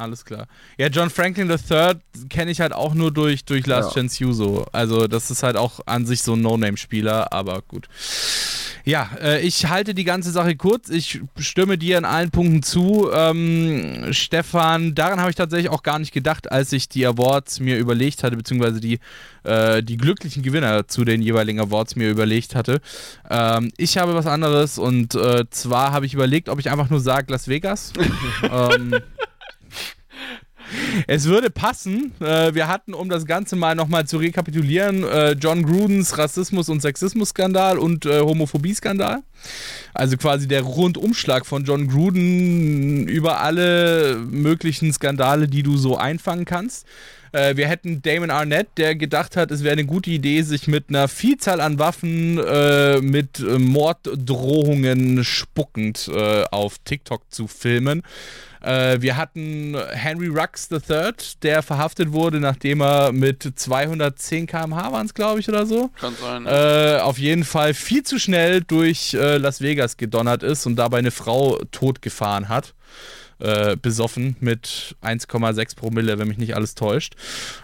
Alles 0.00 0.24
klar. 0.24 0.46
Ja, 0.78 0.86
John 0.86 1.10
Franklin 1.10 1.50
III 1.50 1.96
kenne 2.30 2.50
ich 2.50 2.62
halt 2.62 2.72
auch 2.72 2.94
nur 2.94 3.12
durch, 3.12 3.44
durch 3.44 3.66
Last 3.66 3.90
Ja. 3.90 3.96
Chance 3.96 4.24
Uso. 4.24 4.66
Also, 4.72 5.06
das 5.06 5.30
ist 5.30 5.42
halt 5.42 5.56
auch 5.56 5.80
an 5.84 6.06
sich 6.06 6.22
so 6.22 6.32
ein 6.32 6.40
No-Name-Spieler, 6.40 7.34
aber 7.34 7.60
gut. 7.60 7.86
Ja, 8.86 9.10
äh, 9.20 9.42
ich 9.42 9.68
halte 9.68 9.92
die 9.92 10.04
ganze 10.04 10.30
Sache 10.30 10.56
kurz. 10.56 10.88
Ich 10.88 11.20
stimme 11.38 11.76
dir 11.76 11.98
in 11.98 12.06
allen 12.06 12.30
Punkten 12.30 12.62
zu. 12.62 13.10
Ähm, 13.12 14.06
Stefan, 14.12 14.94
daran 14.94 15.20
habe 15.20 15.28
ich 15.28 15.36
tatsächlich 15.36 15.70
auch 15.70 15.82
gar 15.82 15.98
nicht 15.98 16.12
gedacht, 16.12 16.50
als 16.50 16.72
ich 16.72 16.88
die 16.88 17.04
Awards 17.04 17.60
mir 17.60 17.76
überlegt 17.76 18.22
hatte, 18.22 18.38
beziehungsweise 18.38 18.80
die, 18.80 18.98
äh, 19.44 19.82
die 19.82 19.98
glücklichen 19.98 20.42
Gewinner 20.42 20.88
zu 20.88 21.04
den 21.04 21.20
jeweiligen 21.20 21.60
Awards 21.60 21.94
mir 21.94 22.08
überlegt 22.08 22.54
hatte. 22.54 22.80
Ähm, 23.28 23.70
ich 23.76 23.98
habe 23.98 24.14
was 24.14 24.26
anderes 24.26 24.78
und 24.78 25.14
äh, 25.14 25.44
zwar 25.50 25.92
habe 25.92 26.06
ich 26.06 26.14
überlegt, 26.14 26.48
ob 26.48 26.58
ich 26.58 26.70
einfach 26.70 26.88
nur 26.88 27.00
sage 27.00 27.30
Las 27.30 27.48
Vegas. 27.48 27.92
ähm, 28.50 28.94
es 31.06 31.24
würde 31.24 31.50
passen. 31.50 32.12
Äh, 32.20 32.54
wir 32.54 32.68
hatten, 32.68 32.94
um 32.94 33.08
das 33.08 33.26
Ganze 33.26 33.56
mal 33.56 33.74
nochmal 33.74 34.06
zu 34.06 34.18
rekapitulieren, 34.18 35.04
äh, 35.04 35.32
John 35.32 35.62
Grudens 35.62 36.18
Rassismus- 36.18 36.68
und 36.68 36.82
Sexismus-Skandal 36.82 37.78
und 37.78 38.06
äh, 38.06 38.20
Homophobie-Skandal. 38.20 39.22
Also 39.94 40.16
quasi 40.16 40.46
der 40.46 40.62
Rundumschlag 40.62 41.46
von 41.46 41.64
John 41.64 41.88
Gruden 41.88 43.08
über 43.08 43.40
alle 43.40 44.16
möglichen 44.30 44.92
Skandale, 44.92 45.48
die 45.48 45.62
du 45.62 45.76
so 45.76 45.96
einfangen 45.96 46.44
kannst. 46.44 46.86
Wir 47.32 47.68
hätten 47.68 48.02
Damon 48.02 48.30
Arnett, 48.30 48.70
der 48.76 48.96
gedacht 48.96 49.36
hat, 49.36 49.52
es 49.52 49.62
wäre 49.62 49.74
eine 49.74 49.84
gute 49.84 50.10
Idee, 50.10 50.42
sich 50.42 50.66
mit 50.66 50.88
einer 50.88 51.06
Vielzahl 51.06 51.60
an 51.60 51.78
Waffen, 51.78 52.34
mit 53.08 53.38
Morddrohungen 53.38 55.22
spuckend 55.22 56.10
auf 56.50 56.78
TikTok 56.84 57.22
zu 57.30 57.46
filmen. 57.46 58.02
Äh, 58.62 59.00
wir 59.00 59.16
hatten 59.16 59.76
Henry 59.90 60.28
Rux 60.28 60.68
III, 60.70 61.12
der 61.42 61.62
verhaftet 61.62 62.12
wurde, 62.12 62.40
nachdem 62.40 62.82
er 62.82 63.12
mit 63.12 63.50
210 63.54 64.46
km/h 64.46 64.92
waren 64.92 65.06
es, 65.06 65.14
glaube 65.14 65.40
ich, 65.40 65.48
oder 65.48 65.66
so. 65.66 65.90
Kann 66.00 66.14
sein. 66.20 66.46
Äh, 66.46 67.00
auf 67.00 67.18
jeden 67.18 67.44
Fall 67.44 67.74
viel 67.74 68.02
zu 68.02 68.18
schnell 68.18 68.60
durch 68.62 69.14
äh, 69.14 69.36
Las 69.38 69.60
Vegas 69.60 69.96
gedonnert 69.96 70.42
ist 70.42 70.66
und 70.66 70.76
dabei 70.76 70.98
eine 70.98 71.10
Frau 71.10 71.58
totgefahren 71.70 72.48
hat. 72.48 72.74
Äh, 73.38 73.76
besoffen 73.80 74.36
mit 74.40 74.96
1,6 75.02 75.74
Promille, 75.74 76.18
wenn 76.18 76.28
mich 76.28 76.36
nicht 76.36 76.54
alles 76.54 76.74
täuscht. 76.74 77.14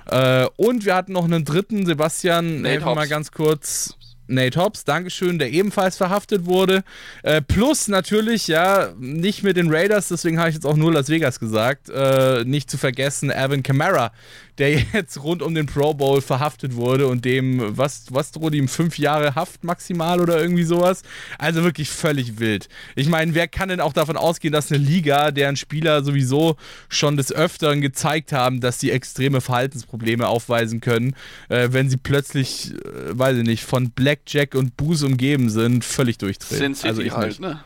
Äh, 0.07 0.47
und 0.57 0.87
wir 0.87 0.95
hatten 0.95 1.13
noch 1.13 1.27
einen 1.27 1.45
dritten, 1.45 1.85
Sebastian, 1.85 2.63
Nate 2.63 2.71
helf 2.71 2.85
mir 2.87 2.95
mal 2.95 3.09
ganz 3.09 3.31
kurz. 3.31 3.96
Nate 4.29 4.61
Hobbs, 4.61 4.85
Dankeschön, 4.85 5.39
der 5.39 5.53
ebenfalls 5.53 5.97
verhaftet 5.97 6.47
wurde. 6.47 6.83
Äh, 7.23 7.43
plus 7.43 7.89
natürlich, 7.89 8.49
ja, 8.49 8.93
nicht 8.99 9.43
mit 9.43 9.57
den 9.57 9.73
Raiders, 9.73 10.09
deswegen 10.09 10.39
habe 10.39 10.49
ich 10.49 10.55
jetzt 10.55 10.67
auch 10.67 10.77
nur 10.77 10.93
Las 10.93 11.09
Vegas 11.09 11.41
gesagt. 11.41 11.89
Äh, 11.89 12.45
nicht 12.45 12.71
zu 12.71 12.79
vergessen, 12.79 13.31
Evan 13.31 13.63
Kamara, 13.63 14.13
der 14.59 14.73
jetzt 14.93 15.23
rund 15.23 15.43
um 15.43 15.55
den 15.55 15.67
Pro 15.67 15.95
Bowl 15.95 16.21
verhaftet 16.21 16.77
wurde 16.77 17.07
und 17.07 17.25
dem, 17.25 17.77
was, 17.77 18.07
was 18.11 18.33
droht 18.33 18.55
ihm, 18.55 18.69
fünf 18.69 18.99
Jahre 18.99 19.35
Haft 19.35 19.65
maximal 19.65 20.21
oder 20.21 20.41
irgendwie 20.41 20.65
sowas. 20.65 21.03
Also 21.39 21.63
wirklich 21.65 21.91
völlig 21.91 22.39
wild. 22.39 22.69
Ich 22.95 23.09
meine, 23.09 23.35
wer 23.35 23.49
kann 23.49 23.69
denn 23.69 23.81
auch 23.81 23.93
davon 23.93 24.17
ausgehen, 24.17 24.53
dass 24.53 24.71
eine 24.71 24.83
Liga, 24.83 25.31
deren 25.31 25.57
Spieler 25.57 26.03
sowieso 26.03 26.57
schon 26.89 27.17
des 27.17 27.33
Öfteren 27.33 27.81
gezeigt 27.81 28.33
haben, 28.33 28.61
dass 28.61 28.81
sie 28.81 28.91
extreme 28.91 29.41
Verhaltensprobleme 29.41 30.27
aufweisen 30.27 30.81
können, 30.81 31.15
äh, 31.49 31.69
wenn 31.73 31.91
sie 31.91 31.97
plötzlich, 31.97 32.73
äh, 32.73 33.19
weiß 33.19 33.39
ich 33.39 33.45
nicht, 33.45 33.65
von 33.65 33.91
Blackjack 33.91 34.55
und 34.55 34.77
Booze 34.77 35.07
umgeben 35.07 35.51
sind, 35.51 35.85
völlig 35.85 36.19
durchdrehen. 36.19 36.59
Sin 36.59 36.75
City 36.75 36.89
also 36.89 37.03
ich 37.03 37.13
halt, 37.13 37.41
ne? 37.41 37.61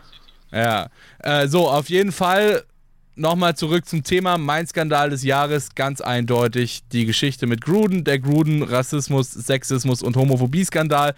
Ja, 0.52 0.88
äh, 1.20 1.46
so, 1.46 1.68
auf 1.68 1.88
jeden 1.88 2.12
Fall 2.12 2.64
nochmal 3.16 3.56
zurück 3.56 3.86
zum 3.86 4.02
Thema. 4.02 4.38
Mein 4.38 4.66
Skandal 4.66 5.10
des 5.10 5.22
Jahres, 5.22 5.74
ganz 5.74 6.00
eindeutig 6.00 6.82
die 6.92 7.06
Geschichte 7.06 7.46
mit 7.46 7.60
Gruden, 7.60 8.04
der 8.04 8.18
Gruden 8.18 8.62
Rassismus, 8.62 9.30
Sexismus 9.32 10.02
und 10.02 10.16
Homophobie-Skandal. 10.16 11.14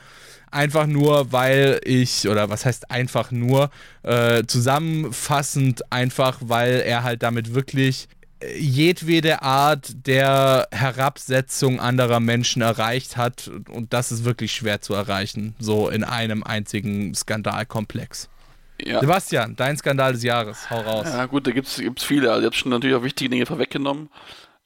Einfach 0.50 0.86
nur, 0.86 1.32
weil 1.32 1.80
ich, 1.84 2.28
oder 2.28 2.50
was 2.50 2.66
heißt 2.66 2.90
einfach 2.90 3.30
nur, 3.30 3.70
äh, 4.02 4.44
zusammenfassend 4.46 5.90
einfach, 5.90 6.38
weil 6.42 6.82
er 6.84 7.04
halt 7.04 7.22
damit 7.22 7.54
wirklich 7.54 8.08
äh, 8.40 8.58
jedwede 8.58 9.40
Art 9.40 10.06
der 10.06 10.68
Herabsetzung 10.70 11.80
anderer 11.80 12.20
Menschen 12.20 12.60
erreicht 12.60 13.16
hat. 13.16 13.50
Und 13.70 13.94
das 13.94 14.12
ist 14.12 14.24
wirklich 14.24 14.52
schwer 14.52 14.82
zu 14.82 14.92
erreichen, 14.92 15.54
so 15.58 15.88
in 15.88 16.04
einem 16.04 16.42
einzigen 16.42 17.14
Skandalkomplex. 17.14 18.28
Ja. 18.84 19.00
Sebastian, 19.00 19.54
dein 19.56 19.76
Skandal 19.76 20.12
des 20.12 20.22
Jahres, 20.22 20.70
hau 20.70 20.80
raus. 20.80 21.06
Ja, 21.06 21.26
gut, 21.26 21.46
da 21.46 21.50
gibt 21.50 21.66
es 21.68 21.80
viele. 22.04 22.30
Also, 22.30 22.42
ihr 22.42 22.46
habt 22.46 22.56
schon 22.56 22.70
natürlich 22.70 22.96
auch 22.96 23.02
wichtige 23.02 23.30
Dinge 23.30 23.46
vorweggenommen. 23.46 24.08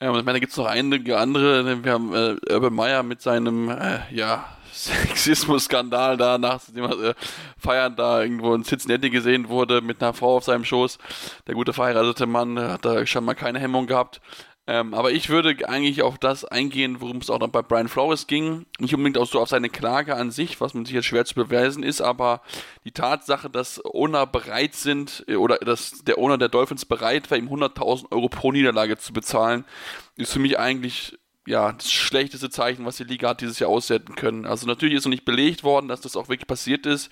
Ähm, 0.01 0.15
ich 0.15 0.25
meine, 0.25 0.35
da 0.35 0.39
gibt 0.39 0.53
es 0.53 0.59
noch 0.59 0.67
einige 0.67 1.19
andere. 1.19 1.85
Wir 1.85 1.93
haben 1.93 2.15
äh, 2.15 2.53
Urban 2.53 2.75
Meyer 2.75 3.03
mit 3.03 3.23
seinem, 3.23 3.71
äh, 3.71 4.01
ja, 4.11 4.45
Sexismus-Skandal 4.73 6.19
da, 6.19 6.37
nachdem 6.37 6.85
er 6.85 7.01
äh, 7.11 7.15
feiern 7.57 7.97
da 7.97 8.23
irgendwo 8.23 8.55
in 8.55 8.63
Cincinnati 8.63 9.09
gesehen 9.09 9.49
wurde 9.49 9.81
mit 9.81 10.03
einer 10.03 10.13
Frau 10.13 10.37
auf 10.37 10.45
seinem 10.45 10.65
Schoß. 10.65 10.99
Der 11.47 11.55
gute 11.55 11.73
verheiratete 11.73 12.27
Mann 12.27 12.59
hat 12.59 12.85
da 12.85 13.07
schon 13.07 13.25
mal 13.25 13.35
keine 13.35 13.59
Hemmung 13.59 13.87
gehabt. 13.87 14.21
Ähm, 14.69 14.95
aber 14.95 15.13
ich 15.13 15.29
würde 15.29 15.69
eigentlich 15.69 16.03
auf 16.03 16.19
das 16.19 16.45
eingehen, 16.45 17.01
worum 17.01 17.19
es 17.19 17.31
auch 17.31 17.39
noch 17.39 17.49
bei 17.49 17.63
Brian 17.63 17.89
Flores 17.89 18.27
ging. 18.27 18.67
Nicht 18.81 18.95
unbedingt 18.95 19.17
auch 19.17 19.27
so 19.27 19.41
auf 19.41 19.49
seine 19.49 19.69
Klage 19.69 20.17
an 20.17 20.33
sich, 20.33 20.61
was 20.61 20.75
man 20.75 20.85
sich 20.85 20.95
jetzt 20.95 21.05
schwer 21.05 21.25
zu 21.25 21.35
beweisen 21.35 21.85
ist, 21.85 22.01
aber 22.01 22.43
die 22.85 22.91
Tatsache, 22.91 23.49
dass 23.49 23.81
Owner 23.85 24.27
bereit 24.27 24.75
sind 24.75 25.25
äh, 25.29 25.37
oder 25.37 25.59
dass 25.59 26.03
der 26.05 26.19
Owner 26.19 26.37
der 26.37 26.49
Dolphins 26.49 26.85
bereit 26.85 27.31
war, 27.31 27.39
ihm 27.39 27.49
100.000 27.49 28.11
Euro 28.11 28.29
pro 28.29 28.51
Niederlage 28.51 28.99
zu 28.99 29.13
bezahlen, 29.13 29.65
ist 30.17 30.33
für 30.33 30.41
mich 30.41 30.59
eigentlich 30.59 31.17
ja, 31.47 31.73
das 31.73 31.93
schlechteste 31.93 32.51
Zeichen, 32.51 32.85
was 32.85 32.97
die 32.97 33.05
Liga 33.05 33.29
hat 33.29 33.41
dieses 33.41 33.61
Jahr 33.61 33.71
aussenden 33.71 34.17
können. 34.17 34.47
Also 34.47 34.67
natürlich 34.67 34.97
ist 34.97 35.05
noch 35.05 35.11
nicht 35.11 35.25
belegt 35.25 35.63
worden, 35.63 35.87
dass 35.87 36.01
das 36.01 36.17
auch 36.17 36.29
wirklich 36.29 36.49
passiert 36.49 36.87
ist, 36.87 37.09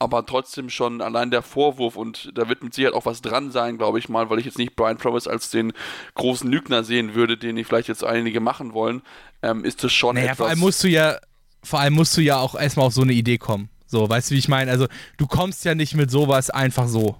aber 0.00 0.24
trotzdem 0.24 0.70
schon 0.70 1.02
allein 1.02 1.30
der 1.30 1.42
Vorwurf 1.42 1.94
und 1.94 2.32
da 2.34 2.48
wird 2.48 2.64
mit 2.64 2.74
Sicherheit 2.74 2.94
auch 2.94 3.04
was 3.04 3.20
dran 3.20 3.52
sein, 3.52 3.76
glaube 3.76 3.98
ich 3.98 4.08
mal, 4.08 4.30
weil 4.30 4.38
ich 4.38 4.46
jetzt 4.46 4.58
nicht 4.58 4.74
Brian 4.74 4.98
Flores 4.98 5.28
als 5.28 5.50
den 5.50 5.72
großen 6.14 6.50
Lügner 6.50 6.82
sehen 6.84 7.14
würde, 7.14 7.36
den 7.36 7.54
die 7.54 7.64
vielleicht 7.64 7.88
jetzt 7.88 8.02
einige 8.02 8.40
machen 8.40 8.72
wollen, 8.72 9.02
ähm, 9.42 9.62
ist 9.62 9.84
das 9.84 9.92
schon 9.92 10.14
Naja, 10.14 10.32
etwas... 10.32 10.38
vor 10.38 10.48
allem 10.48 10.58
musst 10.58 10.82
du 10.82 10.88
ja, 10.88 11.18
vor 11.62 11.80
allem 11.80 11.94
musst 11.94 12.16
du 12.16 12.22
ja 12.22 12.38
auch 12.38 12.54
erstmal 12.54 12.86
auf 12.86 12.94
so 12.94 13.02
eine 13.02 13.12
Idee 13.12 13.36
kommen. 13.36 13.68
So, 13.86 14.08
weißt 14.08 14.30
du, 14.30 14.34
wie 14.34 14.38
ich 14.38 14.48
meine? 14.48 14.70
Also, 14.70 14.86
du 15.18 15.26
kommst 15.26 15.64
ja 15.64 15.74
nicht 15.74 15.94
mit 15.94 16.10
sowas 16.10 16.48
einfach 16.48 16.88
so. 16.88 17.16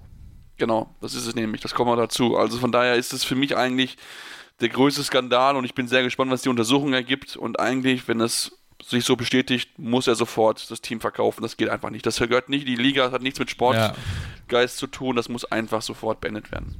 Genau, 0.57 0.95
das 1.01 1.13
ist 1.13 1.27
es 1.27 1.35
nämlich, 1.35 1.61
das 1.61 1.75
kommen 1.75 1.91
wir 1.91 1.97
dazu. 1.97 2.37
Also 2.37 2.57
von 2.57 2.71
daher 2.71 2.95
ist 2.95 3.13
es 3.13 3.23
für 3.23 3.35
mich 3.35 3.57
eigentlich 3.57 3.97
der 4.59 4.69
größte 4.69 5.03
Skandal 5.03 5.55
und 5.55 5.65
ich 5.65 5.75
bin 5.75 5.87
sehr 5.87 6.01
gespannt, 6.03 6.31
was 6.31 6.43
die 6.43 6.49
Untersuchung 6.49 6.93
ergibt. 6.93 7.35
Und 7.35 7.59
eigentlich, 7.59 8.07
wenn 8.07 8.21
es 8.21 8.60
sich 8.85 9.05
so 9.05 9.15
bestätigt, 9.15 9.77
muss 9.77 10.07
er 10.07 10.15
sofort 10.15 10.69
das 10.69 10.81
Team 10.81 10.99
verkaufen. 11.01 11.41
Das 11.41 11.57
geht 11.57 11.69
einfach 11.69 11.89
nicht. 11.89 12.05
Das 12.05 12.17
gehört 12.17 12.49
nicht, 12.49 12.67
die 12.67 12.75
Liga 12.75 13.11
hat 13.11 13.21
nichts 13.21 13.39
mit 13.39 13.49
Sportgeist 13.49 13.95
Ja. 14.51 14.67
zu 14.67 14.87
tun, 14.87 15.15
das 15.15 15.29
muss 15.29 15.45
einfach 15.45 15.81
sofort 15.81 16.21
beendet 16.21 16.51
werden. 16.51 16.75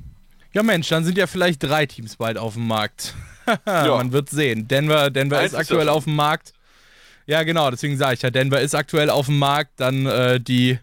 Ja, 0.53 0.63
Mensch, 0.63 0.89
dann 0.89 1.05
sind 1.05 1.17
ja 1.17 1.27
vielleicht 1.27 1.63
drei 1.63 1.85
Teams 1.85 2.17
bald 2.17 2.37
auf 2.37 2.55
dem 2.55 2.67
Markt. 2.67 3.15
Man 3.65 4.11
wird 4.11 4.29
sehen. 4.29 4.67
Denver, 4.67 5.09
Denver 5.09 5.37
Eins 5.39 5.47
ist 5.47 5.53
ist 5.53 5.59
aktuell 5.59 5.85
ja 5.85 5.91
schon. 5.91 5.97
auf 5.97 6.03
dem 6.03 6.15
Markt. 6.15 6.53
Ja, 7.25 7.43
genau, 7.43 7.71
deswegen 7.71 7.97
sage 7.97 8.15
ich 8.15 8.21
ja, 8.21 8.29
Denver 8.29 8.59
ist 8.59 8.75
aktuell 8.75 9.09
auf 9.09 9.27
dem 9.27 9.39
Markt. 9.39 9.79
Dann 9.79 10.05
äh, 10.05 10.39
die 10.39 10.77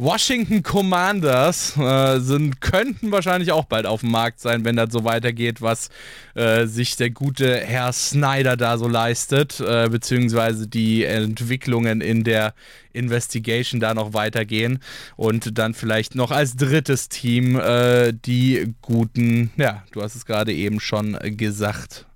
Washington 0.00 0.62
Commanders 0.62 1.76
äh, 1.76 2.20
sind, 2.20 2.62
könnten 2.62 3.12
wahrscheinlich 3.12 3.52
auch 3.52 3.66
bald 3.66 3.84
auf 3.84 4.00
dem 4.00 4.10
Markt 4.10 4.40
sein, 4.40 4.64
wenn 4.64 4.74
das 4.74 4.90
so 4.92 5.04
weitergeht, 5.04 5.60
was 5.60 5.90
äh, 6.34 6.64
sich 6.64 6.96
der 6.96 7.10
gute 7.10 7.54
Herr 7.58 7.92
Snyder 7.92 8.56
da 8.56 8.78
so 8.78 8.88
leistet, 8.88 9.60
äh, 9.60 9.90
beziehungsweise 9.90 10.66
die 10.66 11.04
Entwicklungen 11.04 12.00
in 12.00 12.24
der 12.24 12.54
Investigation 12.94 13.78
da 13.78 13.92
noch 13.92 14.14
weitergehen 14.14 14.78
und 15.16 15.58
dann 15.58 15.74
vielleicht 15.74 16.14
noch 16.14 16.30
als 16.30 16.56
drittes 16.56 17.10
Team 17.10 17.60
äh, 17.60 18.14
die 18.14 18.74
guten, 18.80 19.50
ja, 19.58 19.82
du 19.92 20.00
hast 20.00 20.14
es 20.14 20.24
gerade 20.24 20.54
eben 20.54 20.80
schon 20.80 21.18
gesagt. 21.36 22.06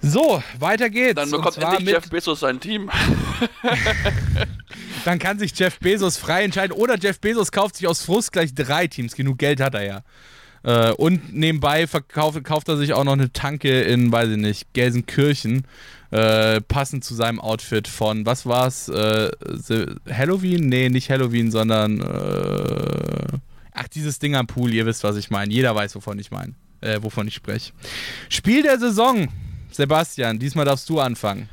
So, 0.00 0.42
weiter 0.58 0.90
geht's. 0.90 1.14
Dann 1.14 1.30
bekommt 1.30 1.56
endlich 1.58 1.88
Jeff 1.88 2.10
Bezos 2.10 2.40
sein 2.40 2.58
Team. 2.58 2.90
Dann 5.04 5.18
kann 5.18 5.38
sich 5.38 5.56
Jeff 5.58 5.78
Bezos 5.78 6.16
frei 6.16 6.44
entscheiden. 6.44 6.72
Oder 6.72 6.98
Jeff 6.98 7.20
Bezos 7.20 7.52
kauft 7.52 7.76
sich 7.76 7.86
aus 7.86 8.02
Frust 8.02 8.32
gleich 8.32 8.54
drei 8.54 8.86
Teams. 8.86 9.14
Genug 9.14 9.38
Geld 9.38 9.60
hat 9.60 9.74
er 9.74 9.84
ja. 9.84 10.02
Äh, 10.62 10.92
und 10.92 11.32
nebenbei 11.32 11.86
verkauft, 11.86 12.42
kauft 12.44 12.68
er 12.68 12.76
sich 12.76 12.92
auch 12.92 13.04
noch 13.04 13.12
eine 13.12 13.32
Tanke 13.32 13.82
in, 13.82 14.10
weiß 14.10 14.30
ich 14.30 14.36
nicht, 14.36 14.72
Gelsenkirchen. 14.72 15.66
Äh, 16.10 16.60
passend 16.62 17.04
zu 17.04 17.14
seinem 17.14 17.40
Outfit 17.40 17.88
von, 17.88 18.26
was 18.26 18.46
war's? 18.46 18.88
Äh, 18.88 19.30
Halloween? 20.10 20.68
Nee, 20.68 20.88
nicht 20.88 21.10
Halloween, 21.10 21.50
sondern. 21.50 22.00
Äh, 22.00 23.38
ach, 23.72 23.88
dieses 23.88 24.18
Ding 24.18 24.34
am 24.34 24.46
Pool, 24.46 24.72
ihr 24.72 24.86
wisst, 24.86 25.04
was 25.04 25.16
ich 25.16 25.30
meine. 25.30 25.52
Jeder 25.52 25.74
weiß, 25.74 25.94
wovon 25.94 26.18
ich 26.18 26.30
meine. 26.30 26.54
Äh, 26.80 27.02
wovon 27.02 27.28
ich 27.28 27.34
spreche. 27.34 27.72
Spiel 28.28 28.62
der 28.62 28.78
Saison. 28.78 29.28
Sebastian, 29.70 30.38
diesmal 30.38 30.64
darfst 30.64 30.88
du 30.88 31.00
anfangen. 31.00 31.48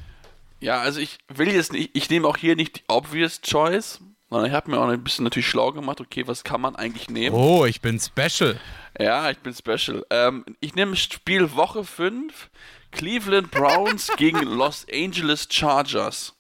Ja, 0.64 0.80
also 0.80 1.01
ich 1.01 1.18
will 1.28 1.51
jetzt 1.51 1.74
nicht, 1.74 1.91
ich 1.93 2.09
nehme 2.09 2.26
auch 2.26 2.38
hier 2.38 2.55
nicht 2.55 2.78
die 2.78 2.84
obvious 2.88 3.41
choice, 3.41 3.99
sondern 4.30 4.49
ich 4.49 4.55
habe 4.55 4.72
mir 4.72 4.80
auch 4.80 4.88
ein 4.88 5.03
bisschen 5.03 5.26
natürlich 5.26 5.47
schlau 5.47 5.74
gemacht, 5.74 5.99
okay, 5.99 6.26
was 6.26 6.45
kann 6.45 6.61
man 6.61 6.78
eigentlich 6.78 7.09
nehmen? 7.09 7.36
Oh, 7.36 7.66
ich 7.66 7.82
bin 7.82 7.99
special. 7.99 8.57
Ja, 8.97 9.30
ich 9.30 9.39
bin 9.39 9.53
special. 9.53 10.05
Ähm, 10.09 10.45
ich 10.61 10.74
nehme 10.74 10.95
Spiel 10.95 11.51
Woche 11.51 11.84
5, 11.84 12.49
Cleveland 12.91 13.51
Browns 13.51 14.09
gegen 14.16 14.39
Los 14.43 14.88
Angeles 14.89 15.47
Chargers. 15.51 16.34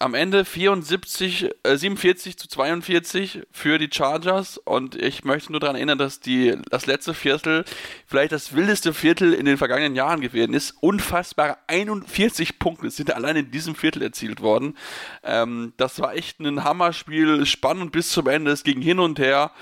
Am 0.00 0.14
Ende 0.14 0.44
74, 0.44 1.50
äh, 1.62 1.76
47 1.76 2.36
zu 2.36 2.48
42 2.48 3.42
für 3.50 3.78
die 3.78 3.88
Chargers 3.92 4.58
und 4.58 4.94
ich 4.96 5.24
möchte 5.24 5.52
nur 5.52 5.60
daran 5.60 5.76
erinnern, 5.76 5.98
dass 5.98 6.20
die, 6.20 6.56
das 6.70 6.86
letzte 6.86 7.14
Viertel 7.14 7.64
vielleicht 8.06 8.32
das 8.32 8.54
wildeste 8.54 8.94
Viertel 8.94 9.32
in 9.32 9.44
den 9.44 9.58
vergangenen 9.58 9.94
Jahren 9.94 10.20
gewesen 10.20 10.54
ist. 10.54 10.74
Unfassbare 10.80 11.58
41 11.68 12.58
Punkte 12.58 12.90
sind 12.90 13.14
allein 13.14 13.36
in 13.36 13.50
diesem 13.50 13.74
Viertel 13.74 14.02
erzielt 14.02 14.40
worden. 14.40 14.76
Ähm, 15.22 15.72
das 15.76 16.00
war 16.00 16.14
echt 16.14 16.40
ein 16.40 16.64
Hammerspiel, 16.64 17.46
spannend 17.46 17.92
bis 17.92 18.10
zum 18.10 18.26
Ende. 18.28 18.50
Es 18.50 18.64
ging 18.64 18.80
hin 18.80 18.98
und 18.98 19.18
her 19.18 19.52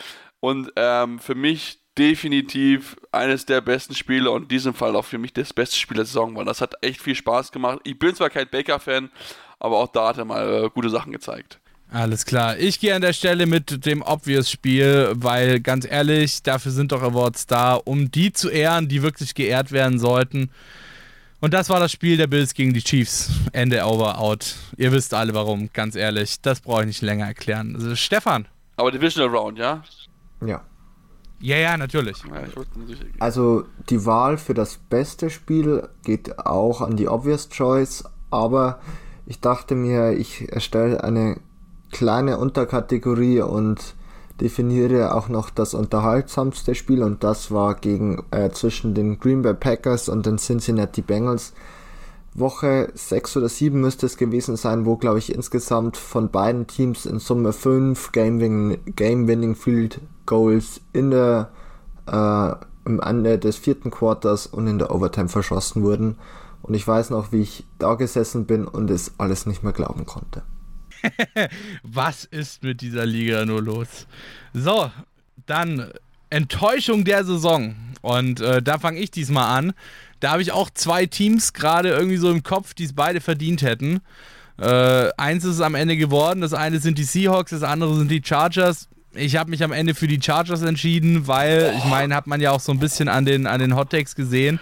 und 0.41 0.73
ähm, 0.77 1.19
für 1.19 1.35
mich 1.35 1.81
definitiv 1.97 2.97
eines 3.13 3.47
der 3.47 3.61
besten 3.61 3.95
Spiele 3.95 4.31
und 4.31 4.43
in 4.43 4.49
diesem 4.49 4.75
Fall 4.75 4.97
auch 4.97 5.05
für 5.05 5.19
mich 5.19 5.33
das 5.33 5.53
beste 5.53 5.77
Spiel 5.77 5.97
der 5.97 6.07
Saison, 6.07 6.35
weil 6.35 6.45
das 6.45 6.61
hat 6.61 6.75
echt 6.83 7.01
viel 7.01 7.15
Spaß 7.15 7.53
gemacht. 7.53 7.81
Ich 7.85 7.99
bin 7.99 8.15
zwar 8.15 8.31
kein 8.31 8.49
Baker-Fan, 8.49 9.11
aber 9.65 9.79
auch 9.79 9.89
da 9.89 10.09
hat 10.09 10.19
er 10.19 10.27
mal 10.27 10.65
äh, 10.65 10.69
gute 10.69 10.91
Sachen 10.91 11.11
gezeigt. 11.11 11.59
Alles 11.91 12.27
klar. 12.27 12.59
Ich 12.59 12.81
gehe 12.81 12.95
an 12.95 13.01
der 13.01 13.15
Stelle 13.15 13.47
mit 13.47 13.87
dem 13.87 14.03
Obvious-Spiel, 14.03 15.13
weil 15.15 15.61
ganz 15.61 15.87
ehrlich, 15.87 16.43
dafür 16.43 16.71
sind 16.71 16.93
doch 16.93 17.03
Awards 17.03 17.47
da, 17.47 17.75
um 17.75 18.11
die 18.11 18.31
zu 18.31 18.51
ehren, 18.51 18.89
die 18.89 19.03
wirklich 19.03 19.35
geehrt 19.35 19.73
werden 19.73 19.99
sollten. 19.99 20.51
Und 21.41 21.55
das 21.55 21.71
war 21.71 21.81
das 21.81 21.93
Spiel 21.93 22.19
der 22.19 22.27
Bills 22.27 22.53
gegen 22.53 22.75
die 22.75 22.83
Chiefs. 22.83 23.31
Ende 23.53 23.83
over 23.87 24.19
out. 24.19 24.55
Ihr 24.77 24.93
wisst 24.93 25.15
alle 25.15 25.33
warum, 25.33 25.71
ganz 25.73 25.97
ehrlich. 25.97 26.43
Das 26.43 26.61
brauche 26.61 26.83
ich 26.83 26.89
nicht 26.89 27.03
länger 27.03 27.27
erklären. 27.27 27.75
Also, 27.75 27.97
Stefan. 27.97 28.47
Aber 28.77 28.91
Divisional 28.91 29.35
Round, 29.35 29.59
ja? 29.59 29.83
Ja. 30.45 30.63
Ja, 31.41 31.57
ja, 31.57 31.77
natürlich. 31.79 32.19
Also 33.19 33.65
die 33.89 34.05
Wahl 34.05 34.37
für 34.37 34.53
das 34.53 34.77
beste 34.77 35.31
Spiel 35.31 35.89
geht 36.05 36.39
auch 36.39 36.83
an 36.83 36.97
die 36.97 37.09
Obvious 37.09 37.49
Choice, 37.49 38.05
aber 38.31 38.81
ich 39.27 39.41
dachte 39.41 39.75
mir, 39.75 40.13
ich 40.13 40.53
erstelle 40.53 41.03
eine 41.03 41.39
kleine 41.91 42.39
Unterkategorie 42.39 43.41
und 43.41 43.95
definiere 44.41 45.15
auch 45.15 45.29
noch 45.29 45.51
das 45.51 45.75
unterhaltsamste 45.75 46.75
Spiel 46.75 47.03
und 47.03 47.23
das 47.23 47.51
war 47.51 47.75
gegen 47.75 48.25
äh, 48.31 48.51
zwischen 48.51 48.95
den 48.95 49.21
Green 49.21 49.43
Bay 49.43 49.55
Packers 49.55 50.09
und 50.09 50.27
den 50.27 50.39
Cincinnati 50.39 51.03
Bengals, 51.03 51.53
Woche 52.35 52.91
6 52.95 53.37
oder 53.37 53.49
7 53.49 53.81
müsste 53.81 54.07
es 54.07 54.17
gewesen 54.17 54.57
sein, 54.57 54.87
wo, 54.87 54.97
glaube 54.97 55.19
ich, 55.21 55.33
insgesamt 55.33 55.97
von 55.97 56.31
beiden 56.31 56.67
Teams 56.67 57.07
in 57.07 57.21
Summe 57.21 57.53
5 57.53 58.11
Game-Winning 58.11 59.55
Field 59.55 60.01
Goals 60.27 60.81
in 60.93 61.13
der, 61.13 61.51
äh, 62.07 62.53
im 62.87 63.01
Ende 63.01 63.39
des 63.39 63.57
vierten 63.57 63.93
Quarters 63.93 64.49
und 64.49 64.67
in 64.67 64.81
der 64.81 64.93
Overtime 64.93 65.29
verschossen 65.29 65.85
wurden. 65.85 66.17
Und 66.65 66.73
ich 66.73 66.89
weiß 66.89 67.11
noch, 67.11 67.31
wie 67.31 67.43
ich 67.43 67.65
da 67.79 67.93
gesessen 67.93 68.47
bin 68.47 68.65
und 68.65 68.91
es 68.91 69.13
alles 69.19 69.45
nicht 69.45 69.63
mehr 69.63 69.75
glauben 69.75 70.07
konnte. 70.07 70.45
Was 71.83 72.25
ist 72.25 72.63
mit 72.63 72.81
dieser 72.81 73.05
Liga 73.05 73.45
nur 73.45 73.61
los? 73.61 74.07
So, 74.55 74.91
dann 75.45 75.93
Enttäuschung 76.31 77.05
der 77.05 77.23
Saison. 77.23 77.75
Und 78.01 78.41
äh, 78.41 78.63
da 78.63 78.79
fange 78.79 78.99
ich 78.99 79.11
diesmal 79.11 79.59
an. 79.59 79.75
Da 80.21 80.33
habe 80.33 80.41
ich 80.41 80.53
auch 80.53 80.71
zwei 80.71 81.05
Teams 81.05 81.53
gerade 81.53 81.91
irgendwie 81.91 82.17
so 82.17 82.31
im 82.31 82.43
Kopf, 82.43 82.73
die 82.73 82.85
es 82.85 82.95
beide 82.95 83.21
verdient 83.21 83.61
hätten. 83.61 84.01
Äh, 84.59 85.11
eins 85.19 85.45
ist 85.45 85.57
es 85.57 85.61
am 85.61 85.75
Ende 85.75 85.99
geworden. 85.99 86.41
Das 86.41 86.55
eine 86.55 86.79
sind 86.79 86.97
die 86.97 87.05
Seahawks, 87.05 87.51
das 87.51 87.63
andere 87.63 87.95
sind 87.95 88.11
die 88.11 88.23
Chargers. 88.25 88.89
Ich 89.13 89.37
habe 89.37 89.51
mich 89.51 89.63
am 89.63 89.73
Ende 89.73 89.95
für 89.95 90.09
die 90.09 90.21
Chargers 90.23 90.63
entschieden, 90.63 91.27
weil, 91.27 91.75
ich 91.77 91.85
meine, 91.85 92.15
hat 92.15 92.27
man 92.27 92.41
ja 92.41 92.53
auch 92.53 92.61
so 92.61 92.73
ein 92.73 92.79
bisschen 92.79 93.09
an 93.09 93.27
den, 93.27 93.47
an 93.47 93.61
den 93.61 93.77
Hot 93.77 93.91
Takes 93.91 94.15
gesehen. 94.15 94.61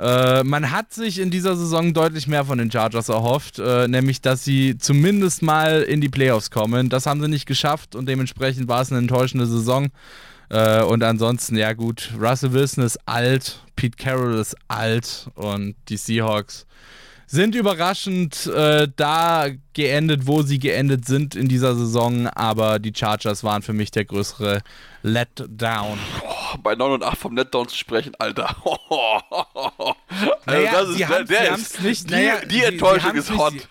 Äh, 0.00 0.44
man 0.44 0.70
hat 0.70 0.94
sich 0.94 1.18
in 1.18 1.30
dieser 1.30 1.56
Saison 1.56 1.92
deutlich 1.92 2.26
mehr 2.26 2.44
von 2.46 2.56
den 2.56 2.70
Chargers 2.70 3.10
erhofft, 3.10 3.58
äh, 3.58 3.86
nämlich 3.86 4.22
dass 4.22 4.44
sie 4.44 4.78
zumindest 4.78 5.42
mal 5.42 5.82
in 5.82 6.00
die 6.00 6.08
Playoffs 6.08 6.50
kommen. 6.50 6.88
Das 6.88 7.04
haben 7.04 7.20
sie 7.20 7.28
nicht 7.28 7.46
geschafft 7.46 7.94
und 7.94 8.08
dementsprechend 8.08 8.66
war 8.66 8.80
es 8.80 8.90
eine 8.90 9.00
enttäuschende 9.00 9.46
Saison. 9.46 9.88
Äh, 10.48 10.82
und 10.82 11.02
ansonsten, 11.04 11.56
ja 11.56 11.74
gut, 11.74 12.12
Russell 12.18 12.52
Wilson 12.52 12.82
ist 12.82 12.98
alt, 13.06 13.60
Pete 13.76 13.96
Carroll 13.96 14.38
ist 14.38 14.56
alt 14.68 15.28
und 15.34 15.74
die 15.88 15.98
Seahawks 15.98 16.66
sind 17.26 17.54
überraschend 17.54 18.46
äh, 18.46 18.88
da 18.96 19.46
geendet, 19.72 20.26
wo 20.26 20.42
sie 20.42 20.58
geendet 20.58 21.04
sind 21.04 21.36
in 21.36 21.46
dieser 21.46 21.76
Saison, 21.76 22.26
aber 22.26 22.80
die 22.80 22.92
Chargers 22.94 23.44
waren 23.44 23.62
für 23.62 23.72
mich 23.72 23.92
der 23.92 24.04
größere 24.04 24.62
Letdown. 25.02 25.98
Bei 26.62 26.74
9 26.74 26.92
und 26.92 27.04
8 27.04 27.18
vom 27.18 27.36
Letdown 27.36 27.68
zu 27.68 27.76
sprechen, 27.76 28.14
Alter. 28.18 28.56
also 28.64 29.94
naja, 30.46 30.72
das 30.72 30.88
ist, 30.90 31.08
haben 31.08 31.60
es 31.60 31.80
nicht. 31.80 32.10
Die, 32.10 32.14
naja, 32.14 32.44
die 32.44 32.62
Enttäuschung 32.64 33.14
ist 33.14 33.30
hot. 33.36 33.52
Nicht, 33.54 33.68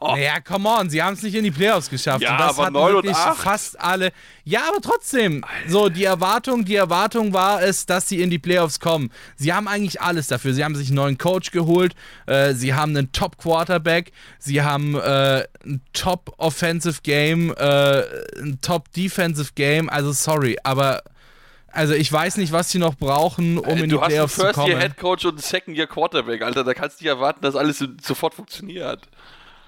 naja, 0.00 0.40
come 0.40 0.68
on, 0.68 0.90
sie 0.90 1.02
haben 1.02 1.14
es 1.14 1.22
nicht 1.22 1.34
in 1.34 1.44
die 1.44 1.50
Playoffs 1.50 1.90
geschafft. 1.90 2.22
Ja, 2.22 2.32
und 2.32 2.40
das 2.40 2.58
aber 2.58 2.70
9 2.70 2.94
und 2.96 3.08
8. 3.08 3.36
fast 3.36 3.80
alle. 3.80 4.12
Ja, 4.44 4.68
aber 4.68 4.80
trotzdem. 4.80 5.44
Alter. 5.44 5.70
So, 5.70 5.88
die 5.88 6.04
Erwartung, 6.04 6.64
die 6.64 6.74
Erwartung 6.74 7.32
war 7.32 7.62
es, 7.62 7.86
dass 7.86 8.08
sie 8.08 8.20
in 8.20 8.30
die 8.30 8.38
Playoffs 8.38 8.80
kommen. 8.80 9.10
Sie 9.36 9.52
haben 9.52 9.68
eigentlich 9.68 10.00
alles 10.00 10.28
dafür. 10.28 10.54
Sie 10.54 10.64
haben 10.64 10.74
sich 10.74 10.88
einen 10.88 10.96
neuen 10.96 11.18
Coach 11.18 11.50
geholt. 11.50 11.94
Äh, 12.26 12.54
sie 12.54 12.74
haben 12.74 12.96
einen 12.96 13.12
Top 13.12 13.38
Quarterback. 13.38 14.12
Sie 14.38 14.62
haben 14.62 14.94
äh, 14.94 15.44
ein 15.64 15.80
Top 15.92 16.34
Offensive 16.38 17.00
Game, 17.02 17.54
äh, 17.56 18.02
ein 18.38 18.58
Top 18.60 18.92
Defensive 18.92 19.52
Game. 19.54 19.88
Also 19.88 20.12
sorry, 20.12 20.58
aber 20.62 21.02
also 21.74 21.94
ich 21.94 22.10
weiß 22.10 22.36
nicht, 22.36 22.52
was 22.52 22.70
sie 22.70 22.78
noch 22.78 22.94
brauchen, 22.94 23.58
um 23.58 23.78
in 23.78 23.90
die 23.90 23.96
Playoffs 23.96 24.34
zu 24.34 24.40
kommen. 24.40 24.52
Du 24.52 24.58
hast 24.58 24.58
einen 24.58 24.66
First-Year-Headcoach 24.66 25.24
und 25.26 25.32
einen 25.32 25.38
Second-Year-Quarterback, 25.38 26.42
Alter. 26.42 26.64
Da 26.64 26.74
kannst 26.74 27.00
du 27.00 27.04
nicht 27.04 27.10
erwarten, 27.10 27.42
dass 27.42 27.56
alles 27.56 27.84
sofort 28.00 28.34
funktioniert. 28.34 29.08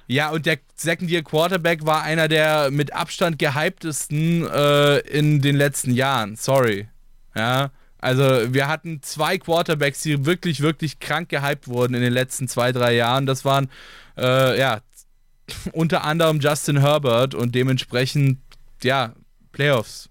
Ja, 0.07 0.31
und 0.31 0.47
der 0.47 0.59
Second-Year-Quarterback 0.77 1.85
war 1.85 2.03
einer 2.03 2.29
der 2.29 2.71
mit 2.71 2.93
Abstand 2.93 3.39
gehyptesten 3.39 4.47
äh, 4.47 4.99
in 4.99 5.43
den 5.43 5.57
letzten 5.57 5.93
Jahren. 5.93 6.37
Sorry. 6.37 6.89
Ja, 7.35 7.71
also 7.99 8.55
wir 8.55 8.69
hatten 8.69 9.03
zwei 9.03 9.37
Quarterbacks, 9.37 10.03
die 10.03 10.25
wirklich, 10.25 10.61
wirklich 10.61 11.01
krank 11.01 11.29
gehypt 11.29 11.67
wurden 11.67 11.95
in 11.95 12.03
den 12.03 12.13
letzten 12.13 12.47
zwei, 12.47 12.71
drei 12.71 12.95
Jahren. 12.95 13.27
Das 13.27 13.45
waren, 13.45 13.69
äh, 14.17 14.59
ja, 14.59 14.81
unter 15.73 16.05
anderem 16.05 16.41
Justin 16.41 16.81
Herbert 16.81 17.35
und 17.35 17.55
dementsprechend, 17.55 18.39
ja, 18.83 19.13
Playoffs. 19.53 20.09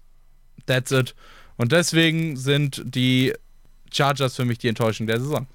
That's 0.66 0.90
it. 0.90 1.14
Und 1.56 1.72
deswegen 1.72 2.36
sind 2.36 2.82
die 2.84 3.32
Chargers 3.90 4.36
für 4.36 4.44
mich 4.44 4.58
die 4.58 4.68
Enttäuschung 4.68 5.06
der 5.06 5.20
Saison. 5.20 5.46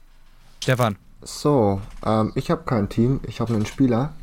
Stefan. 0.61 0.95
So, 1.21 1.81
ähm, 2.05 2.31
ich 2.35 2.49
habe 2.49 2.63
kein 2.63 2.89
Team, 2.89 3.19
ich 3.27 3.39
habe 3.39 3.53
einen 3.53 3.65
Spieler. 3.65 4.13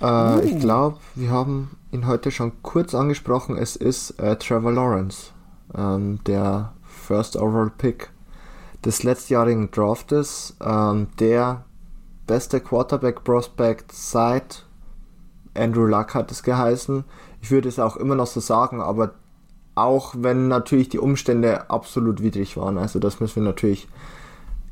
Äh, 0.00 0.04
uh. 0.04 0.40
Ich 0.40 0.58
glaube, 0.58 0.98
wir 1.14 1.30
haben 1.30 1.76
ihn 1.92 2.06
heute 2.06 2.30
schon 2.30 2.62
kurz 2.62 2.94
angesprochen. 2.94 3.56
Es 3.56 3.76
ist 3.76 4.18
äh, 4.18 4.36
Trevor 4.36 4.72
Lawrence, 4.72 5.30
ähm, 5.76 6.18
der 6.26 6.72
First 6.82 7.36
Overall 7.36 7.70
Pick 7.70 8.10
des 8.84 9.04
letztjährigen 9.04 9.70
Draftes, 9.70 10.56
ähm, 10.60 11.08
der 11.20 11.64
beste 12.26 12.60
Quarterback 12.60 13.22
Prospect 13.22 13.92
seit 13.92 14.64
Andrew 15.54 15.86
Luck 15.86 16.14
hat 16.14 16.30
es 16.32 16.42
geheißen. 16.42 17.04
Ich 17.40 17.50
würde 17.50 17.68
es 17.68 17.78
auch 17.78 17.96
immer 17.96 18.14
noch 18.14 18.26
so 18.26 18.40
sagen, 18.40 18.80
aber 18.80 19.14
auch 19.74 20.14
wenn 20.18 20.48
natürlich 20.48 20.88
die 20.88 20.98
Umstände 20.98 21.70
absolut 21.70 22.22
widrig 22.22 22.56
waren, 22.56 22.78
also 22.78 22.98
das 22.98 23.20
müssen 23.20 23.36
wir 23.36 23.50
natürlich 23.50 23.88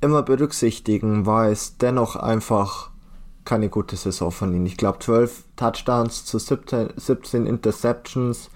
immer 0.01 0.23
berücksichtigen, 0.23 1.27
war 1.27 1.49
es 1.49 1.77
dennoch 1.79 2.17
einfach 2.17 2.91
keine 3.45 3.69
gute 3.69 3.97
Saison 3.97 4.31
von 4.31 4.55
ihm. 4.55 4.67
Ich 4.67 4.77
glaube 4.77 4.99
12 4.99 5.45
Touchdowns 5.57 6.25
zu 6.25 6.39
17, 6.39 6.91
17 6.97 7.47
Interceptions, 7.47 8.51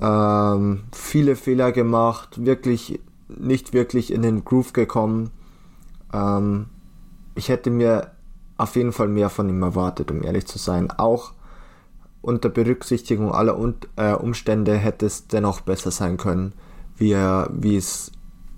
ähm, 0.00 0.84
viele 0.92 1.36
Fehler 1.36 1.72
gemacht, 1.72 2.44
wirklich 2.44 3.00
nicht 3.28 3.72
wirklich 3.72 4.12
in 4.12 4.22
den 4.22 4.44
Groove 4.44 4.72
gekommen. 4.72 5.30
Ähm, 6.12 6.66
ich 7.34 7.48
hätte 7.48 7.70
mir 7.70 8.12
auf 8.56 8.76
jeden 8.76 8.92
Fall 8.92 9.08
mehr 9.08 9.30
von 9.30 9.48
ihm 9.48 9.62
erwartet, 9.62 10.10
um 10.10 10.22
ehrlich 10.22 10.46
zu 10.46 10.58
sein. 10.58 10.90
Auch 10.90 11.32
unter 12.26 12.48
Berücksichtigung 12.48 13.32
aller 13.32 13.56
äh, 13.96 14.12
Umstände 14.12 14.76
hätte 14.76 15.06
es 15.06 15.28
dennoch 15.28 15.60
besser 15.60 15.92
sein 15.92 16.16
können, 16.16 16.52
wie, 16.96 17.12
er, 17.12 17.48
wie 17.52 17.76
es 17.76 18.10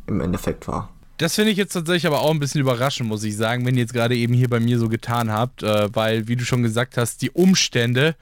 im 0.06 0.20
Endeffekt 0.20 0.66
war. 0.66 0.90
Das 1.18 1.34
finde 1.34 1.50
ich 1.50 1.58
jetzt 1.58 1.74
tatsächlich 1.74 2.06
aber 2.06 2.20
auch 2.20 2.30
ein 2.30 2.38
bisschen 2.38 2.62
überraschend, 2.62 3.08
muss 3.08 3.24
ich 3.24 3.36
sagen, 3.36 3.66
wenn 3.66 3.74
ihr 3.74 3.82
jetzt 3.82 3.92
gerade 3.92 4.16
eben 4.16 4.32
hier 4.32 4.48
bei 4.48 4.58
mir 4.58 4.78
so 4.78 4.88
getan 4.88 5.30
habt, 5.30 5.62
äh, 5.62 5.94
weil, 5.94 6.28
wie 6.28 6.36
du 6.36 6.44
schon 6.44 6.62
gesagt 6.62 6.96
hast, 6.96 7.20
die 7.20 7.30
Umstände 7.30 8.14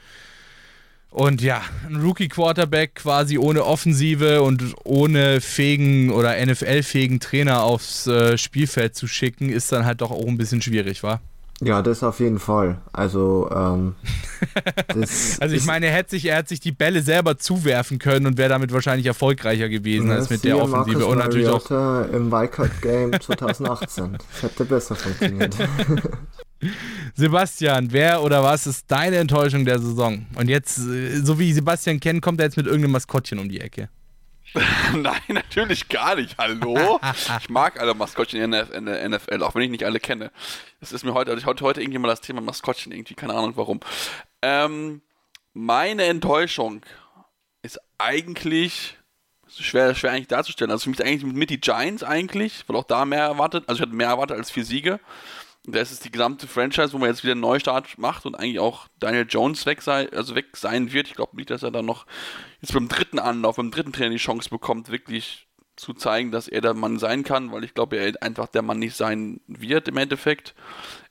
und 1.11 1.41
ja, 1.43 1.63
ein 1.87 1.97
Rookie-Quarterback 1.97 2.97
quasi 2.97 3.39
ohne 3.39 3.65
Offensive 3.65 4.43
und 4.43 4.75
ohne 4.83 5.41
fähigen 5.41 6.11
oder 6.11 6.45
NFL-fähigen 6.45 7.21
Trainer 7.21 7.63
aufs 7.63 8.09
äh, 8.09 8.37
Spielfeld 8.37 8.97
zu 8.97 9.07
schicken, 9.07 9.49
ist 9.49 9.71
dann 9.71 9.85
halt 9.85 10.01
doch 10.01 10.11
auch 10.11 10.27
ein 10.27 10.39
bisschen 10.39 10.61
schwierig, 10.61 11.05
wa? 11.05 11.21
Ja, 11.63 11.81
das 11.81 12.03
auf 12.03 12.21
jeden 12.21 12.39
Fall. 12.39 12.79
Also, 12.93 13.51
ähm, 13.51 13.95
also 15.41 15.57
ich 15.57 15.65
meine, 15.65 15.87
er 15.87 15.93
hätte 15.93 16.11
sich, 16.11 16.27
er 16.27 16.37
hat 16.37 16.49
sich 16.49 16.61
die 16.61 16.73
Bälle 16.73 17.01
selber 17.01 17.39
zuwerfen 17.39 17.99
können 17.99 18.27
und 18.27 18.37
wäre 18.37 18.51
damit 18.51 18.73
wahrscheinlich 18.73 19.07
erfolgreicher 19.07 19.71
gewesen 19.71 20.09
ja, 20.09 20.17
als 20.17 20.29
mit 20.29 20.45
der 20.45 20.59
Offensive. 20.59 20.99
Marcus 20.99 21.05
und 21.05 21.19
natürlich 21.19 21.49
auch 21.49 21.71
im 22.13 22.31
Wildcard 22.31 22.83
Game 22.83 23.19
2018. 23.19 24.19
das 24.19 24.43
hätte 24.43 24.65
besser 24.67 24.97
funktioniert. 24.97 25.57
Sebastian, 27.15 27.89
wer 27.91 28.23
oder 28.23 28.43
was 28.43 28.67
ist 28.67 28.91
deine 28.91 29.17
Enttäuschung 29.17 29.65
der 29.65 29.79
Saison? 29.79 30.27
Und 30.35 30.49
jetzt, 30.49 30.79
äh, 30.79 31.21
so 31.23 31.39
wie 31.39 31.53
Sebastian 31.53 32.01
kennt, 32.01 32.21
kommt 32.21 32.41
er 32.41 32.47
jetzt 32.47 32.57
mit 32.59 32.67
irgendeinem 32.67 32.93
Maskottchen 32.93 33.39
um 33.39 33.49
die 33.49 33.61
Ecke. 33.61 33.89
Nein, 34.95 35.21
natürlich 35.29 35.89
gar 35.89 36.17
nicht. 36.17 36.37
Hallo? 36.39 37.01
ich 37.41 37.49
mag 37.49 37.81
alle 37.81 37.95
Maskottchen 37.95 38.41
in 38.41 38.51
der 38.87 39.09
NFL, 39.09 39.43
auch 39.43 39.55
wenn 39.55 39.63
ich 39.63 39.71
nicht 39.71 39.85
alle 39.85 40.01
kenne. 40.01 40.31
Das 40.81 40.93
ist 40.93 41.05
mir 41.05 41.15
heute, 41.15 41.31
also 41.31 41.41
ich 41.41 41.47
hatte 41.47 41.65
heute 41.65 41.81
irgendwie 41.81 41.99
mal 41.99 42.09
das 42.09 42.21
Thema 42.21 42.41
Maskottchen 42.41 42.93
irgendwie, 42.93 43.15
keine 43.15 43.35
Ahnung 43.35 43.53
warum. 43.57 43.81
Ähm, 44.43 45.03
meine 45.53 46.05
Enttäuschung 46.05 46.83
ist 47.63 47.81
eigentlich 47.99 48.97
schwer, 49.49 49.95
schwer 49.95 50.13
eigentlich 50.13 50.29
darzustellen. 50.29 50.71
Also 50.71 50.85
für 50.85 50.91
mich 50.91 51.05
eigentlich 51.05 51.33
mit 51.33 51.51
die 51.51 51.61
Giants 51.61 52.03
eigentlich, 52.03 52.65
weil 52.67 52.77
auch 52.77 52.85
da 52.85 53.05
mehr 53.05 53.25
erwartet. 53.25 53.65
Also 53.67 53.81
ich 53.81 53.83
hatte 53.83 53.97
mehr 53.97 54.09
erwartet 54.09 54.37
als 54.37 54.51
vier 54.51 54.65
Siege. 54.65 55.01
Das 55.69 55.91
ist 55.91 56.05
die 56.05 56.13
gesamte 56.13 56.47
Franchise, 56.47 56.93
wo 56.93 56.99
man 56.99 57.09
jetzt 57.09 57.25
wieder 57.25 57.33
einen 57.33 57.41
Neustart 57.41 57.99
macht 57.99 58.25
und 58.25 58.37
eigentlich 58.37 58.61
auch 58.61 58.87
Daniel 59.01 59.27
Jones 59.29 59.67
weg, 59.67 59.83
sei, 59.83 60.09
also 60.13 60.37
weg 60.37 60.57
sein 60.57 60.93
wird. 60.93 61.09
Ich 61.09 61.15
glaube 61.15 61.35
nicht, 61.35 61.51
dass 61.51 61.65
er 61.65 61.73
dann 61.73 61.87
noch 61.87 62.07
jetzt 62.61 62.73
beim 62.73 62.89
dritten 62.89 63.19
Anlauf, 63.19 63.57
beim 63.57 63.73
dritten 63.73 63.93
Trainer 63.93 64.11
die 64.11 64.17
Chance 64.17 64.49
bekommt, 64.49 64.91
wirklich 64.91 65.49
zu 65.75 65.93
zeigen, 65.93 66.31
dass 66.31 66.49
er 66.49 66.61
der 66.61 66.75
Mann 66.75 66.99
sein 66.99 67.25
kann, 67.25 67.53
weil 67.53 67.65
ich 67.65 67.75
glaube, 67.75 67.97
er 67.97 68.13
einfach 68.23 68.47
der 68.47 68.63
Mann 68.63 68.79
nicht 68.79 68.97
sein 68.97 69.41
wird 69.47 69.89
im 69.89 69.97
Endeffekt. 69.97 70.55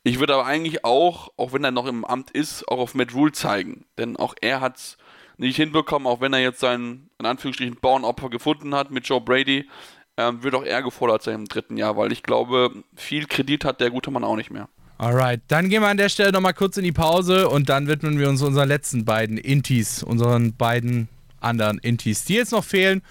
Ich 0.03 0.19
würde 0.19 0.33
aber 0.33 0.45
eigentlich 0.45 0.83
auch, 0.85 1.31
auch 1.37 1.53
wenn 1.53 1.63
er 1.63 1.71
noch 1.71 1.85
im 1.85 2.05
Amt 2.05 2.31
ist, 2.31 2.67
auch 2.67 2.79
auf 2.79 2.95
Matt 2.95 3.13
Rule 3.13 3.31
zeigen. 3.31 3.85
Denn 3.97 4.17
auch 4.17 4.35
er 4.41 4.61
hat 4.61 4.77
es 4.77 4.97
nicht 5.37 5.57
hinbekommen, 5.57 6.07
auch 6.07 6.21
wenn 6.21 6.33
er 6.33 6.39
jetzt 6.39 6.59
sein, 6.59 7.09
in 7.19 7.25
Anführungsstrichen, 7.25 7.77
Born-Opfer 7.79 8.29
gefunden 8.29 8.73
hat 8.73 8.89
mit 8.89 9.07
Joe 9.07 9.21
Brady 9.21 9.69
ähm, 10.17 10.43
wird 10.43 10.55
auch 10.55 10.63
er 10.63 10.81
gefordert 10.81 11.23
sein 11.23 11.35
im 11.35 11.45
dritten 11.45 11.77
Jahr, 11.77 11.97
weil 11.97 12.11
ich 12.11 12.23
glaube, 12.23 12.71
viel 12.95 13.25
Kredit 13.25 13.65
hat 13.65 13.81
der 13.81 13.91
gute 13.91 14.11
Mann 14.11 14.23
auch 14.23 14.35
nicht 14.35 14.51
mehr. 14.51 14.69
Alright, 14.97 15.41
dann 15.49 15.69
gehen 15.69 15.81
wir 15.81 15.89
an 15.89 15.97
der 15.97 16.07
Stelle 16.07 16.31
nochmal 16.31 16.53
kurz 16.53 16.77
in 16.77 16.85
die 16.85 16.93
Pause 16.93 17.49
und 17.49 17.67
dann 17.67 17.87
widmen 17.87 18.17
wir 18.17 18.29
uns 18.29 18.41
unseren 18.41 18.69
letzten 18.69 19.03
beiden 19.03 19.37
Intis, 19.37 20.01
unseren 20.03 20.55
beiden 20.55 21.09
anderen 21.41 21.79
Intis, 21.79 22.23
die 22.23 22.35
jetzt 22.35 22.53
noch 22.53 22.63
fehlen, 22.63 23.01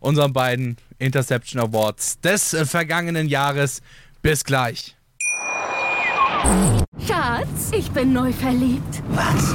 unseren 0.00 0.32
beiden 0.32 0.78
Interception 0.98 1.60
Awards 1.60 2.18
des 2.20 2.54
äh, 2.54 2.64
vergangenen 2.64 3.28
Jahres. 3.28 3.82
Bis 4.22 4.42
gleich. 4.42 4.96
Schatz, 7.06 7.72
ich 7.76 7.90
bin 7.90 8.14
neu 8.14 8.32
verliebt. 8.32 9.02
Was? 9.10 9.54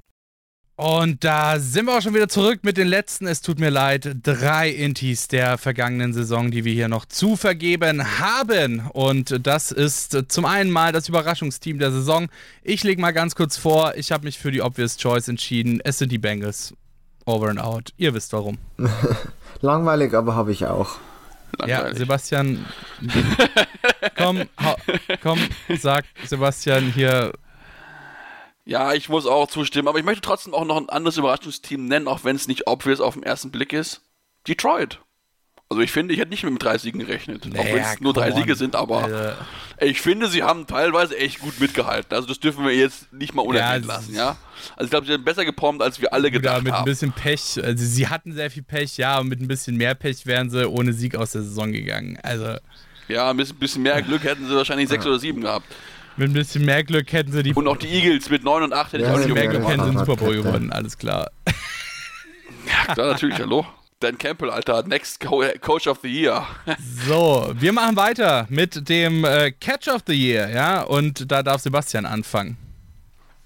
Und 0.75 1.23
da 1.23 1.59
sind 1.59 1.85
wir 1.85 1.97
auch 1.97 2.01
schon 2.01 2.15
wieder 2.15 2.27
zurück 2.27 2.61
mit 2.63 2.75
den 2.75 2.87
letzten, 2.87 3.27
es 3.27 3.41
tut 3.41 3.59
mir 3.59 3.69
leid, 3.69 4.17
drei 4.23 4.69
Intis 4.69 5.27
der 5.27 5.59
vergangenen 5.59 6.11
Saison, 6.13 6.49
die 6.49 6.65
wir 6.65 6.73
hier 6.73 6.87
noch 6.87 7.05
zu 7.05 7.35
vergeben 7.35 8.19
haben. 8.19 8.87
Und 8.93 9.45
das 9.45 9.71
ist 9.71 10.17
zum 10.29 10.45
einen 10.45 10.71
mal 10.71 10.91
das 10.91 11.07
Überraschungsteam 11.07 11.77
der 11.77 11.91
Saison. 11.91 12.29
Ich 12.63 12.83
lege 12.83 12.99
mal 12.99 13.11
ganz 13.11 13.35
kurz 13.35 13.57
vor, 13.57 13.93
ich 13.95 14.11
habe 14.11 14.25
mich 14.25 14.39
für 14.39 14.51
die 14.51 14.61
Obvious 14.61 14.97
Choice 14.97 15.27
entschieden. 15.27 15.81
Es 15.83 15.99
sind 15.99 16.11
die 16.11 16.17
Bengals. 16.17 16.73
Over 17.25 17.49
and 17.49 17.59
out. 17.59 17.93
Ihr 17.97 18.15
wisst 18.15 18.33
warum. 18.33 18.57
Langweilig, 19.61 20.13
aber 20.15 20.35
habe 20.35 20.51
ich 20.51 20.65
auch. 20.65 20.97
Ja, 21.59 21.77
Langweilig. 21.77 21.97
Sebastian, 21.99 22.65
komm, 24.17 24.41
komm, 25.21 25.39
sag 25.77 26.05
Sebastian 26.25 26.91
hier. 26.91 27.33
Ja, 28.71 28.93
ich 28.93 29.09
muss 29.09 29.25
auch 29.25 29.47
zustimmen, 29.47 29.87
aber 29.89 29.99
ich 29.99 30.05
möchte 30.05 30.21
trotzdem 30.21 30.53
auch 30.53 30.63
noch 30.65 30.77
ein 30.77 30.87
anderes 30.89 31.17
Überraschungsteam 31.17 31.85
nennen, 31.87 32.07
auch 32.07 32.23
wenn 32.23 32.37
es 32.37 32.47
nicht 32.47 32.67
obvious 32.67 33.01
auf 33.01 33.15
den 33.15 33.23
ersten 33.23 33.51
Blick 33.51 33.73
ist. 33.73 34.01
Detroit. 34.47 34.99
Also 35.69 35.81
ich 35.81 35.91
finde, 35.91 36.13
ich 36.13 36.19
hätte 36.19 36.31
nicht 36.31 36.43
mit 36.43 36.61
drei 36.61 36.77
Siegen 36.77 36.99
gerechnet. 36.99 37.43
auch 37.45 37.53
wenn 37.65 37.75
Naja, 37.75 37.93
es 37.93 38.01
nur 38.01 38.13
drei 38.13 38.31
on. 38.31 38.37
Siege 38.37 38.55
sind, 38.55 38.75
aber 38.75 39.03
Alter. 39.05 39.37
ich 39.79 40.01
finde, 40.01 40.27
sie 40.27 40.43
haben 40.43 40.67
teilweise 40.67 41.17
echt 41.17 41.39
gut 41.39 41.59
mitgehalten. 41.61 42.13
Also 42.13 42.27
das 42.27 42.39
dürfen 42.39 42.65
wir 42.65 42.73
jetzt 42.75 43.11
nicht 43.13 43.33
mal 43.33 43.41
unerwähnt 43.41 43.85
Ja, 43.85 43.93
lassen, 43.93 44.15
ja. 44.15 44.37
Also 44.75 44.85
ich 44.85 44.89
glaube, 44.89 45.05
sie 45.07 45.13
haben 45.13 45.23
besser 45.23 45.45
geperformt, 45.45 45.81
als 45.81 46.01
wir 46.01 46.13
alle 46.13 46.29
gedacht 46.31 46.63
mit 46.63 46.73
ein 46.73 46.79
haben. 46.79 46.85
bisschen 46.85 47.13
Pech. 47.13 47.59
Also 47.63 47.85
sie 47.85 48.07
hatten 48.09 48.33
sehr 48.33 48.51
viel 48.51 48.63
Pech, 48.63 48.97
ja, 48.97 49.19
und 49.19 49.27
mit 49.29 49.39
ein 49.41 49.47
bisschen 49.47 49.77
mehr 49.77 49.95
Pech 49.95 50.25
wären 50.25 50.49
sie 50.49 50.67
ohne 50.67 50.91
Sieg 50.93 51.15
aus 51.15 51.31
der 51.31 51.41
Saison 51.43 51.71
gegangen. 51.71 52.17
Also 52.23 52.55
Ja, 53.07 53.29
ein 53.29 53.37
bisschen 53.37 53.83
mehr 53.83 54.01
Glück 54.01 54.23
hätten 54.23 54.47
sie 54.47 54.55
wahrscheinlich 54.55 54.89
sechs 54.89 55.05
oder 55.05 55.19
sieben 55.19 55.41
gehabt. 55.41 55.67
Mit 56.17 56.29
ein 56.29 56.33
bisschen 56.33 56.65
mehr 56.65 56.83
Glück 56.83 57.11
hätten 57.13 57.31
sie 57.31 57.43
die 57.43 57.53
Und 57.53 57.67
auch 57.67 57.77
die 57.77 57.87
Eagles 57.87 58.29
mit 58.29 58.43
9 58.43 58.63
und 58.63 58.73
8 58.73 58.93
hätte 58.93 59.03
ich 59.03 59.07
Ja, 59.09 59.13
auch 59.13 59.17
mit 59.17 59.25
nicht 59.27 59.33
mehr 59.35 59.43
ja, 59.45 59.51
Glück 59.51 59.67
hätten 59.67 59.83
sie 59.83 59.89
den. 59.91 59.97
Super 59.99 60.15
Bowl 60.15 60.35
gewonnen, 60.35 60.71
alles 60.71 60.97
klar. 60.97 61.31
Ja, 62.65 62.93
klar, 62.93 63.07
natürlich, 63.13 63.39
hallo. 63.39 63.65
Dan 63.99 64.17
Campbell, 64.17 64.49
Alter, 64.49 64.83
Next 64.83 65.19
Co 65.19 65.43
Coach 65.61 65.85
of 65.87 65.99
the 66.01 66.07
Year. 66.07 66.45
So, 67.07 67.51
wir 67.55 67.71
machen 67.71 67.95
weiter 67.95 68.47
mit 68.49 68.89
dem 68.89 69.23
äh, 69.25 69.51
Catch 69.51 69.87
of 69.89 70.01
the 70.07 70.13
Year, 70.13 70.49
ja, 70.49 70.81
und 70.81 71.31
da 71.31 71.43
darf 71.43 71.61
Sebastian 71.61 72.05
anfangen. 72.07 72.57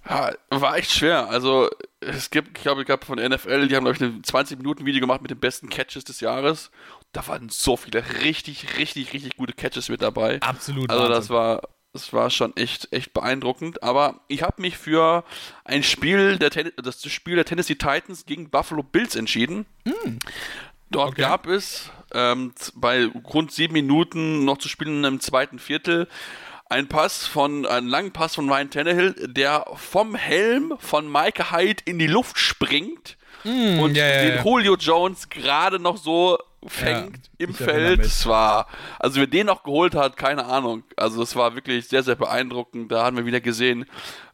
Ja, 0.08 0.32
war 0.52 0.78
echt 0.78 0.92
schwer. 0.92 1.30
Also, 1.30 1.70
es 2.00 2.30
gibt, 2.30 2.58
ich 2.58 2.64
glaube, 2.64 2.82
ich 2.82 2.86
glaube 2.88 3.06
von 3.06 3.18
der 3.18 3.28
NFL, 3.28 3.68
die 3.68 3.76
haben, 3.76 3.86
glaube 3.86 3.96
ich, 3.98 4.02
ein 4.02 4.22
20-Minuten-Video 4.22 5.02
gemacht 5.02 5.22
mit 5.22 5.32
den 5.32 5.40
besten 5.40 5.68
Catches 5.70 6.04
des 6.04 6.20
Jahres. 6.22 6.70
Da 7.12 7.26
waren 7.28 7.50
so 7.50 7.76
viele 7.76 8.04
richtig, 8.24 8.78
richtig, 8.78 9.14
richtig 9.14 9.36
gute 9.38 9.54
Catches 9.54 9.90
mit 9.90 10.02
dabei. 10.02 10.40
Absolut 10.42 10.90
Also, 10.90 11.08
das 11.08 11.30
Wahnsinn. 11.30 11.36
war, 11.36 11.62
das 11.96 12.12
war 12.12 12.30
schon 12.30 12.54
echt, 12.58 12.90
echt 12.92 13.14
beeindruckend. 13.14 13.82
Aber 13.82 14.20
ich 14.28 14.44
habe 14.44 14.62
mich 14.62 14.78
für 14.78 15.24
ein 15.64 15.82
Spiel 15.82 16.38
der, 16.38 16.52
Ten 16.52 16.72
das 16.76 17.02
Spiel 17.10 17.36
der 17.36 17.46
Tennessee 17.46 17.76
Titans 17.76 18.26
gegen 18.26 18.50
Buffalo 18.50 18.84
Bills 18.84 19.16
entschieden. 19.16 19.66
Dort 20.92 21.12
Okay. 21.12 21.22
gab 21.22 21.48
es 21.48 21.90
ähm, 22.14 22.54
bei 22.76 23.06
rund 23.06 23.54
sieben 23.54 23.74
Minuten 23.74 24.44
noch 24.44 24.58
zu 24.58 24.68
spielen 24.68 25.06
im 25.06 25.22
zweiten 25.22 25.58
Viertel 25.58 26.10
ein 26.68 26.90
Pass 26.90 27.26
von, 27.28 27.66
einen 27.66 27.88
langen 27.88 28.12
Pass 28.12 28.36
von 28.36 28.50
Ryan 28.50 28.70
Tannehill, 28.70 29.16
der 29.28 29.66
vom 29.76 30.16
Helm 30.16 30.74
von 30.80 31.10
Micah 31.10 31.52
Hyde 31.52 31.84
in 31.86 31.98
die 31.98 32.08
Luft 32.08 32.38
springt 32.38 33.18
und 33.46 33.92
Mm, 33.92 33.96
ja, 33.96 34.08
ja, 34.08 34.22
den. 34.38 34.44
Julio 34.46 34.76
Jones 34.76 35.30
gerade 35.30 35.80
noch 35.80 35.98
so 35.98 36.40
fängt 36.68 37.30
im 37.38 37.52
ich 37.52 37.62
erinnere 37.62 37.96
Feld. 37.96 38.06
Es 38.06 38.26
war, 38.26 38.68
also 39.00 39.20
wer 39.20 39.28
den 39.28 39.48
noch 39.48 39.64
geholt 39.64 39.96
hat, 39.96 40.18
keine 40.18 40.46
Ahnung. 40.46 40.84
Also 40.96 41.22
es 41.22 41.36
war 41.36 41.56
wirklich 41.56 41.88
sehr, 41.88 42.04
sehr 42.04 42.16
beeindruckend. 42.16 42.92
Da 42.92 43.04
haben 43.04 43.18
wir 43.18 43.26
wieder 43.26 43.42
gesehen, 43.42 43.86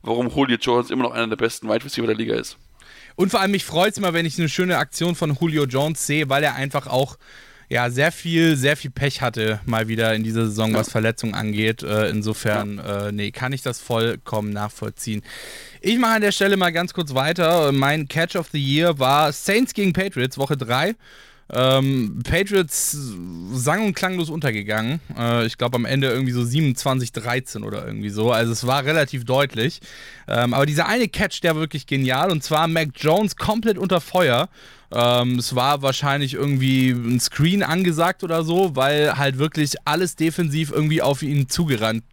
warum 0.02 0.30
Julio 0.30 0.58
Jones 0.60 0.90
immer 0.90 1.04
noch 1.04 1.12
einer 1.12 1.28
der 1.28 1.36
besten 1.36 1.70
Wide 1.70 1.84
Receiver 1.84 2.08
der 2.08 2.16
Liga 2.16 2.36
ist. 2.36 2.58
Und 3.16 3.30
vor 3.30 3.42
allem, 3.42 3.52
mich 3.52 3.66
freut 3.66 3.92
es 3.92 3.98
immer, 3.98 4.14
wenn 4.14 4.26
ich 4.26 4.40
eine 4.40 4.50
schöne 4.50 4.78
Aktion 4.78 5.16
von 5.16 5.36
Julio 5.40 5.66
Jones 5.66 6.06
sehe, 6.06 6.30
weil 6.30 6.44
er 6.44 6.56
einfach 6.56 6.88
auch 6.88 7.18
ja, 7.72 7.90
sehr 7.90 8.12
viel, 8.12 8.58
sehr 8.58 8.76
viel 8.76 8.92
Pech 8.92 9.22
hatte 9.22 9.62
mal 9.66 9.88
wieder 9.88 10.14
in 10.14 10.26
dieser 10.26 10.48
Saison, 10.48 10.74
was 10.74 10.92
Verletzungen 10.92 11.36
angeht. 11.36 11.84
Äh, 11.84 12.10
insofern, 12.10 12.80
äh, 12.80 13.14
nee, 13.14 13.32
kann 13.32 13.54
ich 13.54 13.62
das 13.62 13.80
vollkommen 13.80 14.52
nachvollziehen. 14.52 15.22
Ich 15.80 15.98
mache 15.98 16.16
an 16.16 16.22
der 16.22 16.34
Stelle 16.34 16.58
mal 16.58 16.72
ganz 16.74 16.94
kurz 16.94 17.14
weiter. 17.14 17.72
Mein 17.72 18.10
Catch 18.10 18.36
of 18.36 18.50
the 18.52 18.62
Year 18.62 19.00
war 19.00 19.32
Saints 19.32 19.74
gegen 19.74 19.94
Patriots, 19.94 20.38
Woche 20.38 20.58
3. 20.58 20.96
Ähm, 21.54 22.22
Patriots 22.24 22.96
sang- 23.52 23.86
und 23.86 23.94
klanglos 23.94 24.30
untergegangen. 24.30 25.02
Äh, 25.18 25.46
ich 25.46 25.58
glaube 25.58 25.76
am 25.76 25.86
Ende 25.86 26.08
irgendwie 26.08 26.32
so 26.32 26.42
27-13 26.42 27.64
oder 27.64 27.86
irgendwie 27.86 28.10
so. 28.10 28.32
Also 28.32 28.54
es 28.54 28.66
war 28.66 28.86
relativ 28.86 29.26
deutlich. 29.26 29.82
Ähm, 30.28 30.54
aber 30.54 30.66
dieser 30.66 30.88
eine 30.88 31.10
Catch, 31.10 31.42
der 31.44 31.56
war 31.56 31.62
wirklich 31.62 31.88
genial. 31.88 32.32
Und 32.32 32.44
zwar 32.44 32.68
Mac 32.68 32.90
Jones 32.96 33.36
komplett 33.36 33.78
unter 33.78 34.00
Feuer. 34.00 34.48
Ähm, 34.94 35.40
es 35.40 35.54
war 35.56 35.82
wahrscheinlich 35.82 36.34
irgendwie 36.34 36.92
ein 36.92 37.20
Screen 37.20 37.64
angesagt 37.64 38.24
oder 38.24 38.44
so, 38.44 38.76
weil 38.76 39.18
halt 39.18 39.38
wirklich 39.38 39.76
alles 39.86 40.16
defensiv 40.16 40.72
irgendwie 40.72 41.02
auf 41.02 41.22
ihn 41.22 41.50
zugerannt 41.50 42.04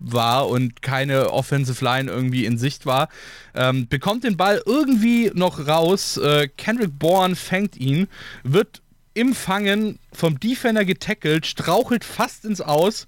war 0.00 0.48
und 0.48 0.82
keine 0.82 1.32
Offensive 1.32 1.84
Line 1.84 2.10
irgendwie 2.10 2.44
in 2.44 2.58
Sicht 2.58 2.86
war. 2.86 3.08
Ähm, 3.54 3.88
bekommt 3.88 4.24
den 4.24 4.36
Ball 4.36 4.62
irgendwie 4.64 5.30
noch 5.34 5.66
raus. 5.66 6.16
Äh, 6.16 6.48
Kendrick 6.56 6.98
Bourne 6.98 7.36
fängt 7.36 7.76
ihn, 7.76 8.08
wird 8.44 8.82
im 9.14 9.34
Fangen 9.34 9.98
vom 10.12 10.38
Defender 10.38 10.84
getackelt, 10.84 11.46
strauchelt 11.46 12.04
fast 12.04 12.44
ins 12.44 12.60
Aus, 12.60 13.06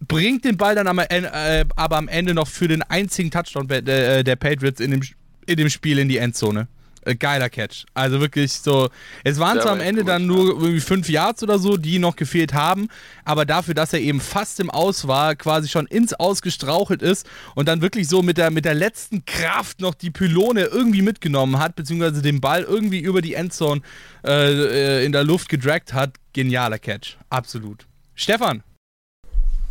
bringt 0.00 0.44
den 0.44 0.56
Ball 0.56 0.74
dann 0.74 0.86
am, 0.86 0.98
äh, 0.98 1.64
aber 1.76 1.96
am 1.96 2.08
Ende 2.08 2.34
noch 2.34 2.48
für 2.48 2.68
den 2.68 2.82
einzigen 2.82 3.30
Touchdown 3.30 3.68
der, 3.68 4.22
der 4.22 4.36
Patriots 4.36 4.80
in 4.80 4.90
dem, 4.90 5.02
in 5.46 5.56
dem 5.56 5.70
Spiel 5.70 5.98
in 5.98 6.08
die 6.08 6.18
Endzone. 6.18 6.68
Äh, 7.04 7.16
geiler 7.16 7.50
Catch. 7.50 7.84
Also 7.94 8.20
wirklich 8.20 8.52
so. 8.52 8.88
Es 9.24 9.38
waren 9.38 9.58
zwar 9.58 9.66
war 9.66 9.72
am 9.72 9.80
Ende 9.80 10.02
gut, 10.02 10.08
dann 10.08 10.22
ja. 10.22 10.28
nur 10.28 10.48
irgendwie 10.48 10.80
fünf 10.80 11.08
Yards 11.08 11.42
oder 11.42 11.58
so, 11.58 11.76
die 11.76 11.98
noch 11.98 12.16
gefehlt 12.16 12.54
haben, 12.54 12.88
aber 13.24 13.44
dafür, 13.44 13.74
dass 13.74 13.92
er 13.92 14.00
eben 14.00 14.20
fast 14.20 14.60
im 14.60 14.70
Aus 14.70 15.06
war, 15.06 15.36
quasi 15.36 15.68
schon 15.68 15.86
ins 15.86 16.14
Aus 16.14 16.42
gestrauchelt 16.42 17.02
ist 17.02 17.26
und 17.54 17.68
dann 17.68 17.80
wirklich 17.80 18.08
so 18.08 18.22
mit 18.22 18.38
der, 18.38 18.50
mit 18.50 18.64
der 18.64 18.74
letzten 18.74 19.24
Kraft 19.24 19.80
noch 19.80 19.94
die 19.94 20.10
Pylone 20.10 20.64
irgendwie 20.64 21.02
mitgenommen 21.02 21.58
hat, 21.58 21.76
beziehungsweise 21.76 22.22
den 22.22 22.40
Ball 22.40 22.62
irgendwie 22.62 23.00
über 23.00 23.20
die 23.22 23.34
Endzone 23.34 23.82
äh, 24.24 25.00
äh, 25.00 25.04
in 25.04 25.12
der 25.12 25.24
Luft 25.24 25.48
gedragt 25.48 25.92
hat. 25.92 26.14
Genialer 26.32 26.78
Catch. 26.78 27.18
Absolut. 27.30 27.86
Stefan. 28.14 28.62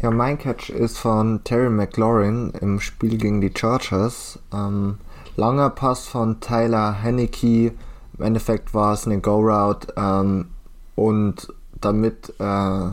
Ja, 0.01 0.11
mein 0.11 0.37
Catch 0.37 0.69
ist 0.69 0.97
von 0.97 1.43
Terry 1.45 1.69
McLaurin 1.69 2.51
im 2.59 2.81
Spiel 2.81 3.17
gegen 3.17 3.39
die 3.39 3.53
Chargers. 3.55 4.37
Ähm, 4.53 4.97
langer 5.35 5.69
Pass 5.69 6.07
von 6.07 6.39
Tyler 6.39 6.93
Henneke. 6.93 7.73
Im 8.17 8.23
Endeffekt 8.23 8.73
war 8.73 8.93
es 8.93 9.05
eine 9.05 9.19
Go-Route. 9.19 9.93
Ähm, 9.97 10.49
und 10.95 11.53
damit 11.81 12.33
äh, 12.39 12.89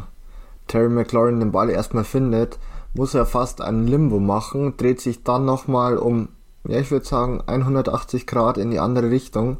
Terry 0.66 0.88
McLaurin 0.88 1.40
den 1.40 1.52
Ball 1.52 1.70
erstmal 1.70 2.04
findet, 2.04 2.58
muss 2.94 3.14
er 3.14 3.26
fast 3.26 3.60
einen 3.60 3.86
Limbo 3.86 4.18
machen, 4.18 4.76
dreht 4.76 5.00
sich 5.00 5.22
dann 5.22 5.44
nochmal 5.44 5.96
um, 5.96 6.28
ja, 6.66 6.78
ich 6.78 6.90
würde 6.90 7.06
sagen, 7.06 7.42
180 7.46 8.26
Grad 8.26 8.58
in 8.58 8.70
die 8.70 8.80
andere 8.80 9.10
Richtung 9.10 9.58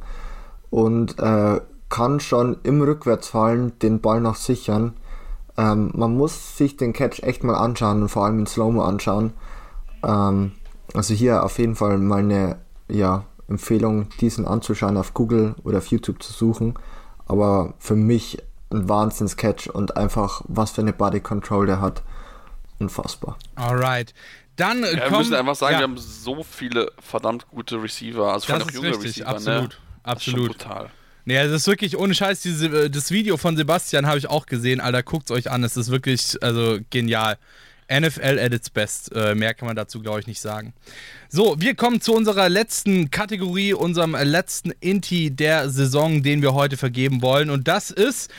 und 0.71 1.19
äh, 1.19 1.61
kann 1.89 2.21
schon 2.21 2.59
im 2.63 2.81
Rückwärtsfallen 2.81 3.79
den 3.81 4.01
Ball 4.01 4.21
noch 4.21 4.37
sichern. 4.37 4.95
Ähm, 5.57 5.91
man 5.95 6.17
muss 6.17 6.57
sich 6.57 6.77
den 6.77 6.93
Catch 6.93 7.23
echt 7.23 7.45
mal 7.45 7.57
anschauen 7.57 8.03
und 8.03 8.09
vor 8.09 8.25
allem 8.25 8.41
in 8.41 8.47
Slow-Mo 8.47 8.83
anschauen. 8.83 9.33
Ähm, 10.05 10.53
also 10.95 11.15
hier 11.15 11.45
auf 11.45 11.59
jeden 11.59 11.77
Fall 11.77 11.99
mal 11.99 12.21
eine 12.21 12.57
ja, 12.91 13.25
Empfehlung, 13.49 14.09
diesen 14.21 14.47
anzuschauen, 14.47 14.97
auf 14.97 15.15
Google 15.15 15.55
oder 15.65 15.79
auf 15.79 15.87
YouTube 15.87 16.23
zu 16.23 16.33
suchen. 16.33 16.75
Aber 17.27 17.75
für 17.79 17.97
mich 17.97 18.39
ein 18.71 18.89
Wahnsinns-Catch 18.89 19.69
und 19.69 19.97
einfach, 19.97 20.43
was 20.47 20.71
für 20.73 20.81
eine 20.81 20.93
Body 20.93 21.21
Control 21.21 21.67
der 21.67 21.81
hat. 21.81 22.03
Unfassbar. 22.79 23.37
Alright. 23.57 24.15
Dann 24.57 24.85
äh, 24.85 24.97
Ja, 24.97 25.11
wir 25.11 25.19
müssen 25.19 25.35
einfach 25.35 25.55
sagen, 25.55 25.75
ja, 25.75 25.79
wir 25.81 25.85
haben 25.85 25.99
so 25.99 26.43
viele 26.43 26.93
verdammt 27.01 27.49
gute 27.49 27.83
Receiver, 27.83 28.33
also 28.33 28.47
vor 28.47 28.59
Das 28.59 28.63
allem 28.63 28.63
auch 28.63 28.69
ist 28.69 28.75
junge 28.75 28.89
richtig, 28.89 29.07
Receiver, 29.07 29.29
absolut, 29.29 29.63
ne? 29.63 29.69
Das 29.69 29.75
ist 29.75 29.81
absolut. 30.05 30.39
schon 30.39 30.47
brutal. 30.49 30.91
Nee, 31.25 31.43
das 31.43 31.53
ist 31.53 31.67
wirklich 31.67 31.97
ohne 31.97 32.15
Scheiß. 32.15 32.41
Diese, 32.41 32.67
äh, 32.67 32.91
das 32.91 33.11
Video 33.11 33.37
von 33.37 33.57
Sebastian 33.57 34.07
habe 34.07 34.19
ich 34.19 34.29
auch 34.29 34.47
gesehen. 34.47 34.81
Alter, 34.81 35.03
guckt's 35.03 35.31
euch 35.31 35.51
an. 35.51 35.63
Es 35.65 35.77
ist 35.77 35.91
wirklich, 35.91 36.43
also 36.43 36.79
genial. 36.91 37.37
NFL 37.91 38.39
at 38.39 38.53
its 38.53 38.71
best. 38.71 39.15
Äh, 39.15 39.35
mehr 39.35 39.55
kann 39.55 39.67
man 39.67 39.77
dazu, 39.77 40.01
glaube 40.01 40.21
ich, 40.21 40.27
nicht 40.27 40.41
sagen. 40.41 40.73
So, 41.29 41.57
wir 41.59 41.75
kommen 41.75 42.01
zu 42.01 42.15
unserer 42.15 42.49
letzten 42.49 43.11
Kategorie, 43.11 43.73
unserem 43.73 44.15
letzten 44.15 44.73
Inti 44.81 45.31
der 45.31 45.71
Saison, 45.71 46.23
den 46.23 46.43
wir 46.43 46.55
heute 46.55 46.77
vergeben 46.77 47.23
wollen. 47.23 47.51
Und 47.51 47.69
das 47.69 47.91
ist 47.91 48.31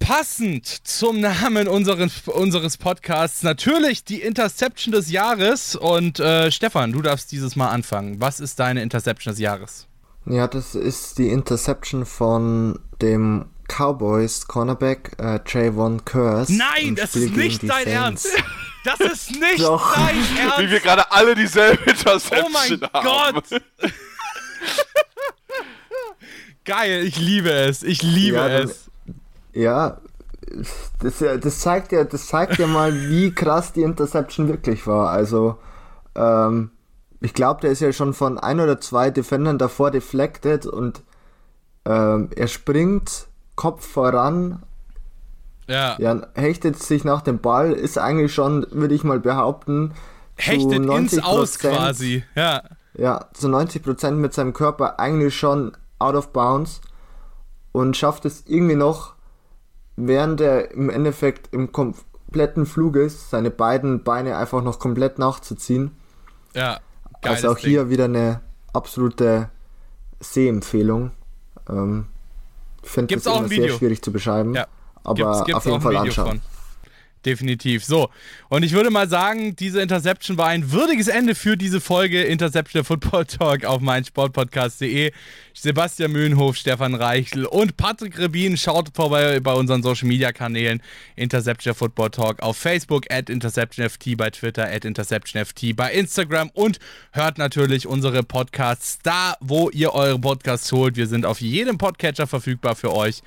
Passend 0.00 0.66
zum 0.66 1.20
Namen 1.20 1.68
unseres, 1.68 2.26
unseres 2.26 2.78
Podcasts 2.78 3.42
natürlich 3.42 4.02
die 4.02 4.22
Interception 4.22 4.92
des 4.92 5.10
Jahres. 5.10 5.76
Und 5.76 6.18
äh, 6.18 6.50
Stefan, 6.50 6.92
du 6.92 7.02
darfst 7.02 7.30
dieses 7.30 7.54
Mal 7.54 7.68
anfangen. 7.68 8.18
Was 8.18 8.40
ist 8.40 8.58
deine 8.58 8.82
Interception 8.82 9.32
des 9.32 9.40
Jahres? 9.40 9.86
Ja, 10.24 10.48
das 10.48 10.74
ist 10.74 11.18
die 11.18 11.28
Interception 11.28 12.06
von 12.06 12.78
dem 13.02 13.50
Cowboys 13.70 14.46
Cornerback 14.48 15.12
äh, 15.18 15.38
Trayvon 15.40 16.04
Curse. 16.04 16.52
Nein, 16.54 16.94
das 16.96 17.10
Spiel 17.10 17.24
ist 17.24 17.36
nicht 17.36 17.62
dein 17.62 17.84
Saints. 17.84 18.24
Ernst. 18.26 18.44
Das 18.84 19.00
ist 19.00 19.30
nicht 19.32 19.60
Doch. 19.60 19.94
dein 19.94 20.16
Wie 20.16 20.38
Ernst. 20.40 20.70
wir 20.72 20.80
gerade 20.80 21.10
alle 21.12 21.34
dieselbe 21.34 21.82
Interception 21.90 22.44
Oh 22.46 22.48
mein 22.52 22.80
haben. 22.92 23.04
Gott. 23.42 23.62
Geil, 26.64 27.04
ich 27.04 27.18
liebe 27.18 27.50
es. 27.50 27.82
Ich 27.82 28.02
liebe 28.02 28.36
Ja, 28.36 28.48
dann- 28.48 28.68
es. 28.68 28.90
Ja, 29.52 30.00
das, 31.00 31.18
das 31.40 31.60
zeigt 31.60 31.92
ja, 31.92 32.04
das 32.04 32.26
zeigt 32.28 32.58
ja 32.58 32.66
mal, 32.66 32.92
wie 33.08 33.32
krass 33.32 33.72
die 33.72 33.82
Interception 33.82 34.48
wirklich 34.48 34.86
war. 34.86 35.10
Also, 35.10 35.58
ähm, 36.14 36.70
ich 37.20 37.34
glaube, 37.34 37.60
der 37.62 37.70
ist 37.70 37.80
ja 37.80 37.92
schon 37.92 38.14
von 38.14 38.38
ein 38.38 38.60
oder 38.60 38.80
zwei 38.80 39.10
Defendern 39.10 39.58
davor 39.58 39.90
deflected 39.90 40.66
und 40.66 41.02
ähm, 41.84 42.30
er 42.36 42.46
springt 42.48 43.26
Kopf 43.60 43.86
voran, 43.86 44.62
Ja. 45.68 45.96
ja, 45.98 46.26
hechtet 46.34 46.82
sich 46.82 47.04
nach 47.04 47.20
dem 47.20 47.40
Ball, 47.40 47.72
ist 47.72 47.98
eigentlich 47.98 48.32
schon, 48.32 48.66
würde 48.70 48.94
ich 48.94 49.04
mal 49.04 49.20
behaupten, 49.20 49.92
zu 50.38 50.44
Hechtet 50.46 50.72
ins 50.72 51.12
90%, 51.12 51.20
Aus 51.20 51.58
quasi. 51.58 52.24
Ja. 52.34 52.62
Ja, 52.94 53.26
zu 53.34 53.48
90% 53.48 54.12
mit 54.12 54.32
seinem 54.32 54.54
Körper 54.54 54.98
eigentlich 54.98 55.36
schon 55.38 55.76
out 55.98 56.14
of 56.14 56.32
bounds 56.32 56.80
und 57.72 57.98
schafft 57.98 58.24
es 58.24 58.44
irgendwie 58.46 58.76
noch, 58.76 59.14
während 59.96 60.40
er 60.40 60.70
im 60.70 60.88
Endeffekt 60.88 61.52
im 61.52 61.70
kompletten 61.70 62.64
Flug 62.64 62.96
ist, 62.96 63.28
seine 63.28 63.50
beiden 63.50 64.04
Beine 64.04 64.38
einfach 64.38 64.62
noch 64.62 64.78
komplett 64.78 65.18
nachzuziehen. 65.18 65.94
Ja. 66.54 66.80
Also 67.20 67.50
auch 67.50 67.58
Ding. 67.58 67.68
hier 67.68 67.90
wieder 67.90 68.06
eine 68.06 68.40
absolute 68.72 69.50
Sehempfehlung. 70.20 71.10
Ähm, 71.68 72.06
finde 72.82 73.14
das 73.14 73.26
auch 73.26 73.42
ein 73.42 73.48
sehr 73.48 73.58
Video? 73.64 73.76
schwierig 73.78 74.02
zu 74.02 74.12
beschreiben. 74.12 74.54
Ja. 74.54 74.66
Aber 75.04 75.14
Gibt's- 75.14 75.44
gibt's 75.44 75.54
auf 75.56 75.66
jeden 75.66 75.80
Fall 75.80 75.96
anschauen. 75.96 76.26
von. 76.28 76.40
Definitiv. 77.26 77.84
So. 77.84 78.08
Und 78.48 78.62
ich 78.62 78.72
würde 78.72 78.90
mal 78.90 79.08
sagen, 79.08 79.54
diese 79.54 79.82
Interception 79.82 80.38
war 80.38 80.48
ein 80.48 80.72
würdiges 80.72 81.06
Ende 81.06 81.34
für 81.34 81.56
diese 81.56 81.80
Folge 81.80 82.22
Interception 82.22 82.82
Football 82.82 83.26
Talk 83.26 83.64
auf 83.66 83.82
meinsportpodcast.de. 83.82 85.12
Sebastian 85.52 86.12
Mühlenhof, 86.12 86.56
Stefan 86.56 86.94
Reichel 86.94 87.44
und 87.44 87.76
Patrick 87.76 88.18
Rebin. 88.18 88.56
Schaut 88.56 88.94
vorbei 88.94 89.40
bei 89.40 89.52
unseren 89.52 89.82
Social 89.82 90.08
Media 90.08 90.32
Kanälen. 90.32 90.80
Interception 91.16 91.74
Football 91.74 92.10
Talk 92.10 92.40
auf 92.40 92.56
Facebook, 92.56 93.04
at 93.10 93.28
InterceptionFT 93.28 94.16
bei 94.16 94.30
Twitter, 94.30 94.70
at 94.70 94.86
InterceptionFT 94.86 95.76
bei 95.76 95.92
Instagram 95.92 96.50
und 96.54 96.78
hört 97.12 97.36
natürlich 97.36 97.86
unsere 97.86 98.22
Podcasts 98.22 98.98
da, 99.02 99.34
wo 99.40 99.68
ihr 99.68 99.92
eure 99.92 100.18
Podcasts 100.18 100.72
holt. 100.72 100.96
Wir 100.96 101.06
sind 101.06 101.26
auf 101.26 101.42
jedem 101.42 101.76
Podcatcher 101.76 102.26
verfügbar 102.26 102.74
für 102.76 102.94
euch. 102.94 103.22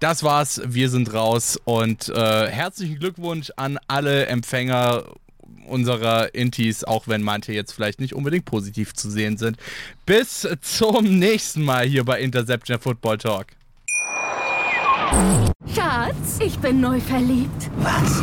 Das 0.00 0.22
war's, 0.22 0.60
wir 0.64 0.90
sind 0.90 1.12
raus 1.12 1.58
und 1.64 2.08
äh, 2.08 2.48
herzlichen 2.48 3.00
Glückwunsch 3.00 3.50
an 3.56 3.78
alle 3.88 4.26
Empfänger 4.26 5.04
unserer 5.66 6.34
Intis, 6.34 6.84
auch 6.84 7.08
wenn 7.08 7.22
manche 7.22 7.52
jetzt 7.52 7.72
vielleicht 7.72 8.00
nicht 8.00 8.14
unbedingt 8.14 8.44
positiv 8.44 8.94
zu 8.94 9.10
sehen 9.10 9.36
sind. 9.36 9.56
Bis 10.06 10.48
zum 10.62 11.18
nächsten 11.18 11.64
Mal 11.64 11.84
hier 11.84 12.04
bei 12.04 12.20
Interception 12.20 12.78
Football 12.78 13.18
Talk. 13.18 13.46
Schatz, 15.74 16.38
ich 16.40 16.58
bin 16.58 16.80
neu 16.80 17.00
verliebt. 17.00 17.70
Was? 17.78 18.22